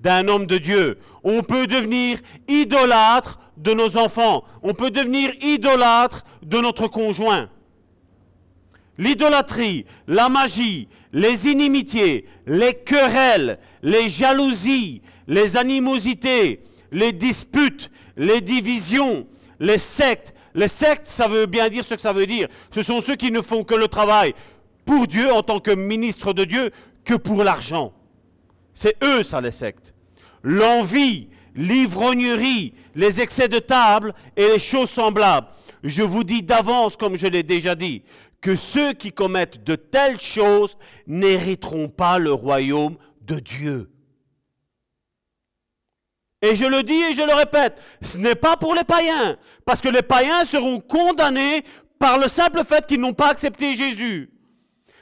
[0.00, 0.98] d'un homme de Dieu.
[1.22, 2.18] On peut devenir
[2.48, 4.44] idolâtre de nos enfants.
[4.62, 7.48] On peut devenir idolâtre de notre conjoint.
[8.98, 16.60] L'idolâtrie, la magie, les inimitiés, les querelles, les jalousies, les animosités,
[16.92, 19.26] les disputes, les divisions,
[19.60, 20.34] les sectes.
[20.54, 22.48] Les sectes, ça veut bien dire ce que ça veut dire.
[22.70, 24.34] Ce sont ceux qui ne font que le travail
[24.86, 26.70] pour Dieu en tant que ministre de Dieu
[27.04, 27.92] que pour l'argent.
[28.72, 29.92] C'est eux, ça, les sectes.
[30.42, 35.48] L'envie, l'ivrognerie, les excès de table et les choses semblables.
[35.82, 38.02] Je vous dis d'avance, comme je l'ai déjà dit,
[38.40, 40.76] que ceux qui commettent de telles choses
[41.06, 43.90] n'hériteront pas le royaume de Dieu.
[46.42, 49.80] Et je le dis et je le répète, ce n'est pas pour les païens, parce
[49.80, 51.64] que les païens seront condamnés
[51.98, 54.30] par le simple fait qu'ils n'ont pas accepté Jésus.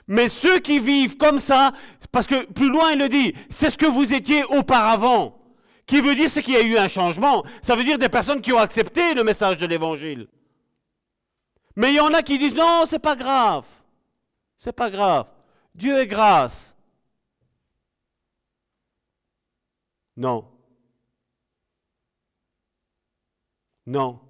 [0.07, 1.73] Mais ceux qui vivent comme ça,
[2.13, 5.41] parce que plus loin il le dit, c'est ce que vous étiez auparavant.
[5.87, 7.45] Qui veut dire c'est qu'il y a eu un changement.
[7.63, 10.29] Ça veut dire des personnes qui ont accepté le message de l'évangile.
[11.77, 13.67] Mais il y en a qui disent non, c'est pas grave.
[14.57, 15.31] C'est pas grave.
[15.75, 16.75] Dieu est grâce.
[20.17, 20.54] Non.
[23.87, 24.21] Non.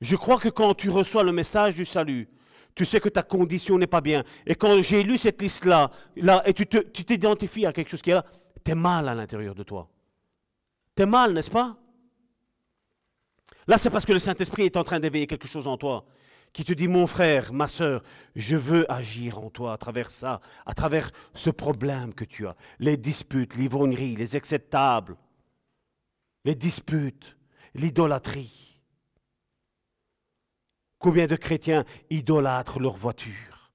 [0.00, 2.28] Je crois que quand tu reçois le message du salut,
[2.74, 4.22] tu sais que ta condition n'est pas bien.
[4.46, 8.14] Et quand j'ai lu cette liste-là, là, et tu t'identifies à quelque chose qui est
[8.14, 8.24] là,
[8.64, 9.88] tu es mal à l'intérieur de toi.
[10.94, 11.76] Tu es mal, n'est-ce pas?
[13.66, 16.04] Là, c'est parce que le Saint-Esprit est en train d'éveiller quelque chose en toi,
[16.52, 18.02] qui te dit, mon frère, ma sœur,
[18.34, 22.56] je veux agir en toi à travers ça, à travers ce problème que tu as.
[22.78, 24.58] Les disputes, l'ivrognerie, les excès
[26.46, 27.36] les disputes,
[27.74, 28.80] l'idolâtrie.
[31.00, 33.72] Combien de chrétiens idolâtrent leur voiture?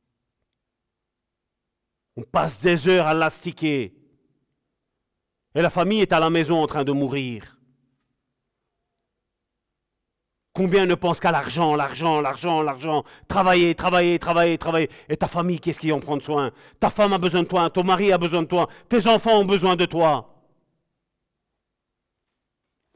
[2.15, 3.93] On passe des heures à l'astiquer.
[5.53, 7.60] Et la famille est à la maison en train de mourir.
[10.53, 14.89] Combien ne pensent qu'à l'argent, l'argent, l'argent, l'argent Travailler, travailler, travailler, travailler.
[15.10, 16.52] Et ta famille, qu'est-ce qui en prend soin?
[16.80, 19.45] Ta femme a besoin de toi, ton mari a besoin de toi, tes enfants ont
[19.45, 20.30] besoin de toi.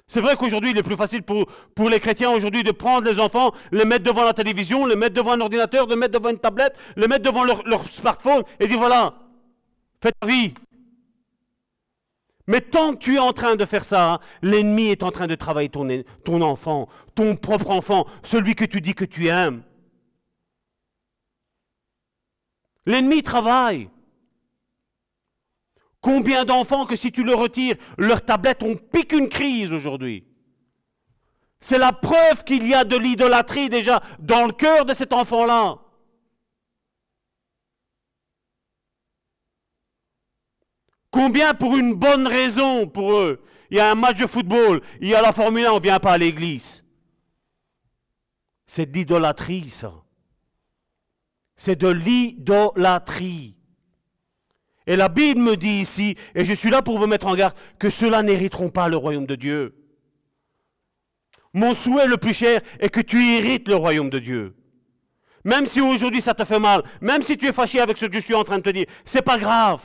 [0.08, 3.54] C'est vrai qu'aujourd'hui, il est plus facile pour, les chrétiens aujourd'hui de prendre les enfants,
[3.72, 6.78] les mettre devant la télévision, les mettre devant un ordinateur, les mettre devant une tablette,
[6.96, 9.16] les mettre devant leur, leur smartphone et dire voilà,
[10.02, 10.54] fais ta vie.
[12.48, 15.34] Mais tant que tu es en train de faire ça, l'ennemi est en train de
[15.34, 15.88] travailler ton,
[16.24, 19.64] ton enfant, ton propre enfant, celui que tu dis que tu aimes.
[22.86, 23.90] L'ennemi travaille.
[26.06, 30.24] Combien d'enfants que si tu le retires, leur tablette, on pique une crise aujourd'hui.
[31.60, 35.80] C'est la preuve qu'il y a de l'idolâtrie déjà dans le cœur de cet enfant-là.
[41.10, 43.44] Combien pour une bonne raison pour eux?
[43.72, 45.82] Il y a un match de football, il y a la Formule 1, on ne
[45.82, 46.86] vient pas à l'église.
[48.68, 49.92] C'est de l'idolâtrie, ça.
[51.56, 53.56] C'est de l'idolâtrie.
[54.88, 57.56] Et la Bible me dit ici, et je suis là pour vous mettre en garde,
[57.80, 59.76] que ceux-là n'hériteront pas le royaume de Dieu.
[61.54, 64.56] Mon souhait le plus cher est que tu hérites le royaume de Dieu.
[65.44, 68.20] Même si aujourd'hui ça te fait mal, même si tu es fâché avec ce que
[68.20, 69.82] je suis en train de te dire, c'est pas grave.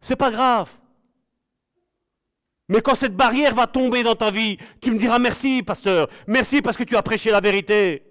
[0.00, 0.70] C'est pas grave.
[2.68, 6.08] Mais quand cette barrière va tomber dans ta vie, tu me diras merci, pasteur.
[6.26, 8.02] Merci parce que tu as prêché la vérité.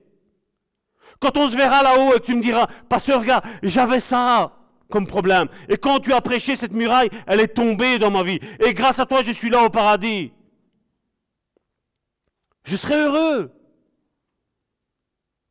[1.20, 4.61] Quand on se verra là-haut et que tu me diras, pasteur, regarde, j'avais ça
[4.92, 5.48] comme problème.
[5.68, 8.40] Et quand tu as prêché cette muraille, elle est tombée dans ma vie.
[8.60, 10.32] Et grâce à toi, je suis là au paradis.
[12.64, 13.52] Je serai heureux.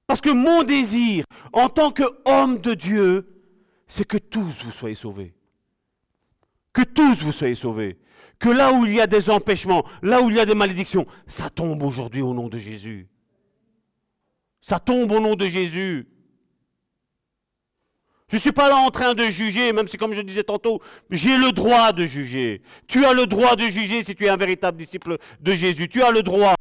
[0.06, 3.42] Parce que mon désir, en tant qu'homme de Dieu,
[3.86, 5.34] c'est que tous vous soyez sauvés.
[6.72, 7.98] Que tous vous soyez sauvés.
[8.38, 11.06] Que là où il y a des empêchements, là où il y a des malédictions,
[11.26, 13.08] ça tombe aujourd'hui au nom de Jésus.
[14.60, 16.08] Ça tombe au nom de Jésus.
[18.30, 20.80] Je ne suis pas là en train de juger, même si comme je disais tantôt,
[21.10, 22.62] j'ai le droit de juger.
[22.86, 25.88] Tu as le droit de juger si tu es un véritable disciple de Jésus.
[25.88, 26.54] Tu as le droit.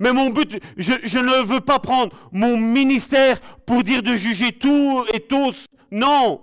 [0.00, 4.52] Mais mon but, je, je ne veux pas prendre mon ministère pour dire de juger
[4.52, 5.66] tout et tous.
[5.90, 6.40] Non.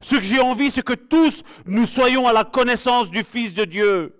[0.00, 3.64] Ce que j'ai envie, c'est que tous nous soyons à la connaissance du Fils de
[3.64, 4.14] Dieu.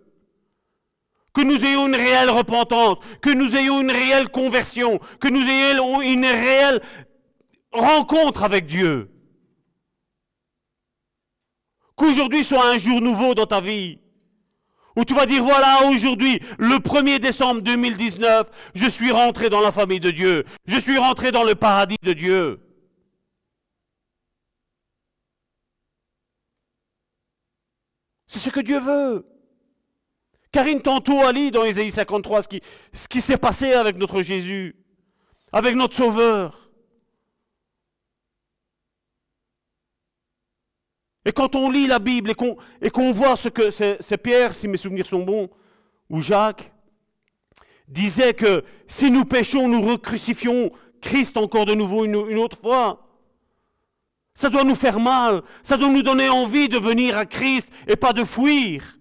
[1.35, 6.01] Que nous ayons une réelle repentance, que nous ayons une réelle conversion, que nous ayons
[6.01, 6.81] une réelle
[7.73, 9.11] rencontre avec Dieu.
[11.97, 13.99] Qu'aujourd'hui soit un jour nouveau dans ta vie.
[14.97, 19.71] Où tu vas dire, voilà, aujourd'hui, le 1er décembre 2019, je suis rentré dans la
[19.71, 20.45] famille de Dieu.
[20.67, 22.61] Je suis rentré dans le paradis de Dieu.
[28.27, 29.27] C'est ce que Dieu veut.
[30.53, 32.61] Karine tantôt a dit dans Ésaïe 53 ce qui,
[32.93, 34.77] ce qui s'est passé avec notre Jésus,
[35.53, 36.68] avec notre Sauveur.
[41.29, 42.33] Et quand on lit la Bible
[42.81, 45.51] et qu'on voit ce que c'est Pierre, si mes souvenirs sont bons,
[46.09, 46.73] ou Jacques,
[47.87, 50.71] disait que si nous péchons, nous recrucifions
[51.03, 53.07] Christ encore de nouveau une autre fois.
[54.35, 55.43] Ça doit nous faire mal.
[55.63, 58.99] Ça doit nous donner envie de venir à Christ et pas de fuir.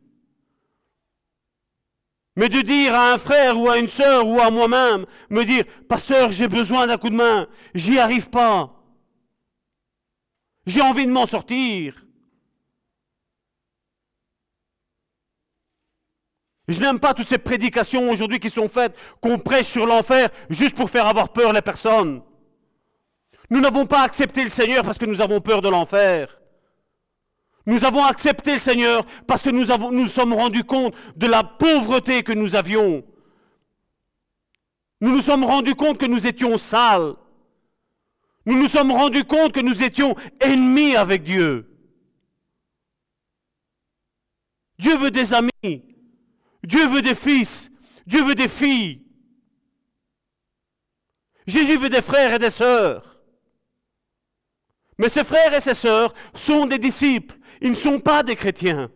[2.36, 5.64] Mais de dire à un frère ou à une sœur ou à moi-même, me dire,
[5.88, 8.84] pasteur, j'ai besoin d'un coup de main, j'y arrive pas.
[10.66, 12.04] J'ai envie de m'en sortir.
[16.68, 20.76] Je n'aime pas toutes ces prédications aujourd'hui qui sont faites, qu'on prêche sur l'enfer juste
[20.76, 22.22] pour faire avoir peur les personnes.
[23.50, 26.38] Nous n'avons pas accepté le Seigneur parce que nous avons peur de l'enfer.
[27.66, 32.24] Nous avons accepté le Seigneur parce que nous nous sommes rendus compte de la pauvreté
[32.24, 33.04] que nous avions.
[35.00, 37.14] Nous nous sommes rendus compte que nous étions sales.
[38.46, 41.70] Nous nous sommes rendus compte que nous étions ennemis avec Dieu.
[44.80, 45.87] Dieu veut des amis.
[46.68, 47.72] Dieu veut des fils.
[48.06, 49.02] Dieu veut des filles.
[51.46, 53.22] Jésus veut des frères et des sœurs.
[54.98, 57.38] Mais ses frères et ses sœurs sont des disciples.
[57.62, 58.92] Ils ne sont pas des chrétiens.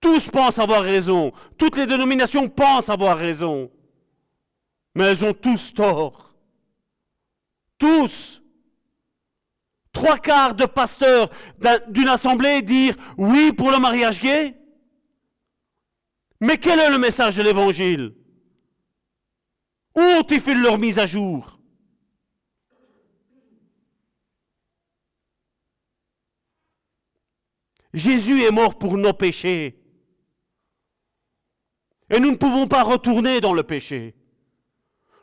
[0.00, 1.32] Tous pensent avoir raison.
[1.58, 3.72] Toutes les dénominations pensent avoir raison.
[4.94, 6.36] Mais elles ont tous tort.
[7.78, 8.40] Tous.
[9.96, 11.30] Trois quarts de pasteurs
[11.88, 14.54] d'une assemblée dire oui pour le mariage gay?
[16.38, 18.14] Mais quel est le message de l'évangile?
[19.94, 21.58] Où ont-ils fait leur mise à jour?
[27.94, 29.82] Jésus est mort pour nos péchés.
[32.10, 34.14] Et nous ne pouvons pas retourner dans le péché.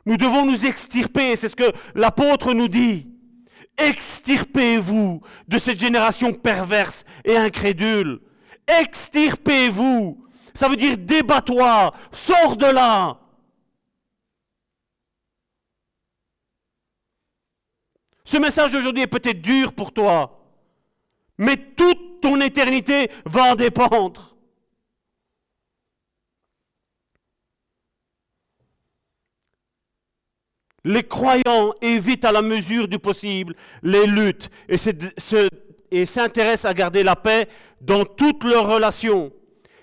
[0.04, 3.13] Nous devons nous extirper, c'est ce que l'apôtre nous dit.
[3.76, 8.20] Extirpez-vous de cette génération perverse et incrédule.
[8.66, 10.24] Extirpez-vous.
[10.54, 13.18] Ça veut dire débat-toi, sors de là.
[18.24, 20.40] Ce message aujourd'hui est peut-être dur pour toi,
[21.36, 24.33] mais toute ton éternité va en dépendre.
[30.84, 37.16] Les croyants évitent à la mesure du possible les luttes et s'intéressent à garder la
[37.16, 37.48] paix
[37.80, 39.32] dans toutes leurs relations.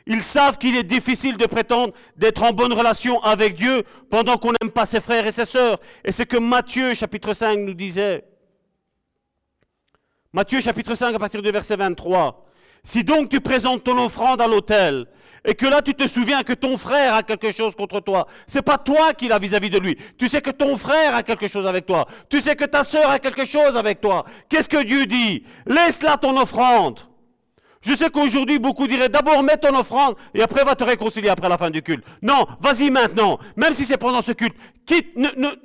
[0.05, 4.53] Ils savent qu'il est difficile de prétendre d'être en bonne relation avec Dieu pendant qu'on
[4.61, 5.79] n'aime pas ses frères et ses sœurs.
[6.03, 8.23] Et c'est que Matthieu chapitre 5 nous disait.
[10.33, 12.45] Matthieu chapitre 5 à partir du verset 23.
[12.83, 15.05] Si donc tu présentes ton offrande à l'autel
[15.45, 18.61] et que là tu te souviens que ton frère a quelque chose contre toi, c'est
[18.61, 19.97] pas toi qui l'as vis-à-vis de lui.
[20.17, 22.05] Tu sais que ton frère a quelque chose avec toi.
[22.29, 24.25] Tu sais que ta sœur a quelque chose avec toi.
[24.49, 25.43] Qu'est-ce que Dieu dit?
[25.65, 26.99] Laisse là ton offrande.
[27.81, 31.49] Je sais qu'aujourd'hui, beaucoup diraient d'abord mets ton offrande et après va te réconcilier après
[31.49, 32.03] la fin du culte.
[32.21, 34.55] Non, vas-y maintenant, même si c'est pendant ce culte.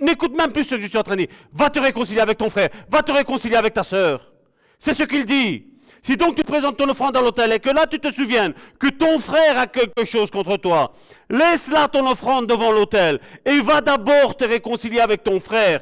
[0.00, 1.34] N'écoute même plus ce que je suis en train de dire.
[1.52, 4.32] Va te réconcilier avec ton frère, va te réconcilier avec ta sœur.
[4.78, 5.66] C'est ce qu'il dit.
[6.06, 8.86] Si donc tu présentes ton offrande à l'autel et que là tu te souviennes que
[8.86, 10.92] ton frère a quelque chose contre toi,
[11.28, 15.80] laisse là ton offrande devant l'autel et va d'abord te réconcilier avec ton frère,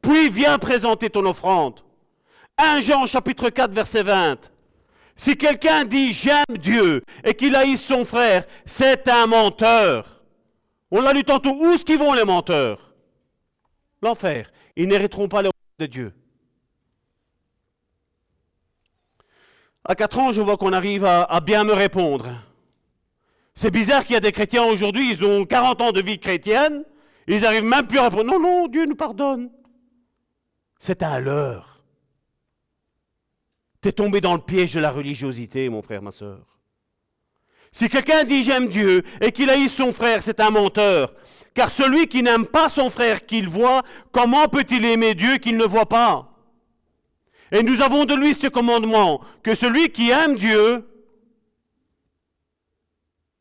[0.00, 1.80] puis viens présenter ton offrande.
[2.56, 4.50] 1 Jean chapitre 4 verset 20.
[5.14, 10.22] Si quelqu'un dit j'aime Dieu et qu'il haïsse son frère, c'est un menteur.
[10.90, 11.52] On l'a lu tantôt.
[11.52, 12.94] Où est-ce vont les menteurs?
[14.00, 14.50] L'enfer.
[14.74, 16.14] Ils n'hériteront pas le de Dieu.
[19.88, 22.28] À 4 ans, je vois qu'on arrive à, bien me répondre.
[23.54, 26.84] C'est bizarre qu'il y a des chrétiens aujourd'hui, ils ont 40 ans de vie chrétienne,
[27.28, 28.24] ils n'arrivent même plus à répondre.
[28.24, 29.48] Non, non, Dieu nous pardonne.
[30.80, 31.84] C'est un leurre.
[33.80, 36.58] Tu es tombé dans le piège de la religiosité, mon frère, ma soeur.
[37.70, 41.14] Si quelqu'un dit j'aime Dieu et qu'il haït son frère, c'est un menteur.
[41.54, 43.82] Car celui qui n'aime pas son frère qu'il voit,
[44.12, 46.35] comment peut-il aimer Dieu qu'il ne voit pas?
[47.52, 50.84] Et nous avons de lui ce commandement, que celui qui aime Dieu,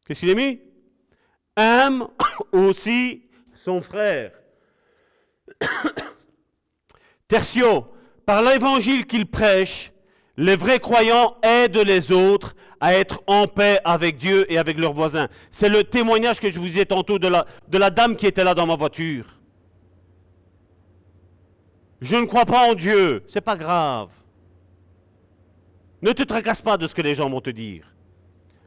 [0.05, 0.59] qu'est-ce qu'il a mis?
[1.55, 2.07] Aime
[2.51, 3.23] aussi
[3.55, 4.31] son frère.
[7.27, 7.87] Tertio,
[8.25, 9.91] par l'évangile qu'il prêche,
[10.37, 14.93] les vrais croyants aident les autres à être en paix avec Dieu et avec leurs
[14.93, 15.29] voisins.
[15.49, 18.67] C'est le témoignage que je vous ai tantôt de la dame qui était là dans
[18.67, 19.34] ma voiture.
[22.01, 23.23] Je ne crois pas en Dieu.
[23.27, 24.09] C'est pas grave.
[26.01, 27.91] Ne te tracasse pas de ce que les gens vont te dire.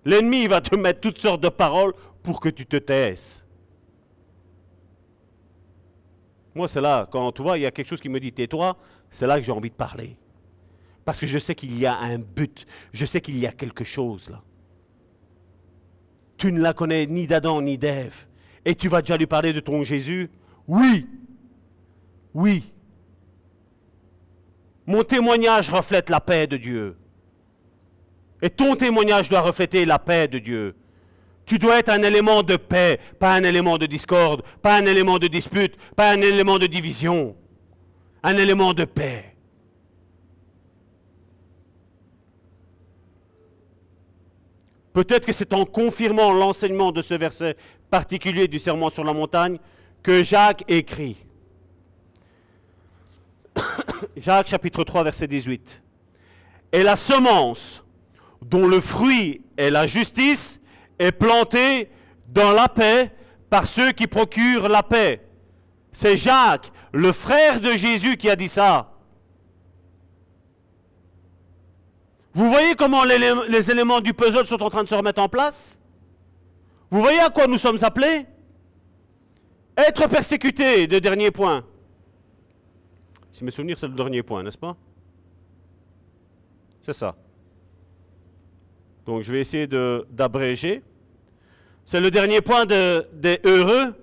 [0.05, 1.93] L'ennemi va te mettre toutes sortes de paroles
[2.23, 3.45] pour que tu te taisses.
[6.55, 8.77] Moi, c'est là, quand tu vois, il y a quelque chose qui me dit tais-toi,
[9.11, 10.17] c'est là que j'ai envie de parler.
[11.05, 13.85] Parce que je sais qu'il y a un but, je sais qu'il y a quelque
[13.85, 14.43] chose là.
[16.37, 18.27] Tu ne la connais ni d'Adam ni d'Ève.
[18.65, 20.31] Et tu vas déjà lui parler de ton Jésus?
[20.67, 21.07] Oui.
[22.35, 22.73] Oui.
[24.89, 26.97] Mon témoignage reflète la paix de Dieu.
[28.41, 30.75] Et ton témoignage doit refléter la paix de Dieu.
[31.45, 35.19] Tu dois être un élément de paix, pas un élément de discorde, pas un élément
[35.19, 37.37] de dispute, pas un élément de division.
[38.23, 39.37] Un élément de paix.
[44.95, 47.59] Peut-être que c'est en confirmant l'enseignement de ce verset
[47.91, 49.59] particulier du Sermon sur la montagne
[50.03, 51.28] que Jacques écrit.
[54.17, 55.83] Jacques chapitre 3 verset 18.
[56.73, 57.85] Et la semence
[58.43, 60.61] dont le fruit est la justice
[60.99, 61.91] est plantée
[62.29, 63.13] dans la paix
[63.51, 65.27] par ceux qui procurent la paix.
[65.93, 68.93] C'est Jacques, le frère de Jésus, qui a dit ça.
[72.35, 75.81] Vous voyez comment les, éléments du puzzle sont en train de se remettre en place?
[76.91, 78.27] Vous voyez à quoi nous sommes appelés?
[79.77, 81.65] Être persécutés, de dernier point.
[83.39, 84.77] Si mes souvenirs, c'est le dernier point, n'est-ce pas?
[86.83, 87.15] C'est ça.
[89.07, 90.83] Donc je vais essayer d'abréger.
[91.85, 93.95] C'est le dernier point de, des heureux.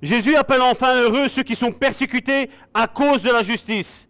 [0.00, 4.08] Jésus appelle enfin heureux ceux qui sont persécutés à cause de la justice.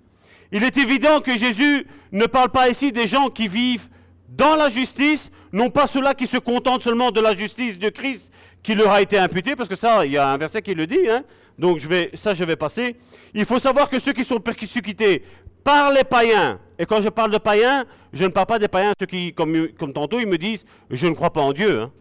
[0.53, 3.89] Il est évident que Jésus ne parle pas ici des gens qui vivent
[4.29, 8.31] dans la justice, non pas ceux-là qui se contentent seulement de la justice de Christ
[8.63, 10.87] qui leur a été imputée, parce que ça, il y a un verset qui le
[10.87, 11.23] dit, hein.
[11.59, 12.97] donc je vais, ça je vais passer.
[13.35, 15.23] Il faut savoir que ceux qui sont persécutés
[15.65, 18.93] par les païens, et quand je parle de païens, je ne parle pas des païens,
[18.99, 21.81] ceux qui, comme, comme tantôt, ils me disent, je ne crois pas en Dieu.
[21.81, 21.93] Hein.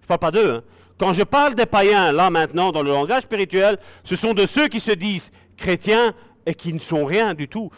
[0.00, 0.54] Je ne parle pas d'eux.
[0.54, 0.62] Hein.
[0.98, 4.68] Quand je parle des païens, là maintenant, dans le langage spirituel, ce sont de ceux
[4.68, 6.14] qui se disent chrétiens
[6.44, 7.70] et qui ne sont rien du tout.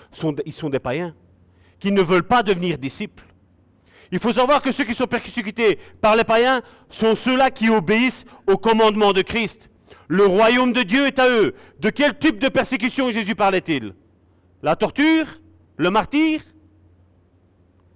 [0.47, 1.15] ils sont des païens,
[1.79, 3.25] qui ne veulent pas devenir disciples.
[4.13, 8.25] Il faut savoir que ceux qui sont persécutés par les païens sont ceux-là qui obéissent
[8.47, 9.71] au commandement de Christ.
[10.09, 11.55] Le royaume de Dieu est à eux.
[11.79, 13.95] De quel type de persécution Jésus parlait-il?
[14.63, 15.27] La torture?
[15.77, 16.41] Le martyr?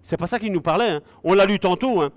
[0.02, 0.90] C'est pas ça qu'il nous parlait.
[0.90, 1.00] Hein.
[1.24, 2.00] On l'a lu tantôt.
[2.00, 2.12] Hein.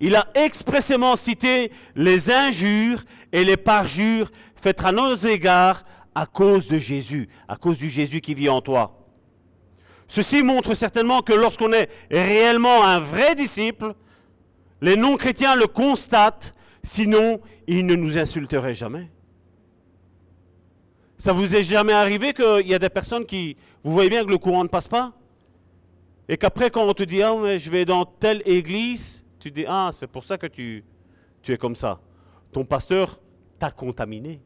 [0.00, 3.02] Il a expressément cité les injures
[3.32, 5.84] et les parjures faites à nos égards
[6.14, 9.05] à cause de Jésus, à cause du Jésus qui vit en toi.
[10.08, 13.94] Ceci montre certainement que lorsqu'on est réellement un vrai disciple,
[14.80, 19.10] les non-chrétiens le constatent, sinon ils ne nous insulteraient jamais.
[21.18, 24.30] Ça vous est jamais arrivé qu'il y a des personnes qui, vous voyez bien que
[24.30, 25.12] le courant ne passe pas,
[26.28, 29.90] et qu'après quand on te dit, ah, je vais dans telle église, tu dis, ah,
[29.92, 30.84] c'est pour ça que tu,
[31.42, 32.00] tu es comme ça.
[32.52, 33.20] Ton pasteur
[33.58, 34.40] t'a contaminé.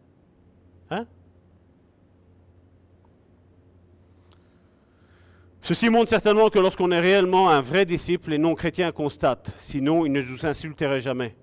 [5.62, 10.12] Ceci montre certainement que lorsqu'on est réellement un vrai disciple, les non-chrétiens constatent, sinon ils
[10.12, 11.36] ne nous insulteraient jamais.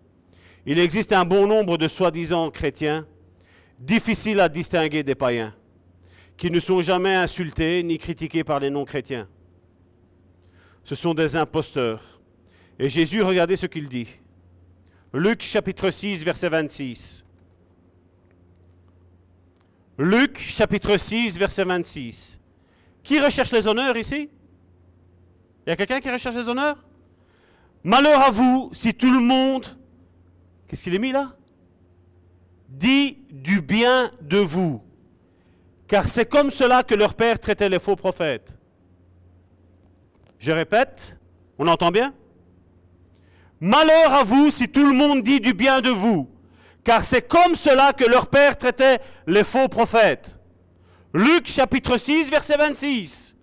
[0.66, 3.06] Il existe un bon nombre de soi-disant chrétiens,
[3.80, 5.54] difficiles à distinguer des païens,
[6.36, 9.28] qui ne sont jamais insultés ni critiqués par les non-chrétiens.
[10.84, 12.18] Ce sont des imposteurs
[12.80, 14.08] et Jésus, regardez ce qu'il dit.
[15.14, 17.26] Luc chapitre 6, verset 26.
[19.98, 22.40] Luc chapitre 6, verset 26.
[23.08, 24.30] Qui recherche les honneurs ici?
[25.66, 26.84] Il y a quelqu'un qui recherche les honneurs?
[27.82, 29.66] Malheur à vous si tout le monde,
[30.68, 31.32] qu'est-ce qu'il est mis là?
[32.68, 34.84] Dit du bien de vous.
[35.88, 38.58] Car c'est comme cela que leur père traitait les faux prophètes.
[40.38, 41.16] Je répète,
[41.58, 42.14] on entend bien?
[43.62, 46.30] Malheur à vous si tout le monde dit du bien de vous,
[46.84, 50.37] car c'est comme cela que leur père traitait les faux prophètes.
[51.18, 53.36] Luc chapitre 6, verset 26.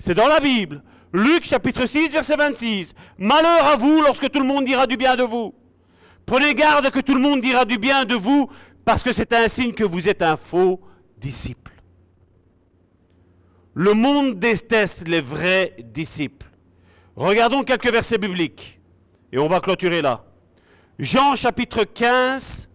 [0.00, 0.82] C'est dans la Bible.
[1.12, 2.92] Luc chapitre 6, verset 26.
[3.18, 5.54] Malheur à vous lorsque tout le monde dira du bien de vous.
[6.26, 8.50] Prenez garde que tout le monde dira du bien de vous,
[8.84, 10.80] parce que c'est un signe que vous êtes un faux
[11.16, 11.70] disciple.
[13.74, 16.50] Le monde déteste les vrais disciples.
[17.14, 18.80] Regardons quelques versets bibliques.
[19.30, 20.24] Et on va clôturer là.
[20.98, 22.68] Jean chapitre 15,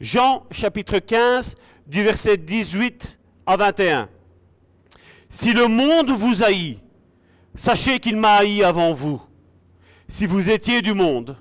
[0.00, 1.54] Jean chapitre 15,
[1.86, 3.17] du verset 18
[3.48, 4.10] à 21.
[5.30, 6.78] Si le monde vous haït,
[7.54, 9.22] sachez qu'il m'a haï avant vous.
[10.06, 11.34] Si vous étiez du monde,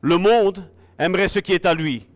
[0.00, 0.66] le monde
[0.98, 2.08] aimerait ce qui est à lui.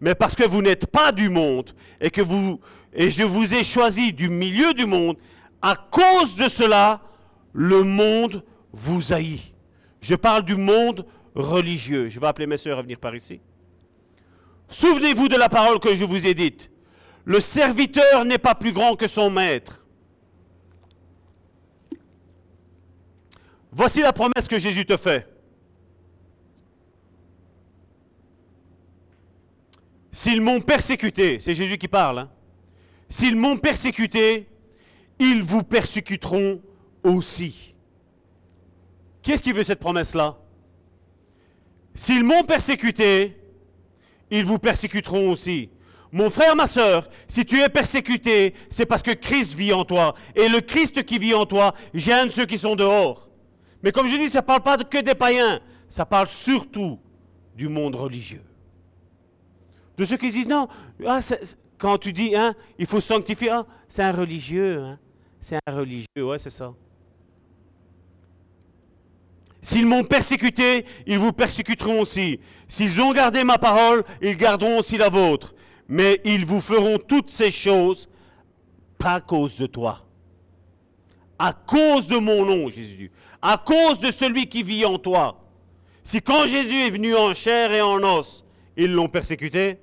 [0.00, 2.60] Mais parce que vous n'êtes pas du monde et que vous
[2.92, 5.16] et je vous ai choisi du milieu du monde,
[5.60, 7.02] à cause de cela,
[7.52, 9.52] le monde vous haït.
[10.00, 11.04] Je parle du monde
[11.34, 12.08] religieux.
[12.08, 13.40] Je vais appeler mes soeurs à venir par ici.
[14.68, 16.70] Souvenez-vous de la parole que je vous ai dite.
[17.26, 19.84] Le serviteur n'est pas plus grand que son maître.
[23.72, 25.28] Voici la promesse que Jésus te fait.
[30.12, 32.30] S'ils m'ont persécuté, c'est Jésus qui parle, hein.
[33.10, 34.48] s'ils m'ont persécuté,
[35.18, 36.62] ils vous persécuteront
[37.02, 37.74] aussi.
[39.20, 40.38] Qu'est-ce qui veut cette promesse-là?
[41.94, 43.36] S'ils m'ont persécuté,
[44.30, 45.70] ils vous persécuteront aussi.
[46.12, 50.14] Mon frère, ma soeur, si tu es persécuté, c'est parce que Christ vit en toi.
[50.34, 53.28] Et le Christ qui vit en toi gêne ceux qui sont dehors.
[53.82, 56.98] Mais comme je dis, ça ne parle pas que des païens, ça parle surtout
[57.54, 58.42] du monde religieux.
[59.96, 60.68] De ceux qui disent, non,
[61.06, 61.20] ah,
[61.78, 64.98] quand tu dis, hein, il faut sanctifier, ah, c'est un religieux, hein,
[65.40, 66.72] c'est un religieux, ouais, c'est ça.
[69.62, 72.38] S'ils m'ont persécuté, ils vous persécuteront aussi.
[72.68, 75.55] S'ils ont gardé ma parole, ils garderont aussi la vôtre.
[75.88, 78.08] Mais ils vous feront toutes ces choses
[78.98, 80.04] pas à cause de toi.
[81.38, 83.12] À cause de mon nom, Jésus.
[83.42, 85.44] À cause de celui qui vit en toi.
[86.02, 88.44] Si quand Jésus est venu en chair et en os,
[88.76, 89.78] ils l'ont persécuté,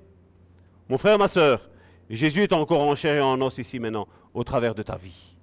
[0.89, 1.69] mon frère, ma soeur,
[2.09, 5.37] Jésus est encore en chair et en os ici maintenant, au travers de ta vie.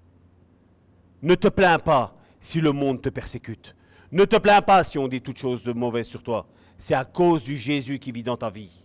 [1.23, 3.77] Ne te plains pas si le monde te persécute.
[4.12, 6.47] Ne te plains pas si on dit toute chose de mauvaise sur toi.
[6.78, 8.80] C'est à cause du Jésus qui vit dans ta vie.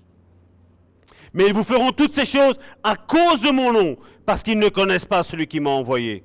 [1.35, 4.69] Mais ils vous feront toutes ces choses à cause de mon nom, parce qu'ils ne
[4.69, 6.23] connaissent pas celui qui m'a envoyé.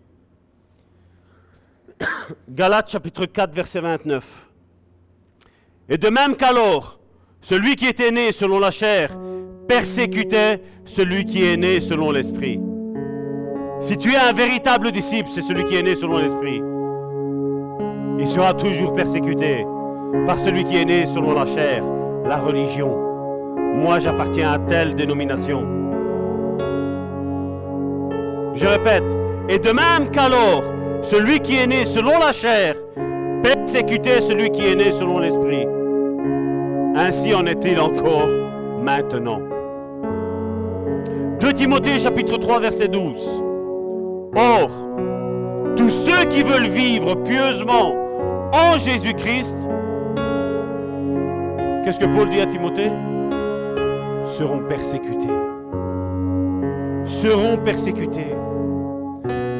[2.48, 4.24] Galates chapitre 4, verset 29.
[5.88, 7.00] Et de même qu'alors,
[7.42, 9.10] celui qui était né selon la chair
[9.66, 12.60] persécutait celui qui est né selon l'esprit.
[13.80, 16.62] Si tu es un véritable disciple, c'est celui qui est né selon l'esprit.
[18.20, 19.66] Il sera toujours persécuté
[20.24, 21.82] par celui qui est né selon la chair,
[22.24, 23.09] la religion.
[23.74, 25.66] Moi, j'appartiens à telle dénomination.
[28.54, 29.04] Je répète,
[29.48, 30.64] et de même qu'alors,
[31.02, 32.74] celui qui est né selon la chair
[33.42, 35.66] persécutait celui qui est né selon l'esprit.
[36.94, 38.28] Ainsi en est-il encore
[38.82, 39.40] maintenant.
[41.40, 43.42] 2 Timothée chapitre 3 verset 12.
[44.36, 44.68] Or,
[45.76, 47.94] tous ceux qui veulent vivre pieusement
[48.52, 49.56] en Jésus-Christ,
[51.84, 52.90] qu'est-ce que Paul dit à Timothée?
[54.38, 55.26] Seront persécutés.
[57.04, 58.34] Seront persécutés.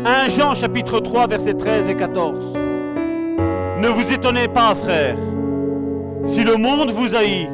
[0.04, 2.52] 1 Jean chapitre 3 versets 13 et 14.
[3.80, 5.16] Ne vous étonnez pas, frères,
[6.24, 7.48] si le monde vous haït.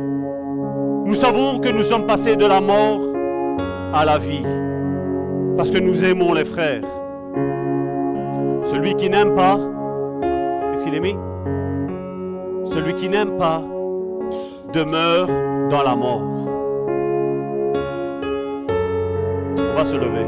[1.06, 3.00] Nous savons que nous sommes passés de la mort
[3.94, 4.44] à la vie,
[5.56, 6.82] parce que nous aimons les frères.
[8.64, 9.58] Celui qui n'aime pas,
[10.20, 11.16] qu'est-ce qu'il est
[12.66, 13.62] Celui qui n'aime pas
[14.72, 15.28] demeure
[15.70, 16.55] dans la mort.
[19.84, 20.26] Se lever.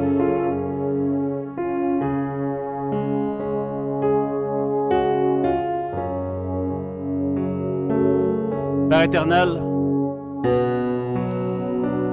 [8.91, 9.49] Père éternel,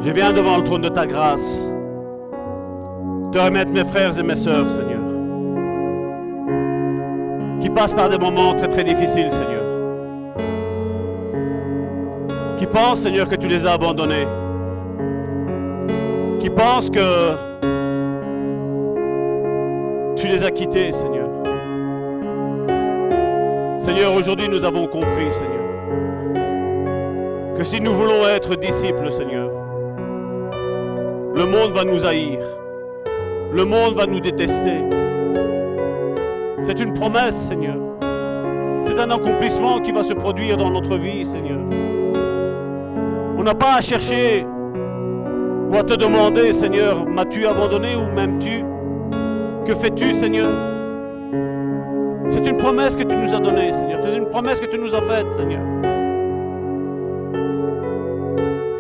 [0.02, 1.72] je viens devant le trône de ta grâce
[3.32, 5.02] te remettre mes frères et mes sœurs, Seigneur,
[7.60, 9.64] qui passent par des moments très très difficiles, Seigneur,
[12.58, 14.26] qui pensent, Seigneur, que tu les as abandonnés,
[16.46, 17.36] qui pensent que
[20.16, 21.28] tu les as quittés, Seigneur.
[23.80, 25.56] Seigneur, aujourd'hui nous avons compris, Seigneur
[27.58, 29.50] que si nous voulons être disciples, Seigneur,
[31.34, 32.40] le monde va nous haïr.
[33.52, 34.84] Le monde va nous détester.
[36.64, 37.78] C'est une promesse, Seigneur.
[38.86, 41.62] C'est un accomplissement qui va se produire dans notre vie, Seigneur.
[43.38, 44.46] On n'a pas à chercher
[45.72, 48.64] ou à te demander, Seigneur, m'as-tu abandonné ou m'aimes-tu?
[49.66, 50.50] Que fais-tu, Seigneur?
[52.30, 54.00] C'est une promesse que tu nous as donnée, Seigneur.
[54.04, 55.62] C'est une promesse que tu nous as faite, Seigneur.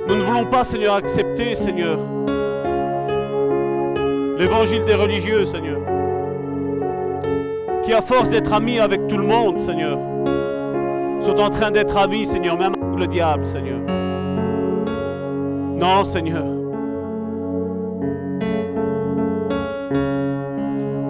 [0.07, 1.97] Nous ne voulons pas, Seigneur, accepter, Seigneur,
[4.37, 5.79] l'évangile des religieux, Seigneur,
[7.83, 9.97] qui à force d'être amis avec tout le monde, Seigneur,
[11.21, 13.79] sont en train d'être amis, Seigneur, même avec le diable, Seigneur.
[15.75, 16.64] Non, Seigneur.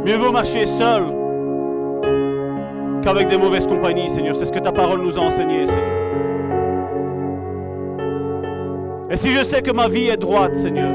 [0.06, 1.04] Mieux vaut marcher seul
[3.02, 4.36] qu'avec des mauvaises compagnies, Seigneur.
[4.36, 5.84] C'est ce que ta parole nous a enseigné, Seigneur.
[9.10, 10.94] Et si je sais que ma vie est droite, Seigneur,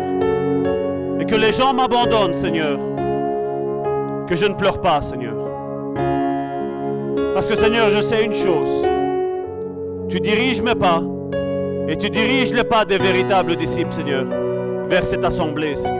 [1.19, 2.79] et que les gens m'abandonnent, Seigneur,
[4.29, 5.35] que je ne pleure pas, Seigneur.
[7.35, 8.87] Parce que, Seigneur, je sais une chose.
[10.09, 11.03] Tu diriges mes pas,
[11.89, 14.25] et tu diriges les pas des véritables disciples, Seigneur,
[14.89, 16.00] vers cette assemblée, Seigneur.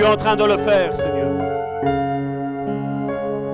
[0.00, 1.28] Tu es en train de le faire, Seigneur.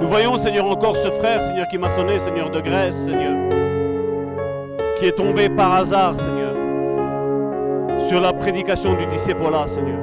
[0.01, 3.35] Nous voyons, Seigneur, encore ce frère, Seigneur, qui m'a sonné, Seigneur, de Grèce, Seigneur
[5.01, 6.55] qui est tombé par hasard, Seigneur,
[8.09, 9.98] sur la prédication du disciple-là, Seigneur.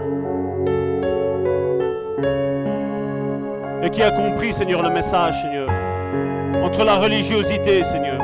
[3.82, 5.70] Et qui a compris, Seigneur, le message, Seigneur,
[6.62, 8.20] entre la religiosité, Seigneur,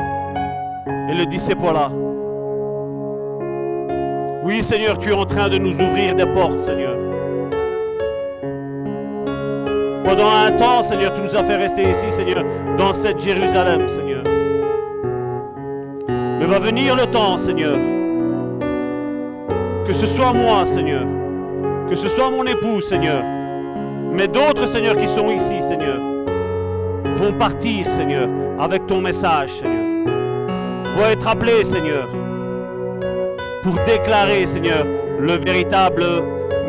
[1.08, 1.90] et le disciple-là.
[4.44, 7.09] Oui, Seigneur, tu es en train de nous ouvrir des portes, Seigneur.
[10.04, 12.42] Pendant un temps, Seigneur, tu nous as fait rester ici, Seigneur,
[12.78, 14.22] dans cette Jérusalem, Seigneur.
[16.38, 17.76] Mais va venir le temps, Seigneur,
[19.86, 21.04] que ce soit moi, Seigneur,
[21.88, 23.22] que ce soit mon époux, Seigneur,
[24.12, 25.98] mais d'autres, Seigneur, qui sont ici, Seigneur,
[27.16, 28.28] vont partir, Seigneur,
[28.58, 30.06] avec ton message, Seigneur.
[30.96, 32.08] Vont être appelés, Seigneur,
[33.62, 34.86] pour déclarer, Seigneur,
[35.18, 36.04] le véritable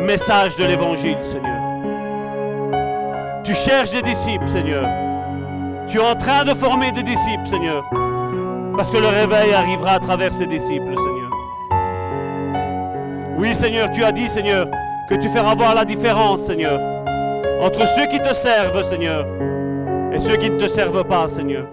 [0.00, 1.61] message de l'Évangile, Seigneur.
[3.44, 4.86] Tu cherches des disciples, Seigneur.
[5.88, 7.84] Tu es en train de former des disciples, Seigneur.
[8.76, 11.30] Parce que le réveil arrivera à travers ces disciples, Seigneur.
[13.36, 14.68] Oui, Seigneur, tu as dit, Seigneur,
[15.08, 16.78] que tu feras voir la différence, Seigneur,
[17.60, 19.26] entre ceux qui te servent, Seigneur,
[20.12, 21.66] et ceux qui ne te servent pas, Seigneur.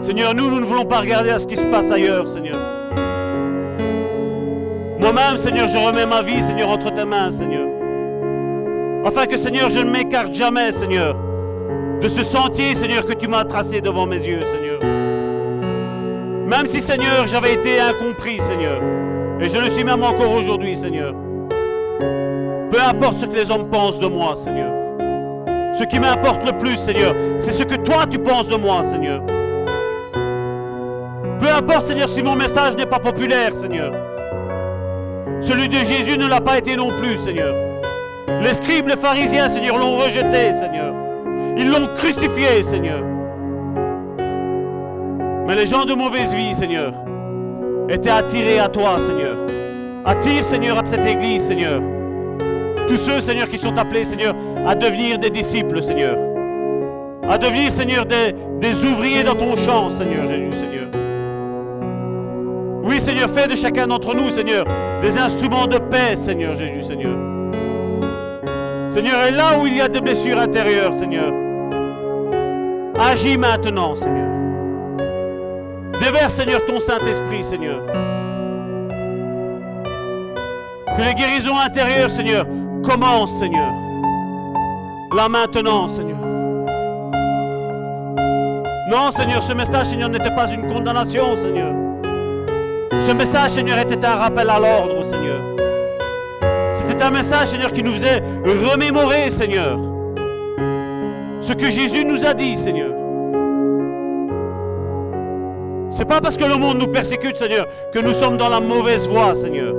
[0.00, 2.58] Seigneur, nous, nous ne voulons pas regarder à ce qui se passe ailleurs, Seigneur.
[4.98, 7.68] Moi-même, Seigneur, je remets ma vie, Seigneur, entre tes mains, Seigneur.
[9.04, 11.16] Afin que, Seigneur, je ne m'écarte jamais, Seigneur,
[12.00, 14.80] de ce sentier, Seigneur, que tu m'as tracé devant mes yeux, Seigneur.
[16.46, 18.80] Même si, Seigneur, j'avais été incompris, Seigneur,
[19.40, 21.14] et je le suis même encore aujourd'hui, Seigneur.
[22.70, 24.72] Peu importe ce que les hommes pensent de moi, Seigneur.
[25.74, 29.22] Ce qui m'importe le plus, Seigneur, c'est ce que toi tu penses de moi, Seigneur.
[31.38, 33.92] Peu importe, Seigneur, si mon message n'est pas populaire, Seigneur.
[35.40, 37.67] Celui de Jésus ne l'a pas été non plus, Seigneur.
[38.42, 40.94] Les scribes, les pharisiens, Seigneur, l'ont rejeté, Seigneur.
[41.56, 43.02] Ils l'ont crucifié, Seigneur.
[45.46, 46.92] Mais les gens de mauvaise vie, Seigneur,
[47.88, 49.36] étaient attirés à toi, Seigneur.
[50.04, 51.80] Attire, Seigneur, à cette église, Seigneur.
[52.86, 54.34] Tous ceux, Seigneur, qui sont appelés, Seigneur,
[54.66, 56.16] à devenir des disciples, Seigneur.
[57.28, 60.88] À devenir, Seigneur, des, des ouvriers dans ton champ, Seigneur Jésus, Seigneur.
[62.82, 64.66] Oui, Seigneur, fais de chacun d'entre nous, Seigneur,
[65.02, 67.37] des instruments de paix, Seigneur Jésus, Seigneur.
[68.90, 71.32] Seigneur, et là où il y a des blessures intérieures, Seigneur,
[72.98, 74.28] agis maintenant, Seigneur.
[76.00, 77.80] Déverse, Seigneur, ton Saint-Esprit, Seigneur.
[80.96, 82.46] Que les guérisons intérieures, Seigneur,
[82.82, 83.72] commencent, Seigneur.
[85.14, 86.18] Là maintenant, Seigneur.
[88.90, 91.74] Non, Seigneur, ce message, Seigneur, n'était pas une condamnation, Seigneur.
[93.06, 95.40] Ce message, Seigneur, était un rappel à l'ordre, Seigneur.
[96.98, 99.78] C'était un message, Seigneur, qui nous faisait remémorer, Seigneur,
[101.40, 102.90] ce que Jésus nous a dit, Seigneur.
[105.90, 109.06] C'est pas parce que le monde nous persécute, Seigneur, que nous sommes dans la mauvaise
[109.06, 109.74] voie, Seigneur.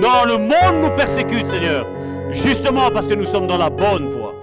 [0.00, 1.84] Non, le monde nous persécute, Seigneur,
[2.30, 4.34] justement parce que nous sommes dans la bonne voie.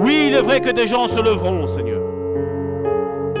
[0.00, 2.00] Oui, il est vrai que des gens se leveront, Seigneur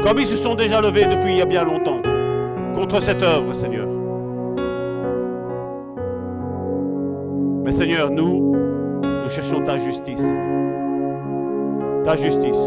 [0.02, 2.00] comme ils se sont déjà levés depuis il y a bien longtemps,
[2.74, 3.99] contre cette œuvre, Seigneur.
[7.70, 8.56] Mais Seigneur, nous,
[9.04, 10.34] nous cherchons ta justice,
[12.04, 12.58] Ta justice.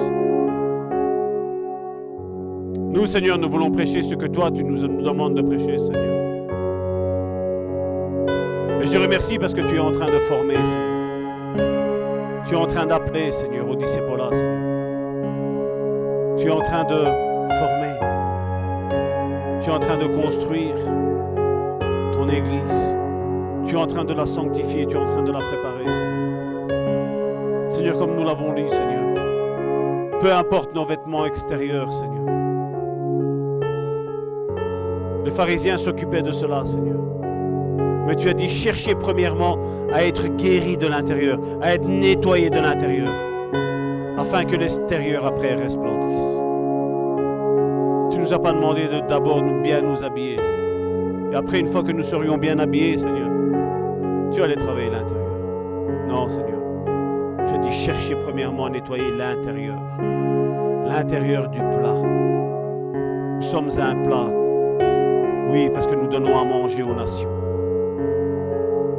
[2.90, 6.48] Nous, Seigneur, nous voulons prêcher ce que toi, tu nous demandes de prêcher, Seigneur.
[8.82, 12.46] Et je remercie parce que tu es en train de former, Seigneur.
[12.48, 14.62] Tu es en train d'appeler, Seigneur, au disciple-là, Seigneur.
[16.38, 17.04] Tu es en train de
[17.60, 18.00] former.
[19.62, 20.78] Tu es en train de construire
[22.14, 23.03] ton Église.
[23.66, 24.86] Tu es en train de la sanctifier.
[24.86, 27.72] Tu es en train de la préparer, Seigneur.
[27.72, 30.20] Seigneur, comme nous l'avons dit, Seigneur.
[30.20, 32.24] Peu importe nos vêtements extérieurs, Seigneur.
[35.26, 37.00] Les pharisiens s'occupaient de cela, Seigneur.
[38.06, 39.58] Mais tu as dit, cherchez premièrement
[39.92, 43.12] à être guéri de l'intérieur, à être nettoyé de l'intérieur
[44.18, 46.38] afin que l'extérieur après resplendisse.
[48.12, 50.38] Tu nous as pas demandé de d'abord bien nous habiller.
[51.32, 53.23] Et après, une fois que nous serions bien habillés, Seigneur,
[54.34, 55.38] tu allais travailler l'intérieur.
[56.08, 56.60] Non, Seigneur.
[57.46, 59.78] Tu as dit chercher premièrement à nettoyer l'intérieur.
[60.88, 62.02] L'intérieur du plat.
[63.36, 64.30] Nous sommes un plat.
[65.52, 67.30] Oui, parce que nous donnons à manger aux nations.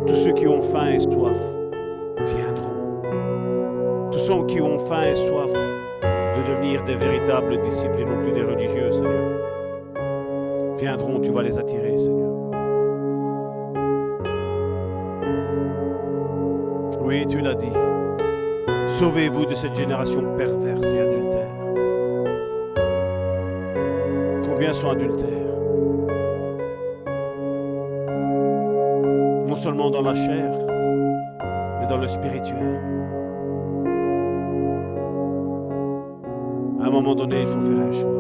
[0.07, 1.39] Tous ceux qui ont faim et soif
[2.19, 2.75] viendront
[4.15, 8.31] tous ceux qui ont faim et soif de devenir des véritables disciples et non plus
[8.31, 9.41] des religieux, Seigneur,
[10.77, 12.44] viendront, tu vas les attirer, Seigneur.
[17.05, 17.73] Oui, tu l'as dit.
[18.89, 21.51] Sauvez-vous de cette génération perverse et adultère.
[24.49, 25.29] Combien sont adultères?
[29.47, 30.51] Non seulement dans la chair,
[31.81, 32.81] mais dans le spirituel.
[36.81, 38.11] À un moment donné, il faut faire un choix.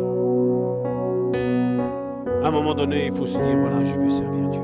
[2.43, 4.64] À un moment donné, il faut se dire, voilà, je veux servir Dieu.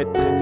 [0.00, 0.37] Être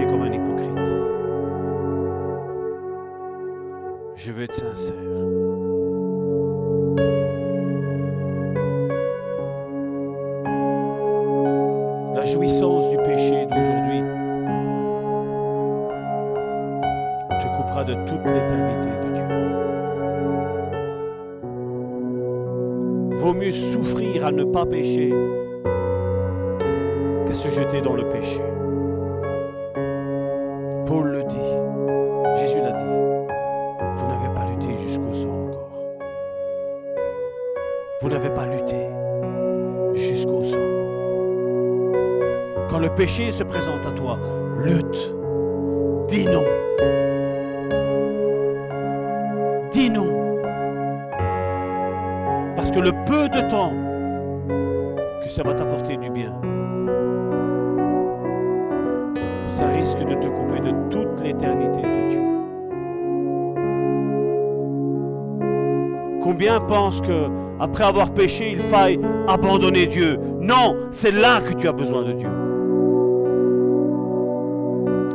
[67.77, 68.99] que après avoir péché, il faille
[69.29, 72.29] abandonner Dieu Non, c'est là que tu as besoin de Dieu.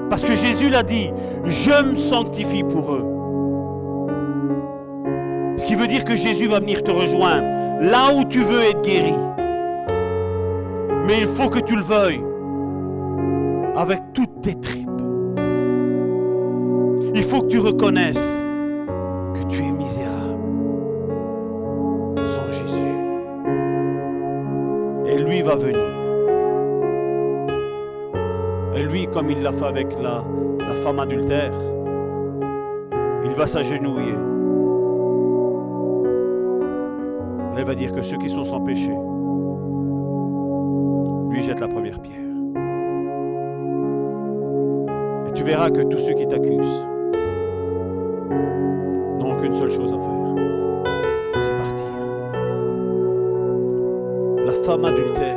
[0.09, 1.09] Parce que Jésus l'a dit,
[1.45, 3.05] je me sanctifie pour eux.
[5.57, 7.47] Ce qui veut dire que Jésus va venir te rejoindre
[7.81, 9.15] là où tu veux être guéri.
[11.07, 12.21] Mais il faut que tu le veuilles
[29.31, 30.23] il l'a fait avec la,
[30.59, 31.53] la femme adultère,
[33.23, 34.15] il va s'agenouiller.
[37.57, 38.91] Elle va dire que ceux qui sont sans péché,
[41.29, 42.17] lui jette la première pierre.
[45.27, 46.85] Et tu verras que tous ceux qui t'accusent
[49.19, 50.35] n'ont qu'une seule chose à faire,
[51.41, 51.87] c'est partir.
[54.45, 55.30] La femme adultère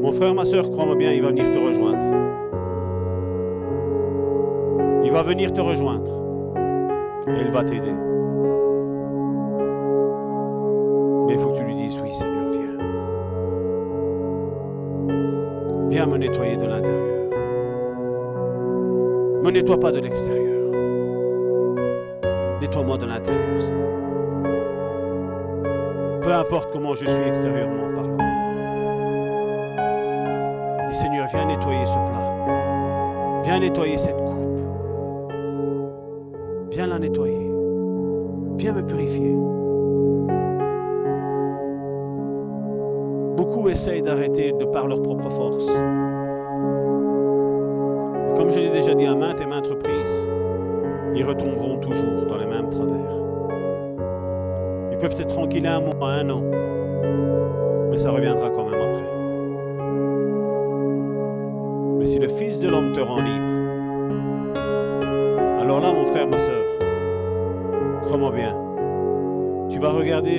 [0.00, 1.98] mon frère, ma soeur, crois-moi bien, il va venir te rejoindre.
[5.04, 6.10] Il va venir te rejoindre
[7.26, 7.92] et il va t'aider.
[11.26, 12.78] Mais il faut que tu lui dises oui, Seigneur, viens.
[15.88, 17.30] Viens me nettoyer de l'intérieur.
[19.42, 20.70] Me nettoie pas de l'extérieur.
[22.60, 23.90] Nettoie-moi de l'intérieur, Seigneur.
[26.22, 27.29] Peu importe comment je suis
[33.50, 33.60] plat.
[33.60, 34.19] Viens nettoyer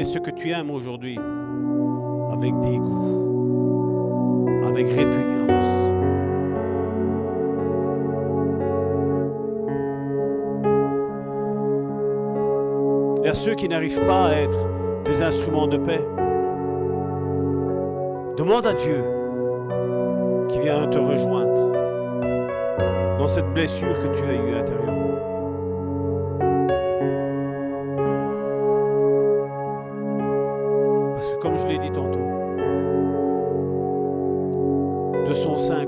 [0.04, 1.20] ce que tu aimes aujourd'hui
[2.32, 5.52] avec dégoût, avec répugnance.
[13.24, 14.68] Et à ceux qui n'arrivent pas à être
[15.06, 16.04] des instruments de paix,
[18.38, 19.04] demande à Dieu
[20.50, 21.72] qui vient te rejoindre
[23.20, 25.01] dans cette blessure que tu as eue intérieurement.
[31.82, 32.20] Dit tantôt,
[35.28, 35.86] de son sein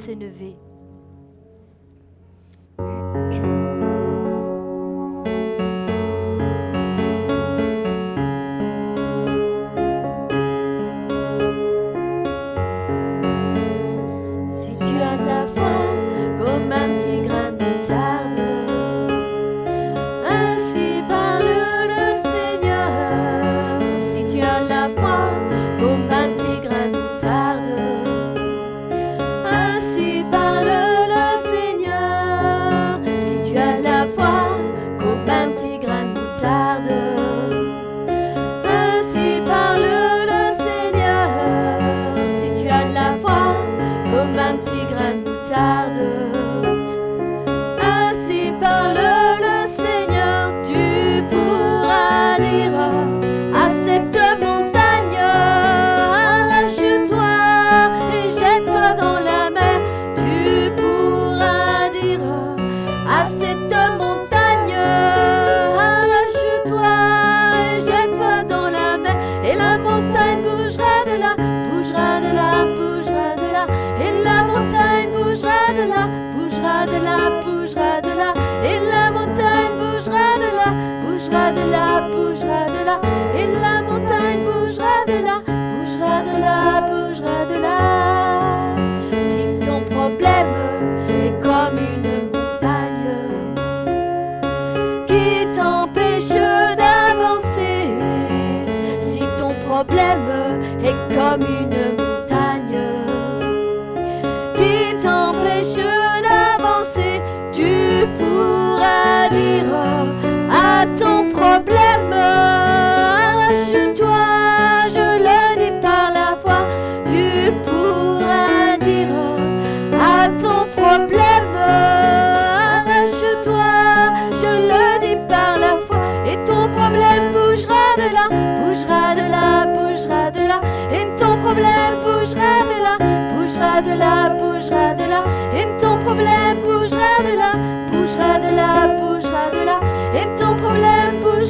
[0.00, 0.49] s'élever.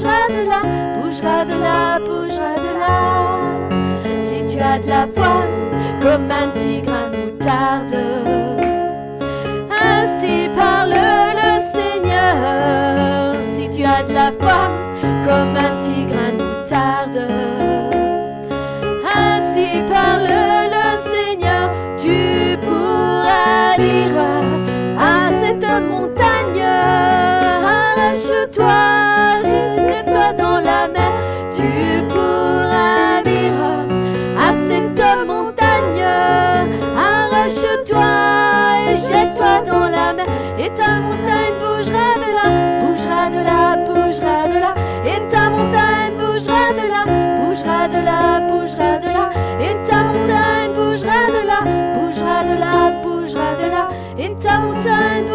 [0.01, 0.63] bougera de là,
[0.97, 4.23] bougera de là, bougera de là.
[4.23, 5.45] Si tu as de la foi,
[6.01, 6.80] comme un petit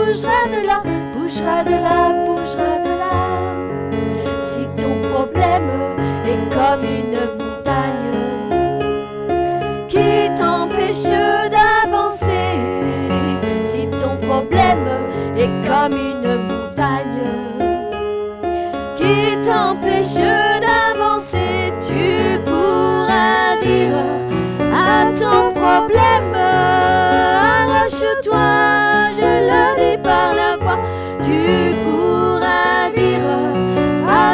[0.06, 3.16] bougera de là, bougera de là, bougera de là.
[4.42, 5.70] Si ton problème
[6.26, 7.35] est comme une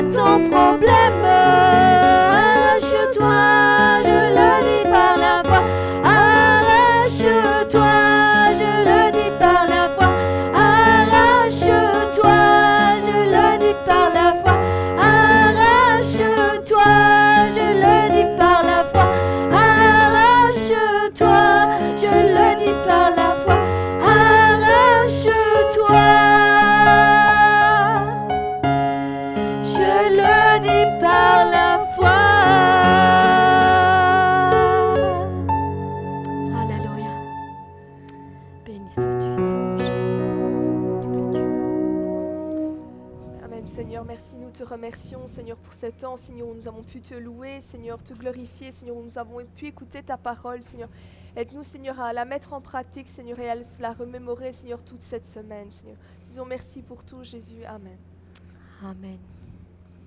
[0.02, 0.81] à ton
[45.28, 48.96] Seigneur, pour ce temps, Seigneur, où nous avons pu te louer, Seigneur, te glorifier, Seigneur,
[48.96, 50.90] où nous avons pu écouter ta parole, Seigneur.
[51.36, 55.26] Aide-nous, Seigneur, à la mettre en pratique, Seigneur, et à la remémorer, Seigneur, toute cette
[55.26, 55.98] semaine, Seigneur.
[56.24, 57.64] Disons merci pour tout, Jésus.
[57.66, 57.98] Amen.
[58.84, 59.41] Amen.